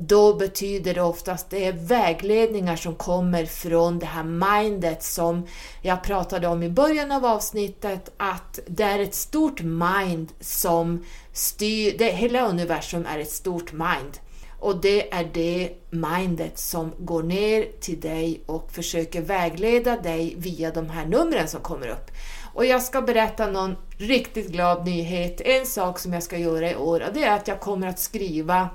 då 0.00 0.34
betyder 0.34 0.94
det 0.94 1.02
oftast 1.02 1.50
det 1.50 1.64
är 1.64 1.72
vägledningar 1.72 2.76
som 2.76 2.94
kommer 2.94 3.46
från 3.46 3.98
det 3.98 4.06
här 4.06 4.24
mindet 4.24 5.02
som 5.02 5.46
jag 5.82 6.02
pratade 6.02 6.46
om 6.46 6.62
i 6.62 6.70
början 6.70 7.12
av 7.12 7.24
avsnittet, 7.24 8.12
att 8.16 8.58
det 8.66 8.82
är 8.82 8.98
ett 8.98 9.14
stort 9.14 9.62
mind 9.62 10.32
som 10.40 11.04
styr, 11.32 11.94
det, 11.98 12.04
hela 12.04 12.48
universum 12.48 13.06
är 13.06 13.18
ett 13.18 13.30
stort 13.30 13.72
mind. 13.72 14.18
Och 14.60 14.80
det 14.80 15.14
är 15.14 15.30
det 15.34 15.70
mindet 15.90 16.58
som 16.58 16.92
går 16.98 17.22
ner 17.22 17.66
till 17.80 18.00
dig 18.00 18.42
och 18.46 18.70
försöker 18.72 19.22
vägleda 19.22 19.96
dig 19.96 20.34
via 20.38 20.70
de 20.70 20.90
här 20.90 21.06
numren 21.06 21.48
som 21.48 21.60
kommer 21.60 21.88
upp. 21.88 22.10
Och 22.54 22.66
jag 22.66 22.82
ska 22.82 23.02
berätta 23.02 23.46
någon 23.46 23.76
riktigt 23.98 24.48
glad 24.48 24.84
nyhet. 24.84 25.40
En 25.40 25.66
sak 25.66 25.98
som 25.98 26.12
jag 26.12 26.22
ska 26.22 26.38
göra 26.38 26.70
i 26.70 26.76
år, 26.76 27.02
och 27.08 27.14
det 27.14 27.24
är 27.24 27.36
att 27.36 27.48
jag 27.48 27.60
kommer 27.60 27.86
att 27.86 27.98
skriva 27.98 28.68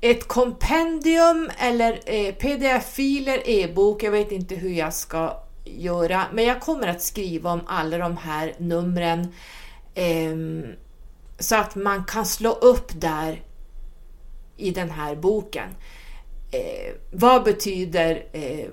ett 0.00 0.28
kompendium 0.28 1.50
eller 1.58 2.00
eh, 2.06 2.34
pdf-filer, 2.34 3.42
e-bok, 3.44 4.02
jag 4.02 4.10
vet 4.10 4.32
inte 4.32 4.54
hur 4.54 4.70
jag 4.70 4.94
ska 4.94 5.42
göra, 5.64 6.24
men 6.32 6.44
jag 6.44 6.60
kommer 6.60 6.86
att 6.86 7.02
skriva 7.02 7.52
om 7.52 7.60
alla 7.66 7.98
de 7.98 8.16
här 8.16 8.54
numren 8.58 9.32
eh, 9.94 10.36
så 11.38 11.56
att 11.56 11.74
man 11.74 12.04
kan 12.04 12.26
slå 12.26 12.52
upp 12.52 13.00
där 13.00 13.42
i 14.56 14.70
den 14.70 14.90
här 14.90 15.16
boken. 15.16 15.68
Eh, 16.50 16.94
vad 17.10 17.44
betyder 17.44 18.26
eh, 18.32 18.68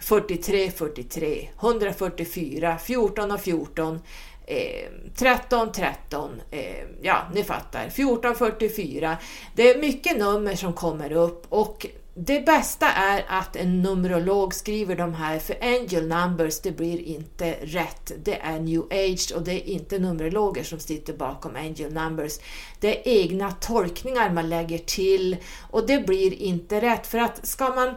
43, 0.00 0.70
43, 0.70 1.48
144, 1.60 2.78
14 2.78 3.30
och 3.30 3.40
14, 3.40 4.00
eh, 4.46 4.90
13, 5.16 5.72
13, 5.72 6.30
eh, 6.50 6.60
ja 7.02 7.22
ni 7.34 7.44
fattar, 7.44 7.88
14, 7.88 8.34
44. 8.34 9.16
Det 9.54 9.70
är 9.70 9.78
mycket 9.78 10.18
nummer 10.18 10.54
som 10.54 10.72
kommer 10.72 11.12
upp 11.12 11.46
och 11.48 11.86
det 12.16 12.40
bästa 12.40 12.90
är 12.90 13.24
att 13.28 13.56
en 13.56 13.82
numerolog 13.82 14.54
skriver 14.54 14.96
de 14.96 15.14
här, 15.14 15.38
för 15.38 15.56
angel 15.60 16.08
numbers, 16.08 16.60
det 16.60 16.70
blir 16.70 17.00
inte 17.00 17.52
rätt. 17.62 18.12
Det 18.24 18.40
är 18.40 18.60
new 18.60 18.82
age 18.90 19.32
och 19.34 19.42
det 19.42 19.52
är 19.52 19.72
inte 19.72 19.98
numerologer 19.98 20.64
som 20.64 20.78
sitter 20.78 21.12
bakom 21.12 21.56
angel 21.56 21.92
numbers. 21.92 22.38
Det 22.80 22.98
är 22.98 23.22
egna 23.22 23.52
tolkningar 23.52 24.30
man 24.30 24.48
lägger 24.48 24.78
till 24.78 25.36
och 25.70 25.86
det 25.86 26.06
blir 26.06 26.34
inte 26.34 26.80
rätt. 26.80 27.06
För 27.06 27.18
att 27.18 27.46
ska 27.46 27.68
man 27.68 27.94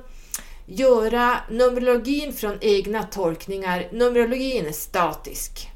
göra 0.65 1.37
numerologin 1.49 2.33
från 2.33 2.57
egna 2.61 3.03
tolkningar, 3.03 3.87
numerologin 3.91 4.65
är 4.65 4.71
statisk 4.71 5.69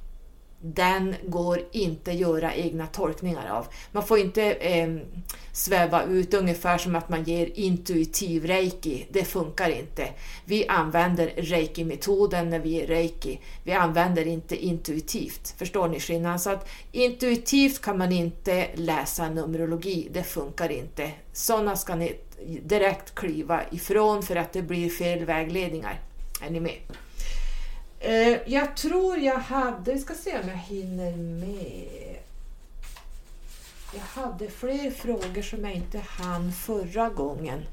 den 0.62 1.16
går 1.28 1.62
inte 1.72 2.12
att 2.12 2.18
göra 2.18 2.54
egna 2.54 2.88
tolkningar 2.88 3.50
av. 3.50 3.68
Man 3.92 4.08
får 4.08 4.20
inte 4.20 4.52
eh, 4.52 4.90
sväva 5.52 6.04
ut 6.04 6.34
ungefär 6.34 6.78
som 6.78 6.96
att 6.96 7.10
man 7.10 7.24
ger 7.24 7.50
intuitiv 7.56 8.46
reiki. 8.46 9.06
Det 9.10 9.24
funkar 9.24 9.70
inte. 9.70 10.08
Vi 10.46 10.68
använder 10.68 11.28
reiki-metoden 11.28 12.50
när 12.50 12.60
vi 12.60 12.70
ger 12.70 12.88
reiki. 12.88 13.40
Vi 13.64 13.72
använder 13.72 14.28
inte 14.28 14.66
intuitivt. 14.66 15.54
Förstår 15.58 15.88
ni 15.88 16.00
skillnaden? 16.00 16.40
Så 16.40 16.50
att 16.50 16.70
intuitivt 16.92 17.82
kan 17.82 17.98
man 17.98 18.12
inte 18.12 18.68
läsa 18.76 19.30
numerologi. 19.30 20.08
Det 20.12 20.24
funkar 20.24 20.72
inte. 20.72 21.12
Sådana 21.34 21.76
ska 21.76 21.96
ni 21.96 22.16
direkt 22.64 23.16
kliva 23.16 23.62
ifrån 23.72 24.24
för 24.24 24.36
att 24.36 24.54
det 24.54 24.62
blir 24.62 24.90
fel 24.90 25.26
vägledningar. 25.26 26.00
Är 26.42 26.50
ni 26.50 26.60
med? 26.60 26.78
Eh, 28.04 28.38
jag 28.46 28.78
tror 28.78 29.18
jag 29.18 29.38
hade, 29.40 29.94
vi 29.94 30.00
ska 30.00 30.14
se 30.14 30.40
om 30.40 30.50
jag 30.50 30.58
hinner 30.58 31.16
med. 31.16 32.18
Jag 33.94 34.22
hade 34.22 34.50
fler 34.50 34.92
frågor 34.92 35.42
som 35.42 35.66
jag 35.66 35.74
inte 35.74 36.00
hann 36.00 36.52
förra 36.52 37.10
gången. 37.10 37.66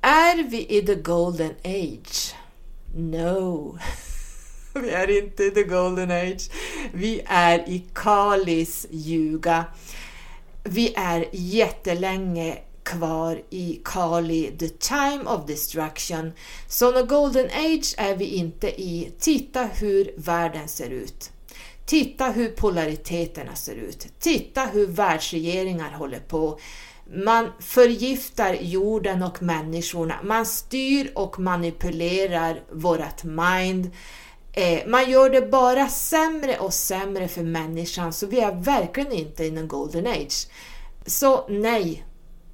Är 0.00 0.42
vi 0.42 0.76
i 0.78 0.86
the 0.86 0.94
golden 0.94 1.54
age? 1.64 2.34
No. 2.96 3.78
Vi 4.74 4.90
är 4.90 5.22
inte 5.22 5.44
i 5.44 5.50
the 5.50 5.62
golden 5.62 6.10
age. 6.10 6.50
Vi 6.92 7.22
är 7.26 7.58
i 7.58 7.84
Kalis 7.94 8.86
ljuga. 8.90 9.64
Vi 10.64 10.94
är 10.96 11.26
jättelänge 11.32 12.58
kvar 12.84 13.42
i 13.50 13.80
Kali, 13.84 14.56
the 14.58 14.68
time 14.68 15.24
of 15.26 15.46
destruction. 15.46 16.32
Så 16.68 16.90
någon 16.90 17.08
golden 17.08 17.46
age 17.46 17.94
är 17.96 18.16
vi 18.16 18.24
inte 18.24 18.82
i. 18.82 19.12
Titta 19.18 19.64
hur 19.64 20.14
världen 20.16 20.68
ser 20.68 20.90
ut. 20.90 21.30
Titta 21.86 22.24
hur 22.24 22.48
polariteterna 22.48 23.54
ser 23.54 23.74
ut. 23.74 24.06
Titta 24.18 24.66
hur 24.66 24.86
världsregeringar 24.86 25.90
håller 25.90 26.20
på. 26.20 26.58
Man 27.16 27.48
förgiftar 27.60 28.54
jorden 28.54 29.22
och 29.22 29.42
människorna. 29.42 30.14
Man 30.22 30.46
styr 30.46 31.12
och 31.14 31.38
manipulerar 31.38 32.62
vårat 32.72 33.24
mind. 33.24 33.90
Eh, 34.52 34.86
man 34.86 35.10
gör 35.10 35.30
det 35.30 35.42
bara 35.42 35.88
sämre 35.88 36.58
och 36.58 36.74
sämre 36.74 37.28
för 37.28 37.42
människan, 37.42 38.12
så 38.12 38.26
vi 38.26 38.40
är 38.40 38.52
verkligen 38.52 39.12
inte 39.12 39.44
i 39.44 39.50
någon 39.50 39.68
golden 39.68 40.06
age. 40.06 40.48
Så 41.06 41.48
nej, 41.48 42.04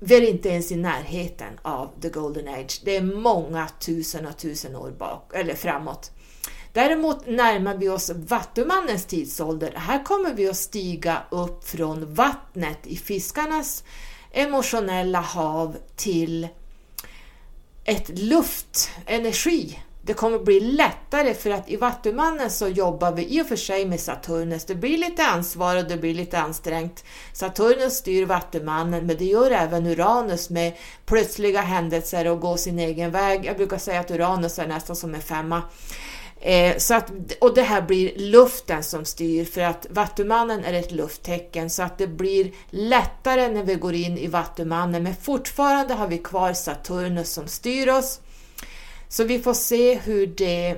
vi 0.03 0.17
är 0.17 0.31
inte 0.31 0.49
ens 0.49 0.73
i 0.73 0.77
närheten 0.77 1.59
av 1.63 1.91
the 2.03 2.09
golden 2.09 2.49
age. 2.49 2.81
Det 2.85 2.97
är 2.97 3.03
många 3.03 3.69
tusen 3.69 4.27
och 4.27 4.37
tusen 4.37 4.77
år 4.77 4.91
bak, 4.91 5.31
eller 5.35 5.55
framåt. 5.55 6.11
Däremot 6.73 7.27
närmar 7.27 7.77
vi 7.77 7.89
oss 7.89 8.11
Vattumannens 8.11 9.05
tidsålder. 9.05 9.73
Här 9.77 10.05
kommer 10.05 10.35
vi 10.35 10.49
att 10.49 10.57
stiga 10.57 11.23
upp 11.31 11.69
från 11.69 12.15
vattnet 12.15 12.79
i 12.83 12.97
fiskarnas 12.97 13.85
emotionella 14.33 15.21
hav 15.21 15.77
till 15.97 16.49
ett 17.85 18.19
luft, 18.19 18.91
energi. 19.07 19.79
Det 20.03 20.15
kommer 20.15 20.39
bli 20.39 20.61
lättare 20.61 21.35
för 21.35 21.51
att 21.51 21.71
i 21.71 21.77
Vattumannen 21.77 22.51
så 22.51 22.69
jobbar 22.69 23.13
vi 23.13 23.39
i 23.39 23.43
och 23.43 23.47
för 23.47 23.57
sig 23.57 23.87
med 23.87 24.01
Saturnus. 24.01 24.65
Det 24.65 24.75
blir 24.75 24.99
lite 24.99 25.27
ansvar 25.27 25.77
och 25.77 25.85
det 25.85 25.97
blir 25.97 26.15
lite 26.15 26.39
ansträngt. 26.39 27.05
Saturnus 27.33 27.93
styr 27.93 28.27
Vattumannen 28.27 29.07
men 29.07 29.17
det 29.17 29.25
gör 29.25 29.51
även 29.51 29.87
Uranus 29.87 30.51
med 30.51 30.73
plötsliga 31.07 31.61
händelser 31.61 32.27
och 32.27 32.41
gå 32.41 32.57
sin 32.57 32.79
egen 32.79 33.11
väg. 33.11 33.45
Jag 33.45 33.57
brukar 33.57 33.79
säga 33.79 34.01
att 34.01 34.11
Uranus 34.11 34.59
är 34.59 34.67
nästan 34.67 34.97
som 34.97 35.15
en 35.15 35.23
femma. 35.23 35.63
Eh, 36.41 36.77
så 36.77 36.95
att, 36.95 37.13
och 37.41 37.55
det 37.55 37.63
här 37.63 37.83
blir 37.83 38.13
luften 38.17 38.83
som 38.83 39.05
styr 39.05 39.45
för 39.45 39.61
att 39.61 39.87
Vattumannen 39.91 40.65
är 40.65 40.73
ett 40.73 40.93
lufttecken 40.93 41.71
så 41.71 41.83
att 41.83 41.99
det 41.99 42.07
blir 42.07 42.53
lättare 42.71 43.49
när 43.49 43.65
vi 43.65 43.75
går 43.75 43.95
in 43.95 44.19
i 44.19 44.27
Vattumannen 44.27 45.03
men 45.03 45.15
fortfarande 45.15 45.95
har 45.95 46.09
vi 46.09 46.19
kvar 46.19 46.53
Saturnus 46.53 47.33
som 47.33 47.47
styr 47.47 47.89
oss. 47.89 48.21
Så 49.11 49.25
vi 49.25 49.39
får 49.39 49.55
se 49.55 49.99
hur 49.99 50.27
det 50.27 50.77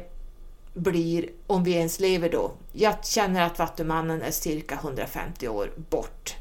blir 0.74 1.28
om 1.46 1.64
vi 1.64 1.72
ens 1.72 2.00
lever 2.00 2.28
då. 2.28 2.52
Jag 2.72 3.04
känner 3.04 3.42
att 3.42 3.58
Vattumannen 3.58 4.22
är 4.22 4.30
cirka 4.30 4.74
150 4.74 5.48
år 5.48 5.72
bort. 5.90 6.36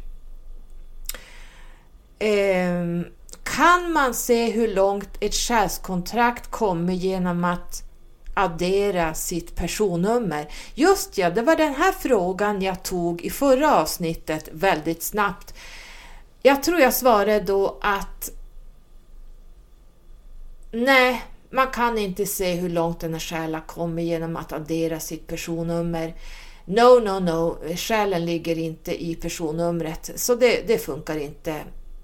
Ehm, 2.20 3.06
kan 3.44 3.92
man 3.92 4.14
se 4.14 4.52
hur 4.52 4.68
långt 4.68 5.10
ett 5.20 5.34
själskontrakt 5.34 6.52
kommer 6.52 6.94
genom 6.94 7.44
att 7.44 7.84
addera 8.34 9.14
sitt 9.14 9.56
personnummer? 9.56 10.48
Just 10.74 11.18
ja, 11.18 11.30
det 11.30 11.42
var 11.42 11.56
den 11.56 11.76
här 11.76 11.92
frågan 11.92 12.62
jag 12.62 12.84
tog 12.84 13.22
i 13.22 13.30
förra 13.30 13.76
avsnittet 13.76 14.50
väldigt 14.52 15.04
snabbt. 15.04 15.54
Jag 16.42 16.64
tror 16.64 16.80
jag 16.80 16.94
svarade 16.94 17.40
då 17.40 17.80
att 17.82 18.30
nej, 20.72 21.22
man 21.52 21.68
kan 21.68 21.98
inte 21.98 22.26
se 22.26 22.54
hur 22.54 22.70
långt 22.70 23.00
den 23.00 23.14
här 23.14 23.20
själen 23.20 23.62
kommer 23.68 24.02
genom 24.02 24.36
att 24.36 24.52
addera 24.52 25.00
sitt 25.00 25.28
personnummer. 25.28 26.16
No, 26.66 27.00
no, 27.00 27.20
no, 27.20 27.58
själen 27.76 28.26
ligger 28.26 28.58
inte 28.58 29.04
i 29.04 29.16
personnumret, 29.16 30.12
så 30.16 30.36
det, 30.36 30.68
det 30.68 30.78
funkar 30.78 31.18
inte. 31.18 31.56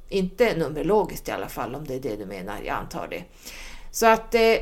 Inte 0.09 0.55
numerologiskt 0.55 1.27
i 1.27 1.31
alla 1.31 1.49
fall, 1.49 1.75
om 1.75 1.87
det 1.87 1.95
är 1.95 1.99
det 1.99 2.15
du 2.15 2.25
menar, 2.25 2.55
jag 2.65 2.75
antar 2.75 3.07
det. 3.07 3.23
Så 3.91 4.05
att 4.05 4.35
eh, 4.35 4.55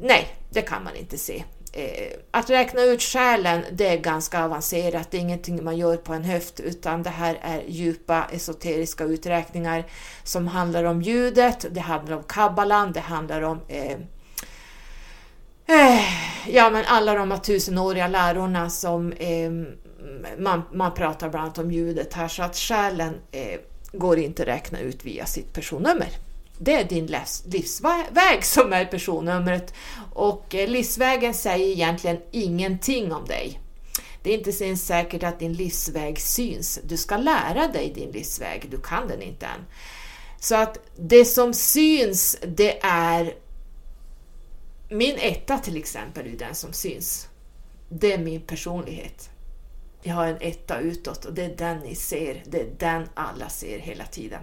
nej, 0.00 0.36
det 0.50 0.62
kan 0.62 0.84
man 0.84 0.96
inte 0.96 1.18
se. 1.18 1.44
Eh, 1.72 2.18
att 2.30 2.50
räkna 2.50 2.82
ut 2.82 3.02
själen, 3.02 3.64
det 3.72 3.88
är 3.88 3.98
ganska 3.98 4.44
avancerat, 4.44 5.10
det 5.10 5.16
är 5.16 5.20
ingenting 5.20 5.64
man 5.64 5.76
gör 5.76 5.96
på 5.96 6.12
en 6.12 6.24
höft, 6.24 6.60
utan 6.60 7.02
det 7.02 7.10
här 7.10 7.38
är 7.42 7.62
djupa 7.66 8.26
esoteriska 8.32 9.04
uträkningar 9.04 9.84
som 10.24 10.46
handlar 10.46 10.84
om 10.84 11.02
ljudet, 11.02 11.66
det 11.70 11.80
handlar 11.80 12.16
om 12.16 12.22
kabbalan, 12.22 12.92
det 12.92 13.00
handlar 13.00 13.42
om 13.42 13.60
Eh, 13.68 13.96
Eh, 15.68 16.00
ja, 16.48 16.70
men 16.70 16.84
alla 16.86 17.14
de 17.14 17.30
här 17.30 17.38
tusenåriga 17.38 18.08
lärorna 18.08 18.70
som 18.70 19.12
eh, 19.12 19.50
man, 20.38 20.62
man 20.72 20.94
pratar 20.94 21.28
bland 21.28 21.44
annat 21.44 21.58
om 21.58 21.70
ljudet 21.70 22.14
här, 22.14 22.28
så 22.28 22.42
att 22.42 22.56
själen 22.56 23.14
eh, 23.30 23.60
går 23.92 24.18
inte 24.18 24.42
att 24.42 24.48
räkna 24.48 24.80
ut 24.80 25.04
via 25.04 25.26
sitt 25.26 25.52
personnummer. 25.52 26.08
Det 26.58 26.74
är 26.74 26.84
din 26.84 27.06
livs, 27.06 27.42
livsväg 27.46 28.44
som 28.44 28.72
är 28.72 28.84
personnumret 28.84 29.74
och 30.12 30.54
eh, 30.54 30.68
livsvägen 30.68 31.34
säger 31.34 31.66
egentligen 31.66 32.18
ingenting 32.30 33.12
om 33.12 33.24
dig. 33.24 33.60
Det 34.22 34.34
är 34.34 34.38
inte 34.38 34.64
ens 34.64 34.86
säkert 34.86 35.22
att 35.22 35.38
din 35.38 35.52
livsväg 35.52 36.20
syns. 36.20 36.80
Du 36.84 36.96
ska 36.96 37.16
lära 37.16 37.68
dig 37.68 37.92
din 37.94 38.10
livsväg, 38.10 38.66
du 38.70 38.80
kan 38.80 39.08
den 39.08 39.22
inte 39.22 39.46
än. 39.46 39.66
Så 40.40 40.54
att 40.54 40.78
det 40.96 41.24
som 41.24 41.54
syns, 41.54 42.38
det 42.42 42.78
är 42.82 43.34
min 44.88 45.16
etta 45.18 45.58
till 45.58 45.76
exempel 45.76 46.26
är 46.26 46.38
den 46.38 46.54
som 46.54 46.72
syns. 46.72 47.28
Det 47.88 48.12
är 48.12 48.18
min 48.18 48.40
personlighet. 48.40 49.30
Jag 50.02 50.14
har 50.14 50.26
en 50.26 50.40
etta 50.40 50.78
utåt 50.78 51.24
och 51.24 51.34
det 51.34 51.44
är 51.44 51.56
den 51.56 51.78
ni 51.78 51.94
ser. 51.94 52.42
Det 52.46 52.60
är 52.60 52.70
den 52.78 53.08
alla 53.14 53.48
ser 53.48 53.78
hela 53.78 54.04
tiden. 54.04 54.40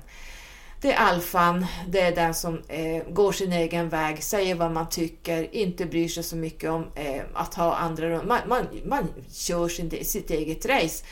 Det 0.81 0.93
är 0.93 0.97
alfan, 0.97 1.65
det 1.87 1.99
är 1.99 2.15
den 2.15 2.33
som 2.33 2.61
eh, 2.67 3.03
går 3.09 3.31
sin 3.31 3.53
egen 3.53 3.89
väg, 3.89 4.23
säger 4.23 4.55
vad 4.55 4.71
man 4.71 4.89
tycker, 4.89 5.55
inte 5.55 5.85
bryr 5.85 6.07
sig 6.07 6.23
så 6.23 6.35
mycket 6.35 6.69
om 6.69 6.87
eh, 6.95 7.21
att 7.33 7.53
ha 7.53 7.75
andra 7.75 8.09
rum. 8.09 8.27
Man, 8.27 8.39
man, 8.47 8.67
man 8.85 9.07
kör 9.31 9.67
sin, 9.67 10.05
sitt 10.05 10.31
eget 10.31 10.65
race. 10.65 11.05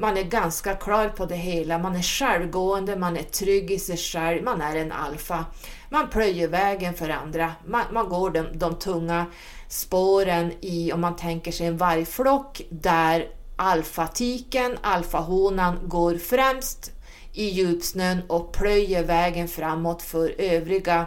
Man 0.00 0.16
är 0.16 0.22
ganska 0.22 0.74
klar 0.74 1.08
på 1.08 1.26
det 1.26 1.36
hela, 1.36 1.78
man 1.78 1.96
är 1.96 2.02
självgående, 2.02 2.96
man 2.96 3.16
är 3.16 3.22
trygg 3.22 3.70
i 3.70 3.78
sig 3.78 3.96
själv, 3.96 4.44
man 4.44 4.60
är 4.60 4.76
en 4.76 4.92
alfa. 4.92 5.44
Man 5.90 6.10
plöjer 6.10 6.48
vägen 6.48 6.94
för 6.94 7.08
andra, 7.08 7.52
man, 7.66 7.82
man 7.92 8.08
går 8.08 8.30
de, 8.30 8.58
de 8.58 8.74
tunga 8.78 9.26
spåren 9.68 10.52
i, 10.60 10.92
om 10.92 11.00
man 11.00 11.16
tänker 11.16 11.52
sig 11.52 11.66
en 11.66 11.76
vargflock, 11.76 12.62
där 12.70 13.28
alfatiken, 13.56 14.78
alfahonan, 14.82 15.78
går 15.84 16.14
främst 16.14 16.92
i 17.32 17.44
djupsnön 17.44 18.22
och 18.28 18.52
plöjer 18.52 19.04
vägen 19.04 19.48
framåt 19.48 20.02
för 20.02 20.34
övriga 20.38 21.06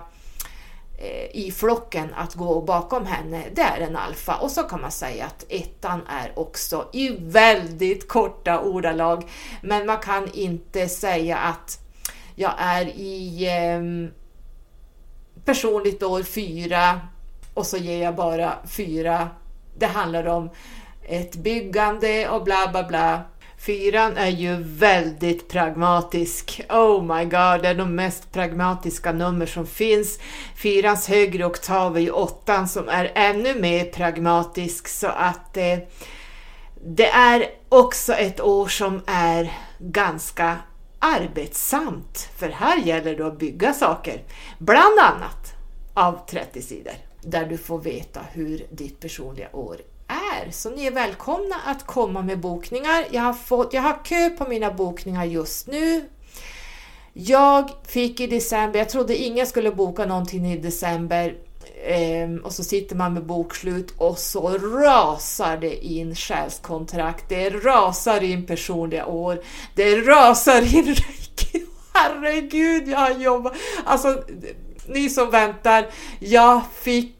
Eh, 1.04 1.36
i 1.36 1.52
flocken 1.52 2.14
att 2.14 2.34
gå 2.34 2.62
bakom 2.62 3.06
henne, 3.06 3.44
det 3.54 3.62
är 3.62 3.82
en 3.82 3.96
alfa. 3.96 4.36
Och 4.36 4.52
så 4.52 4.64
kan 4.64 4.82
man 4.82 4.92
säga 4.92 5.26
att 5.26 5.46
ettan 5.50 6.02
är 6.08 6.40
också 6.40 6.90
i 6.94 7.10
väldigt 7.20 8.08
korta 8.08 8.60
ordalag, 8.60 9.30
men 9.62 9.86
man 9.86 9.98
kan 9.98 10.34
inte 10.34 10.90
säga 10.90 11.38
att 11.38 11.80
jag 12.36 12.52
är 12.58 12.86
i 12.86 13.48
eh, 13.48 14.12
personligt 15.46 16.04
år 16.04 16.24
fyra 16.24 17.02
och 17.54 17.66
så 17.66 17.78
ger 17.78 18.04
jag 18.04 18.16
bara 18.16 18.54
fyra. 18.68 19.30
Det 19.78 19.88
handlar 19.88 20.26
om 20.26 20.50
ett 21.04 21.36
byggande 21.36 22.30
och 22.30 22.44
bla 22.44 22.68
bla 22.72 22.84
bla. 22.84 23.22
Fyran 23.62 24.18
är 24.18 24.30
ju 24.30 24.56
väldigt 24.64 25.50
pragmatisk. 25.50 26.62
Oh 26.70 27.04
my 27.04 27.24
god, 27.24 27.62
det 27.62 27.68
är 27.68 27.76
de 27.76 27.96
mest 27.96 28.32
pragmatiska 28.32 29.12
nummer 29.12 29.46
som 29.46 29.68
finns. 29.68 30.20
Fyrans 30.56 31.08
högre 31.08 31.46
oktav 31.46 31.98
är 31.98 32.02
ju 32.02 32.12
åttan 32.12 32.68
som 32.68 32.90
är 32.90 33.12
ännu 33.16 33.60
mer 33.60 33.86
pragmatisk 33.86 34.88
så 34.88 35.08
att 35.08 35.58
eh, 35.58 35.78
det 36.86 37.08
är 37.08 37.46
också 37.70 38.14
ett 38.14 38.42
år 38.42 38.68
som 38.68 39.02
är 39.06 39.52
ganska 39.80 40.58
arbetsamt. 41.00 42.30
För 42.38 42.50
här 42.50 42.78
gäller 42.78 43.16
det 43.16 43.28
att 43.28 43.40
bygga 43.40 43.74
saker, 43.74 44.24
bland 44.58 45.00
annat 45.00 45.54
av 45.94 46.20
30 46.30 46.62
sidor 46.62 46.94
där 47.22 47.46
du 47.46 47.58
får 47.58 47.80
veta 47.80 48.22
hur 48.32 48.66
ditt 48.72 49.00
personliga 49.00 49.56
år 49.56 49.78
är. 50.12 50.52
Så 50.52 50.70
ni 50.70 50.86
är 50.86 50.92
välkomna 50.92 51.56
att 51.66 51.88
komma 51.88 52.22
med 52.22 52.40
bokningar. 52.40 53.06
Jag 53.12 53.22
har, 53.22 53.34
fått, 53.34 53.74
jag 53.74 53.82
har 53.82 54.06
kö 54.06 54.30
på 54.30 54.50
mina 54.50 54.72
bokningar 54.72 55.26
just 55.26 55.68
nu. 55.68 56.10
Jag 57.14 57.72
fick 57.88 58.20
i 58.20 58.28
december, 58.28 58.80
jag 58.80 58.90
trodde 58.90 59.18
ingen 59.18 59.48
skulle 59.48 59.72
boka 59.72 60.06
någonting 60.06 60.52
i 60.52 60.58
december 60.58 61.36
Um, 62.26 62.38
och 62.38 62.54
så 62.54 62.64
sitter 62.64 62.96
man 62.96 63.14
med 63.14 63.26
bokslut 63.26 63.94
och 63.98 64.18
så 64.18 64.58
rasar 64.58 65.58
det 65.58 65.86
in 65.86 66.16
själskontrakt, 66.16 67.30
det 67.30 67.50
rasar 67.50 68.24
in 68.24 68.46
personliga 68.46 69.06
år, 69.06 69.42
det 69.76 69.96
rasar 69.96 70.76
in 70.76 70.96
Herregud, 71.94 72.88
jag 72.88 72.98
har 72.98 73.12
jobbat... 73.12 73.54
Alltså, 73.86 74.24
ni 74.88 75.10
som 75.10 75.30
väntar, 75.30 75.86
jag 76.20 76.62
fick... 76.74 77.16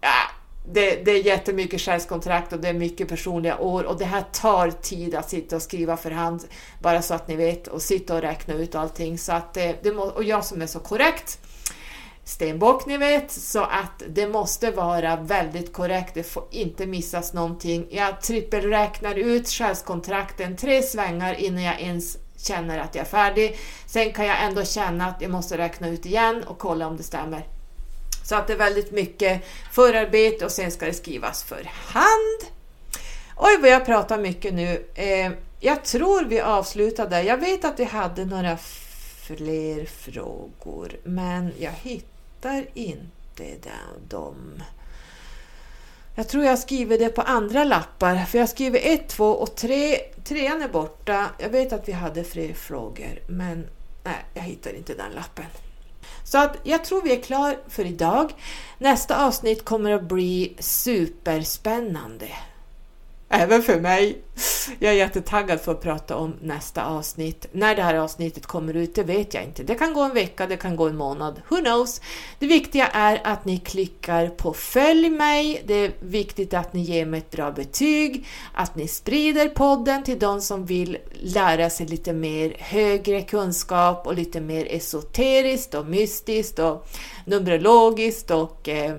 Äh, 0.00 0.43
det, 0.72 1.04
det 1.04 1.10
är 1.10 1.24
jättemycket 1.24 1.80
själskontrakt 1.80 2.52
och 2.52 2.60
det 2.60 2.68
är 2.68 2.74
mycket 2.74 3.08
personliga 3.08 3.58
år 3.58 3.84
och 3.84 3.98
det 3.98 4.04
här 4.04 4.24
tar 4.32 4.70
tid 4.70 5.14
att 5.14 5.30
sitta 5.30 5.56
och 5.56 5.62
skriva 5.62 5.96
för 5.96 6.10
hand, 6.10 6.44
bara 6.80 7.02
så 7.02 7.14
att 7.14 7.28
ni 7.28 7.36
vet, 7.36 7.66
och 7.66 7.82
sitta 7.82 8.14
och 8.14 8.20
räkna 8.20 8.54
ut 8.54 8.74
allting. 8.74 9.18
Så 9.18 9.32
att 9.32 9.54
det, 9.54 9.76
det 9.82 9.92
må, 9.92 10.02
och 10.02 10.24
jag 10.24 10.44
som 10.44 10.62
är 10.62 10.66
så 10.66 10.78
korrekt, 10.78 11.38
stenbock 12.24 12.86
ni 12.86 12.96
vet, 12.96 13.30
så 13.30 13.60
att 13.60 14.02
det 14.08 14.28
måste 14.28 14.70
vara 14.70 15.16
väldigt 15.16 15.72
korrekt, 15.72 16.14
det 16.14 16.22
får 16.22 16.44
inte 16.50 16.86
missas 16.86 17.32
någonting. 17.32 17.86
Jag 17.90 18.20
trippelräknar 18.20 19.14
ut 19.14 19.48
själskontrakten 19.48 20.56
tre 20.56 20.82
svängar 20.82 21.34
innan 21.34 21.62
jag 21.62 21.80
ens 21.80 22.18
känner 22.36 22.78
att 22.78 22.94
jag 22.94 23.02
är 23.02 23.10
färdig. 23.10 23.58
Sen 23.86 24.12
kan 24.12 24.26
jag 24.26 24.42
ändå 24.42 24.64
känna 24.64 25.06
att 25.06 25.22
jag 25.22 25.30
måste 25.30 25.58
räkna 25.58 25.88
ut 25.88 26.06
igen 26.06 26.44
och 26.46 26.58
kolla 26.58 26.86
om 26.86 26.96
det 26.96 27.02
stämmer. 27.02 27.53
Så 28.24 28.34
att 28.34 28.46
det 28.46 28.52
är 28.52 28.56
väldigt 28.56 28.92
mycket 28.92 29.44
förarbete 29.72 30.44
och 30.44 30.52
sen 30.52 30.70
ska 30.70 30.86
det 30.86 30.94
skrivas 30.94 31.44
för 31.44 31.64
hand. 31.64 32.54
Oj 33.36 33.58
vad 33.60 33.70
jag 33.70 33.86
pratar 33.86 34.18
mycket 34.18 34.54
nu. 34.54 34.86
Eh, 34.94 35.32
jag 35.60 35.84
tror 35.84 36.24
vi 36.24 36.40
avslutade. 36.40 37.22
Jag 37.22 37.38
vet 37.38 37.64
att 37.64 37.80
vi 37.80 37.84
hade 37.84 38.24
några 38.24 38.56
fler 39.26 39.86
frågor 39.86 40.96
men 41.04 41.52
jag 41.58 41.72
hittar 41.72 42.66
inte 42.74 43.44
dem. 44.08 44.62
Jag 46.14 46.28
tror 46.28 46.44
jag 46.44 46.58
skriver 46.58 46.98
det 46.98 47.08
på 47.08 47.22
andra 47.22 47.64
lappar, 47.64 48.16
för 48.16 48.38
jag 48.38 48.48
skriver 48.48 48.80
ett, 48.82 49.08
två 49.08 49.30
och 49.30 49.56
tre. 49.56 49.96
Trean 50.24 50.62
är 50.62 50.68
borta. 50.68 51.30
Jag 51.38 51.48
vet 51.48 51.72
att 51.72 51.88
vi 51.88 51.92
hade 51.92 52.24
fler 52.24 52.52
frågor, 52.52 53.18
men 53.28 53.66
nej, 54.04 54.24
jag 54.34 54.42
hittar 54.42 54.76
inte 54.76 54.94
den 54.94 55.12
lappen. 55.12 55.46
Så 56.24 56.38
att 56.38 56.56
jag 56.62 56.84
tror 56.84 57.02
vi 57.02 57.12
är 57.12 57.22
klara 57.22 57.54
för 57.68 57.84
idag. 57.84 58.32
Nästa 58.78 59.26
avsnitt 59.26 59.64
kommer 59.64 59.90
att 59.90 60.08
bli 60.08 60.56
superspännande. 60.58 62.28
Även 63.34 63.62
för 63.62 63.80
mig. 63.80 64.18
Jag 64.78 64.92
är 64.92 64.96
jättetaggad 64.96 65.60
för 65.60 65.72
att 65.72 65.80
prata 65.80 66.16
om 66.16 66.34
nästa 66.40 66.84
avsnitt. 66.86 67.46
När 67.52 67.76
det 67.76 67.82
här 67.82 67.94
avsnittet 67.94 68.46
kommer 68.46 68.74
ut, 68.74 68.94
det 68.94 69.02
vet 69.02 69.34
jag 69.34 69.44
inte. 69.44 69.62
Det 69.62 69.74
kan 69.74 69.92
gå 69.92 70.00
en 70.00 70.14
vecka, 70.14 70.46
det 70.46 70.56
kan 70.56 70.76
gå 70.76 70.88
en 70.88 70.96
månad. 70.96 71.42
Who 71.48 71.56
knows? 71.56 72.00
Det 72.38 72.46
viktiga 72.46 72.86
är 72.86 73.20
att 73.24 73.44
ni 73.44 73.58
klickar 73.58 74.28
på 74.28 74.52
följ 74.52 75.10
mig. 75.10 75.62
Det 75.66 75.74
är 75.74 75.92
viktigt 76.00 76.54
att 76.54 76.72
ni 76.72 76.80
ger 76.80 77.06
mig 77.06 77.18
ett 77.18 77.30
bra 77.30 77.50
betyg, 77.52 78.26
att 78.54 78.76
ni 78.76 78.88
sprider 78.88 79.48
podden 79.48 80.02
till 80.02 80.18
de 80.18 80.40
som 80.40 80.66
vill 80.66 80.98
lära 81.12 81.70
sig 81.70 81.86
lite 81.86 82.12
mer 82.12 82.56
högre 82.58 83.22
kunskap 83.22 84.06
och 84.06 84.14
lite 84.14 84.40
mer 84.40 84.66
esoteriskt 84.70 85.74
och 85.74 85.86
mystiskt 85.86 86.58
och 86.58 86.86
numerologiskt 87.24 88.30
och 88.30 88.68
eh, 88.68 88.96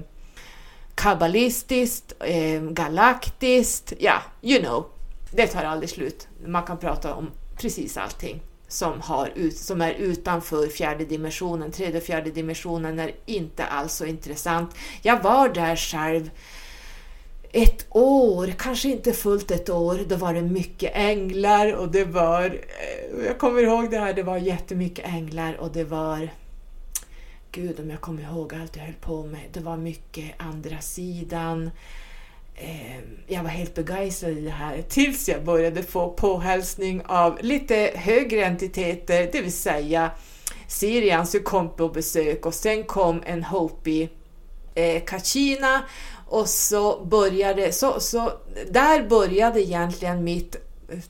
kabbalistiskt, 0.95 2.13
eh, 2.19 2.61
galaktiskt, 2.61 3.93
ja, 3.99 4.21
you 4.41 4.61
know. 4.61 4.85
Det 5.31 5.47
tar 5.47 5.63
aldrig 5.63 5.89
slut. 5.89 6.27
Man 6.45 6.63
kan 6.63 6.77
prata 6.77 7.13
om 7.13 7.31
precis 7.57 7.97
allting 7.97 8.41
som, 8.67 9.01
har 9.01 9.31
ut, 9.35 9.57
som 9.57 9.81
är 9.81 9.91
utanför 9.91 10.67
fjärde 10.67 11.05
dimensionen. 11.05 11.71
Tredje 11.71 11.97
och 11.97 12.03
fjärde 12.03 12.31
dimensionen 12.31 12.99
är 12.99 13.11
inte 13.25 13.65
alls 13.65 13.93
så 13.93 14.05
intressant. 14.05 14.75
Jag 15.01 15.23
var 15.23 15.49
där 15.49 15.75
själv 15.75 16.29
ett 17.51 17.85
år, 17.89 18.53
kanske 18.57 18.89
inte 18.89 19.13
fullt 19.13 19.51
ett 19.51 19.69
år, 19.69 19.99
då 20.07 20.15
var 20.15 20.33
det 20.33 20.41
mycket 20.41 20.91
änglar 20.95 21.73
och 21.73 21.91
det 21.91 22.03
var, 22.05 22.45
eh, 22.45 23.25
jag 23.25 23.37
kommer 23.37 23.63
ihåg 23.63 23.91
det 23.91 23.99
här, 23.99 24.13
det 24.13 24.23
var 24.23 24.37
jättemycket 24.37 25.05
änglar 25.05 25.57
och 25.59 25.71
det 25.71 25.83
var 25.83 26.29
gud 27.55 27.79
om 27.79 27.89
jag 27.89 28.01
kommer 28.01 28.23
ihåg 28.23 28.53
allt 28.53 28.75
jag 28.75 28.83
höll 28.83 28.93
på 28.93 29.23
med. 29.23 29.41
Det 29.53 29.59
var 29.59 29.77
mycket 29.77 30.31
andra 30.37 30.81
sidan. 30.81 31.71
Eh, 32.55 32.97
jag 33.27 33.43
var 33.43 33.49
helt 33.49 33.75
begeistrad 33.75 34.31
i 34.31 34.41
det 34.41 34.49
här 34.49 34.81
tills 34.81 35.29
jag 35.29 35.43
började 35.43 35.83
få 35.83 36.09
påhälsning 36.09 37.01
av 37.05 37.39
lite 37.41 37.91
högre 37.95 38.45
entiteter, 38.45 39.29
det 39.31 39.41
vill 39.41 39.53
säga 39.53 40.11
Sirian 40.67 41.27
som 41.27 41.39
kom 41.39 41.69
på 41.75 41.89
besök 41.89 42.45
och 42.45 42.53
sen 42.53 42.83
kom 42.83 43.23
en 43.25 43.43
Hopi 43.43 44.09
eh, 44.75 45.03
Kachina 45.03 45.83
och 46.27 46.49
så 46.49 47.05
började, 47.05 47.71
så, 47.71 47.99
så 47.99 48.31
där 48.71 49.09
började 49.09 49.61
egentligen 49.61 50.23
mitt 50.23 50.64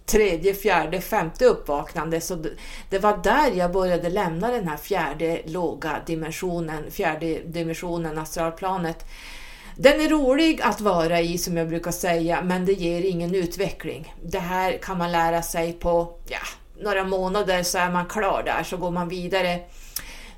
tredje, 0.06 0.54
fjärde, 0.54 1.02
femte 1.02 1.46
uppvaknande. 1.46 2.22
Så 2.22 2.46
det 2.90 3.00
var 3.00 3.18
där 3.24 3.52
jag 3.52 3.72
började 3.72 4.10
lämna 4.10 4.52
den 4.52 4.68
här 4.68 4.78
fjärde 4.78 5.42
låga 5.46 6.02
dimensionen, 6.06 6.92
fjärde 6.92 7.40
dimensionen, 7.40 8.18
astralplanet. 8.18 9.06
Den 9.78 10.02
är 10.02 10.10
rolig 10.10 10.62
att 10.62 10.82
vara 10.82 11.22
i 11.22 11.38
som 11.38 11.58
jag 11.58 11.68
brukar 11.68 11.92
säga, 11.92 12.42
men 12.42 12.66
det 12.66 12.74
ger 12.74 13.02
ingen 13.02 13.36
utveckling. 13.36 14.14
Det 14.24 14.40
här 14.40 14.78
kan 14.78 14.98
man 14.98 15.12
lära 15.12 15.42
sig 15.42 15.74
på 15.74 16.18
ja, 16.28 16.40
några 16.80 17.04
månader 17.04 17.64
så 17.64 17.78
är 17.78 17.92
man 17.92 18.06
klar 18.06 18.44
där, 18.44 18.64
så 18.64 18.78
går 18.78 18.92
man 18.92 19.10
vidare. 19.10 19.60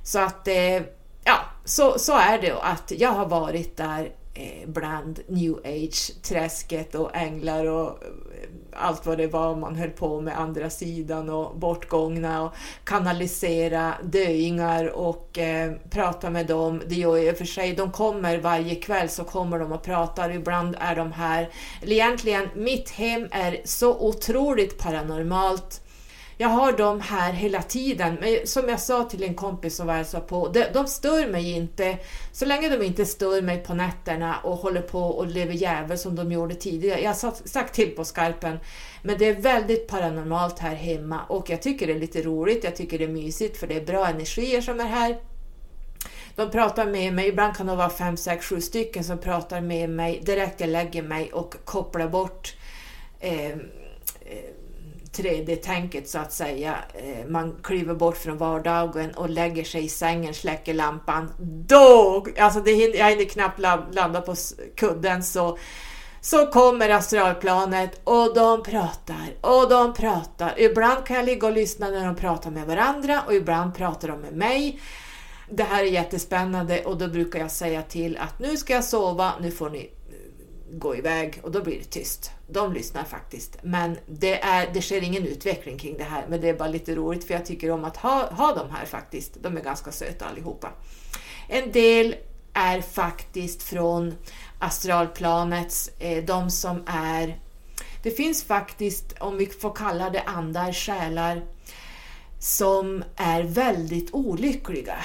Så 0.04 0.20
att, 0.20 0.48
eh, 0.48 0.82
ja, 1.24 1.40
så, 1.66 2.00
så 2.00 2.18
är 2.18 2.42
det 2.42 2.54
att 2.62 2.92
jag 2.98 3.12
har 3.12 3.26
varit 3.26 3.78
där 3.78 4.12
Eh, 4.40 4.70
bland 4.70 5.20
new 5.28 5.60
age-träsket 5.64 6.96
och 6.96 7.16
änglar 7.16 7.66
och 7.66 7.88
eh, 7.88 8.50
allt 8.74 9.06
vad 9.06 9.18
det 9.18 9.28
var 9.28 9.56
man 9.56 9.76
höll 9.76 9.90
på 9.90 10.22
med, 10.22 10.40
andra 10.40 10.70
sidan 10.70 11.30
och 11.30 11.60
bortgångna 11.60 12.44
och 12.44 12.54
kanalisera 12.84 13.94
döingar 14.04 14.86
och 14.86 15.38
eh, 15.38 15.74
prata 15.90 16.30
med 16.30 16.48
dem. 16.48 16.82
Det 16.88 16.96
gör 16.96 17.18
jag 17.18 17.38
för 17.38 17.46
sig, 17.46 17.74
de 17.74 17.92
kommer 17.92 18.38
varje 18.38 18.76
kväll 18.76 19.10
så 19.10 19.24
kommer 19.24 19.60
de 19.60 19.72
och 19.72 19.84
pratar, 19.84 20.30
ibland 20.30 20.76
är 20.80 20.96
de 20.96 21.12
här. 21.12 21.50
Eller 21.82 21.94
egentligen, 21.94 22.50
mitt 22.56 22.90
hem 22.90 23.28
är 23.32 23.62
så 23.66 24.00
otroligt 24.00 24.78
paranormalt 24.78 25.82
jag 26.40 26.48
har 26.48 26.72
dem 26.72 27.02
här 27.02 27.34
hela 27.34 27.62
tiden, 27.62 28.18
men 28.22 28.48
som 28.48 28.70
jag 28.70 28.80
sa 28.80 29.04
till 29.04 29.24
en 29.24 29.36
kompis 29.36 29.76
som 29.76 29.88
var 29.88 29.94
hälsade 29.94 30.26
på, 30.26 30.48
de, 30.48 30.66
de 30.74 30.88
stör 30.88 31.28
mig 31.28 31.52
inte. 31.52 31.98
Så 32.32 32.46
länge 32.46 32.70
de 32.70 32.86
inte 32.86 33.06
stör 33.06 33.42
mig 33.42 33.64
på 33.64 33.74
nätterna 33.74 34.40
och 34.44 34.58
håller 34.58 34.82
på 34.82 35.00
och 35.00 35.28
lever 35.28 35.54
jävel 35.54 35.98
som 35.98 36.16
de 36.16 36.32
gjorde 36.32 36.56
tidigare. 36.56 37.02
Jag 37.02 37.10
har 37.10 37.48
sagt 37.48 37.74
till 37.74 37.90
på 37.90 38.06
skarpen, 38.06 38.60
men 39.04 39.18
det 39.18 39.26
är 39.26 39.42
väldigt 39.42 39.88
paranormalt 39.88 40.60
här 40.60 40.76
hemma. 40.76 41.20
Och 41.28 41.50
jag 41.50 41.62
tycker 41.62 41.88
det 41.88 41.94
är 41.94 42.00
lite 42.00 42.22
roligt, 42.22 42.64
jag 42.64 42.76
tycker 42.76 42.98
det 42.98 43.04
är 43.04 43.10
mysigt 43.10 43.58
för 43.58 43.68
det 43.68 43.76
är 43.76 43.86
bra 43.86 44.08
energier 44.08 44.62
som 44.62 44.80
är 44.80 44.88
här. 44.88 45.18
De 46.36 46.52
pratar 46.52 46.86
med 46.86 47.14
mig, 47.14 47.28
ibland 47.28 47.56
kan 47.56 47.68
det 47.68 47.76
vara 47.76 47.90
fem, 47.90 48.18
sex, 48.18 48.46
sju 48.46 48.62
stycken 48.62 49.04
som 49.04 49.18
pratar 49.18 49.62
med 49.62 49.90
mig 49.90 50.22
direkt. 50.26 50.60
Jag 50.60 50.70
lägger 50.70 51.04
mig 51.04 51.34
och 51.34 51.56
kopplar 51.66 52.08
bort 52.08 52.56
eh, 53.20 53.46
eh 53.46 53.58
3D-tänket 55.18 56.10
så 56.10 56.20
att 56.20 56.34
säga. 56.34 56.76
Eh, 56.94 57.28
man 57.28 57.56
kliver 57.64 57.94
bort 57.94 58.18
från 58.18 58.38
vardagen 58.38 59.12
och 59.12 59.30
lägger 59.30 59.64
sig 59.64 59.86
i 59.86 59.90
sängen, 59.90 60.34
släcker 60.34 60.74
lampan. 60.74 61.34
Då, 61.68 62.26
alltså 62.40 62.60
det 62.60 62.72
hinner, 62.72 62.98
jag 62.98 63.10
hinner 63.10 63.26
knappt 63.26 63.60
landa 63.96 64.22
på 64.22 64.36
kudden 64.76 65.24
så 65.24 65.58
så 66.22 66.46
kommer 66.46 66.90
astralplanet 66.90 68.02
och 68.04 68.36
de 68.36 68.64
pratar 68.64 69.30
och 69.42 69.70
de 69.70 69.94
pratar. 69.94 70.60
Ibland 70.60 71.06
kan 71.06 71.16
jag 71.16 71.26
ligga 71.26 71.48
och 71.48 71.54
lyssna 71.54 71.90
när 71.90 72.06
de 72.06 72.16
pratar 72.16 72.52
med 72.52 72.68
varandra 72.68 73.22
och 73.28 73.34
ibland 73.34 73.76
pratar 73.76 74.08
de 74.08 74.22
med 74.22 74.34
mig. 74.34 74.80
Det 75.50 75.64
här 75.64 75.84
är 75.84 75.88
jättespännande 75.88 76.84
och 76.84 76.98
då 76.98 77.08
brukar 77.08 77.40
jag 77.40 77.52
säga 77.52 77.82
till 77.82 78.18
att 78.18 78.40
nu 78.40 78.58
ska 78.58 78.74
jag 78.74 78.84
sova, 78.84 79.34
nu 79.42 79.52
får 79.52 79.70
ni 79.70 79.80
eh, 79.80 80.78
gå 80.78 80.96
iväg 80.96 81.40
och 81.44 81.52
då 81.52 81.62
blir 81.62 81.78
det 81.78 81.90
tyst. 81.90 82.32
De 82.48 82.74
lyssnar 82.74 83.04
faktiskt. 83.04 83.58
Men 83.62 83.98
det, 84.06 84.44
är, 84.44 84.70
det 84.74 84.82
sker 84.82 85.02
ingen 85.02 85.26
utveckling 85.26 85.78
kring 85.78 85.98
det 85.98 86.04
här. 86.04 86.26
Men 86.30 86.42
det 86.42 86.50
är 86.50 86.54
bara 86.54 86.70
lite 86.70 86.96
roligt 86.96 87.28
för 87.28 87.34
jag 87.34 87.46
tycker 87.46 87.72
om 87.72 87.86
att 87.86 87.98
ha, 87.98 88.30
ha 88.32 88.56
dem 88.56 88.70
här 88.72 88.86
faktiskt. 88.86 89.44
De 89.44 89.58
är 89.58 89.62
ganska 89.62 89.92
söta 89.92 90.26
allihopa. 90.26 90.72
En 91.48 91.72
del 91.72 92.16
är 92.54 92.82
faktiskt 92.82 93.64
från 93.64 94.16
astralplanets, 94.60 95.92
eh, 96.00 96.24
de 96.24 96.52
som 96.52 96.84
är... 96.88 97.40
Det 98.04 98.12
finns 98.12 98.44
faktiskt, 98.44 99.14
om 99.20 99.38
vi 99.38 99.46
får 99.46 99.76
kalla 99.76 100.10
det 100.10 100.22
andar, 100.22 100.74
själar, 100.74 101.42
som 102.40 103.04
är 103.16 103.44
väldigt 103.44 104.14
olyckliga. 104.14 104.96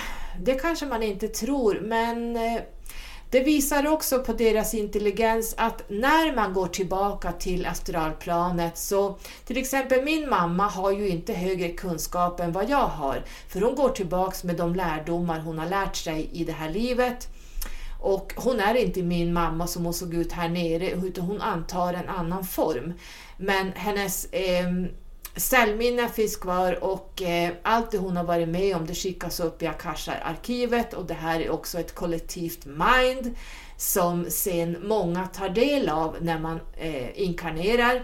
Det 0.40 0.54
kanske 0.54 0.86
man 0.86 1.02
inte 1.02 1.28
tror, 1.28 1.80
men 1.82 2.36
eh, 2.36 2.60
det 3.32 3.40
visar 3.40 3.86
också 3.86 4.18
på 4.18 4.32
deras 4.32 4.74
intelligens 4.74 5.54
att 5.56 5.82
när 5.88 6.34
man 6.34 6.52
går 6.52 6.66
tillbaka 6.66 7.32
till 7.32 7.66
astralplanet 7.66 8.78
så 8.78 9.18
till 9.44 9.56
exempel 9.56 10.04
min 10.04 10.28
mamma 10.28 10.68
har 10.68 10.92
ju 10.92 11.08
inte 11.08 11.32
högre 11.32 11.68
kunskap 11.68 12.40
än 12.40 12.52
vad 12.52 12.70
jag 12.70 12.86
har 12.86 13.22
för 13.48 13.60
hon 13.60 13.74
går 13.74 13.88
tillbaks 13.88 14.44
med 14.44 14.56
de 14.56 14.74
lärdomar 14.74 15.40
hon 15.40 15.58
har 15.58 15.66
lärt 15.66 15.96
sig 15.96 16.30
i 16.32 16.44
det 16.44 16.52
här 16.52 16.70
livet. 16.70 17.28
Och 18.00 18.32
hon 18.36 18.60
är 18.60 18.74
inte 18.74 19.02
min 19.02 19.32
mamma 19.32 19.66
som 19.66 19.84
hon 19.84 19.94
såg 19.94 20.14
ut 20.14 20.32
här 20.32 20.48
nere 20.48 20.90
utan 20.90 21.24
hon 21.24 21.40
antar 21.40 21.94
en 21.94 22.08
annan 22.08 22.44
form. 22.44 22.92
Men 23.36 23.72
hennes 23.72 24.24
eh, 24.24 24.66
cellminne 25.36 26.08
finns 26.08 26.36
kvar 26.36 26.84
och 26.84 27.22
eh, 27.22 27.50
allt 27.62 27.90
det 27.90 27.98
hon 27.98 28.16
har 28.16 28.24
varit 28.24 28.48
med 28.48 28.76
om 28.76 28.86
det 28.86 28.94
skickas 28.94 29.40
upp 29.40 29.62
i 29.62 29.66
Akasha-arkivet 29.66 30.94
och 30.94 31.06
det 31.06 31.14
här 31.14 31.40
är 31.40 31.50
också 31.50 31.78
ett 31.78 31.94
kollektivt 31.94 32.66
mind 32.66 33.36
som 33.76 34.26
sen 34.28 34.76
många 34.88 35.26
tar 35.26 35.48
del 35.48 35.88
av 35.88 36.16
när 36.20 36.38
man 36.38 36.60
eh, 36.76 37.22
inkarnerar. 37.22 38.02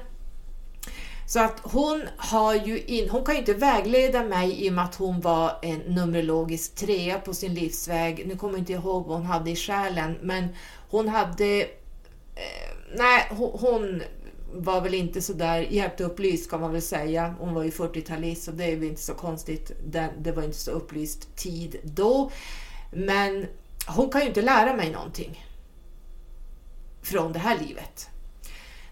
Så 1.26 1.40
att 1.40 1.60
hon, 1.62 2.09
har 2.16 2.55
ju 2.55 2.80
in, 2.80 3.09
hon 3.10 3.24
kan 3.24 3.34
ju 3.34 3.40
inte 3.40 3.55
vägleda 3.55 4.24
mig 4.24 4.66
i 4.66 4.68
och 4.68 4.72
med 4.72 4.84
att 4.84 4.94
hon 4.94 5.20
var 5.20 5.59
en 5.62 5.78
numerologisk 5.78 6.74
trea 6.74 7.18
på 7.18 7.34
sin 7.34 7.55
livsväg. 7.55 8.26
Nu 8.26 8.36
kommer 8.36 8.55
jag 8.55 8.60
inte 8.60 8.72
ihåg 8.72 9.06
vad 9.06 9.16
hon 9.16 9.26
hade 9.26 9.50
i 9.50 9.56
själen, 9.56 10.18
men 10.22 10.48
hon 10.90 11.09
hade... 11.09 11.60
Eh, 12.34 12.74
nej, 12.94 13.26
hon, 13.30 13.50
hon 13.60 14.02
var 14.52 14.80
väl 14.80 14.94
inte 14.94 15.22
så 15.22 15.32
där 15.32 15.60
jätteupplyst 15.60 16.50
kan 16.50 16.60
man 16.60 16.72
väl 16.72 16.82
säga. 16.82 17.34
Hon 17.38 17.54
var 17.54 17.62
ju 17.62 17.70
40-talist 17.70 18.44
så 18.44 18.50
det 18.50 18.64
är 18.64 18.76
väl 18.76 18.88
inte 18.88 19.02
så 19.02 19.14
konstigt. 19.14 19.72
Det, 19.86 20.10
det 20.18 20.32
var 20.32 20.42
inte 20.42 20.58
så 20.58 20.70
upplyst 20.70 21.36
tid 21.36 21.76
då. 21.82 22.30
Men 22.92 23.46
hon 23.86 24.10
kan 24.10 24.20
ju 24.20 24.26
inte 24.26 24.42
lära 24.42 24.76
mig 24.76 24.90
någonting 24.90 25.44
från 27.02 27.32
det 27.32 27.38
här 27.38 27.58
livet. 27.58 28.08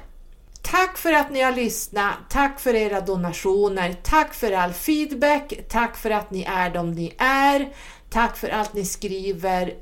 Tack 0.62 0.98
för 0.98 1.12
att 1.12 1.30
ni 1.30 1.43
har 1.43 1.52
lyssnat, 1.52 2.14
tack 2.30 2.60
för 2.60 2.74
era 2.74 3.01
donationer, 3.01 3.97
tack 4.02 4.34
för 4.34 4.52
all 4.52 4.72
feedback, 4.72 5.52
tack 5.68 5.97
för 5.97 6.10
att 6.10 6.30
ni 6.30 6.43
är 6.43 6.70
de 6.70 6.93
ni 6.93 7.14
är, 7.18 7.72
tack 8.10 8.36
för 8.36 8.48
allt 8.48 8.74
ni 8.74 8.84
skriver 8.84 9.74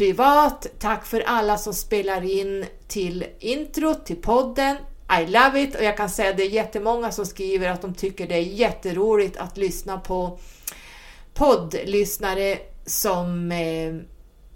privat, 0.00 0.66
tack 0.78 1.06
för 1.06 1.20
alla 1.20 1.58
som 1.58 1.74
spelar 1.74 2.24
in 2.24 2.66
till 2.88 3.24
intro 3.38 3.94
till 3.94 4.16
podden. 4.16 4.76
I 5.20 5.26
love 5.26 5.62
it 5.62 5.74
och 5.74 5.84
jag 5.84 5.96
kan 5.96 6.10
säga 6.10 6.30
att 6.30 6.36
det 6.36 6.42
är 6.42 6.50
jättemånga 6.50 7.12
som 7.12 7.26
skriver 7.26 7.68
att 7.68 7.82
de 7.82 7.94
tycker 7.94 8.26
det 8.26 8.34
är 8.34 8.42
jätteroligt 8.42 9.36
att 9.36 9.56
lyssna 9.56 9.98
på 9.98 10.38
poddlyssnare 11.34 12.58
som 12.86 13.52
eh, 13.52 13.94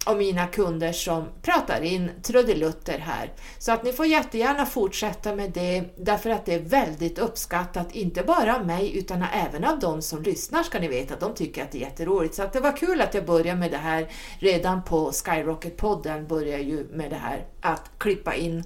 och 0.07 0.17
mina 0.17 0.47
kunder 0.47 0.93
som 0.93 1.29
pratar 1.43 1.83
in 1.83 2.11
trudelutter 2.23 2.99
här. 2.99 3.33
Så 3.59 3.73
att 3.73 3.85
ni 3.85 3.93
får 3.93 4.07
jättegärna 4.07 4.67
fortsätta 4.67 5.35
med 5.35 5.51
det 5.51 5.85
därför 5.97 6.31
att 6.31 6.47
det 6.47 6.55
är 6.55 6.61
väldigt 6.61 7.19
uppskattat, 7.19 7.93
inte 7.93 8.23
bara 8.23 8.57
av 8.57 8.67
mig 8.67 8.99
utan 8.99 9.25
även 9.33 9.65
av 9.65 9.79
de 9.79 10.03
som 10.03 10.23
lyssnar 10.23 10.63
ska 10.63 10.79
ni 10.79 10.89
veta, 10.89 11.17
de 11.17 11.35
tycker 11.35 11.63
att 11.63 11.73
det 11.73 11.79
är 11.79 11.81
jätteroligt. 11.81 12.35
Så 12.35 12.43
att 12.43 12.53
det 12.53 12.61
var 12.61 12.77
kul 12.77 13.01
att 13.01 13.15
jag 13.15 13.27
började 13.27 13.61
med 13.61 13.71
det 13.71 13.77
här 13.77 14.09
redan 14.39 14.83
på 14.85 15.11
Skyrocket-podden, 15.11 16.27
börjar 16.27 16.59
ju 16.59 16.87
med 16.93 17.11
det 17.11 17.17
här 17.17 17.47
att 17.61 17.91
klippa 17.99 18.35
in 18.35 18.65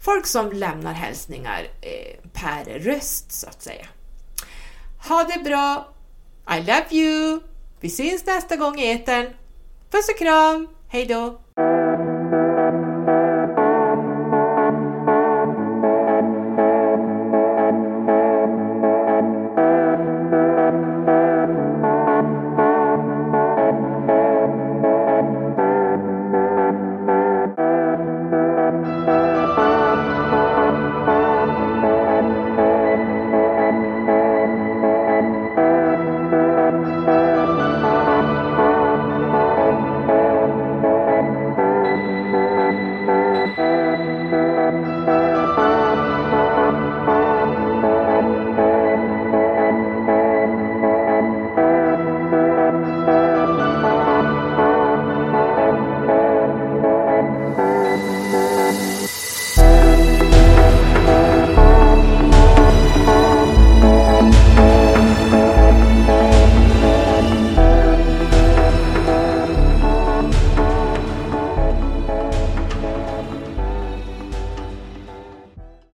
folk 0.00 0.26
som 0.26 0.52
lämnar 0.52 0.92
hälsningar 0.92 1.66
eh, 1.80 2.30
per 2.32 2.64
röst 2.78 3.32
så 3.32 3.48
att 3.48 3.62
säga. 3.62 3.86
Ha 5.08 5.24
det 5.24 5.44
bra! 5.44 5.94
I 6.56 6.60
love 6.60 6.86
you! 6.90 7.40
Vi 7.80 7.90
syns 7.90 8.26
nästa 8.26 8.56
gång 8.56 8.78
i 8.78 8.92
etern. 8.92 9.26
Puss 9.90 10.08
och 10.08 10.18
kram! 10.18 10.68
Hejdå! 10.88 11.40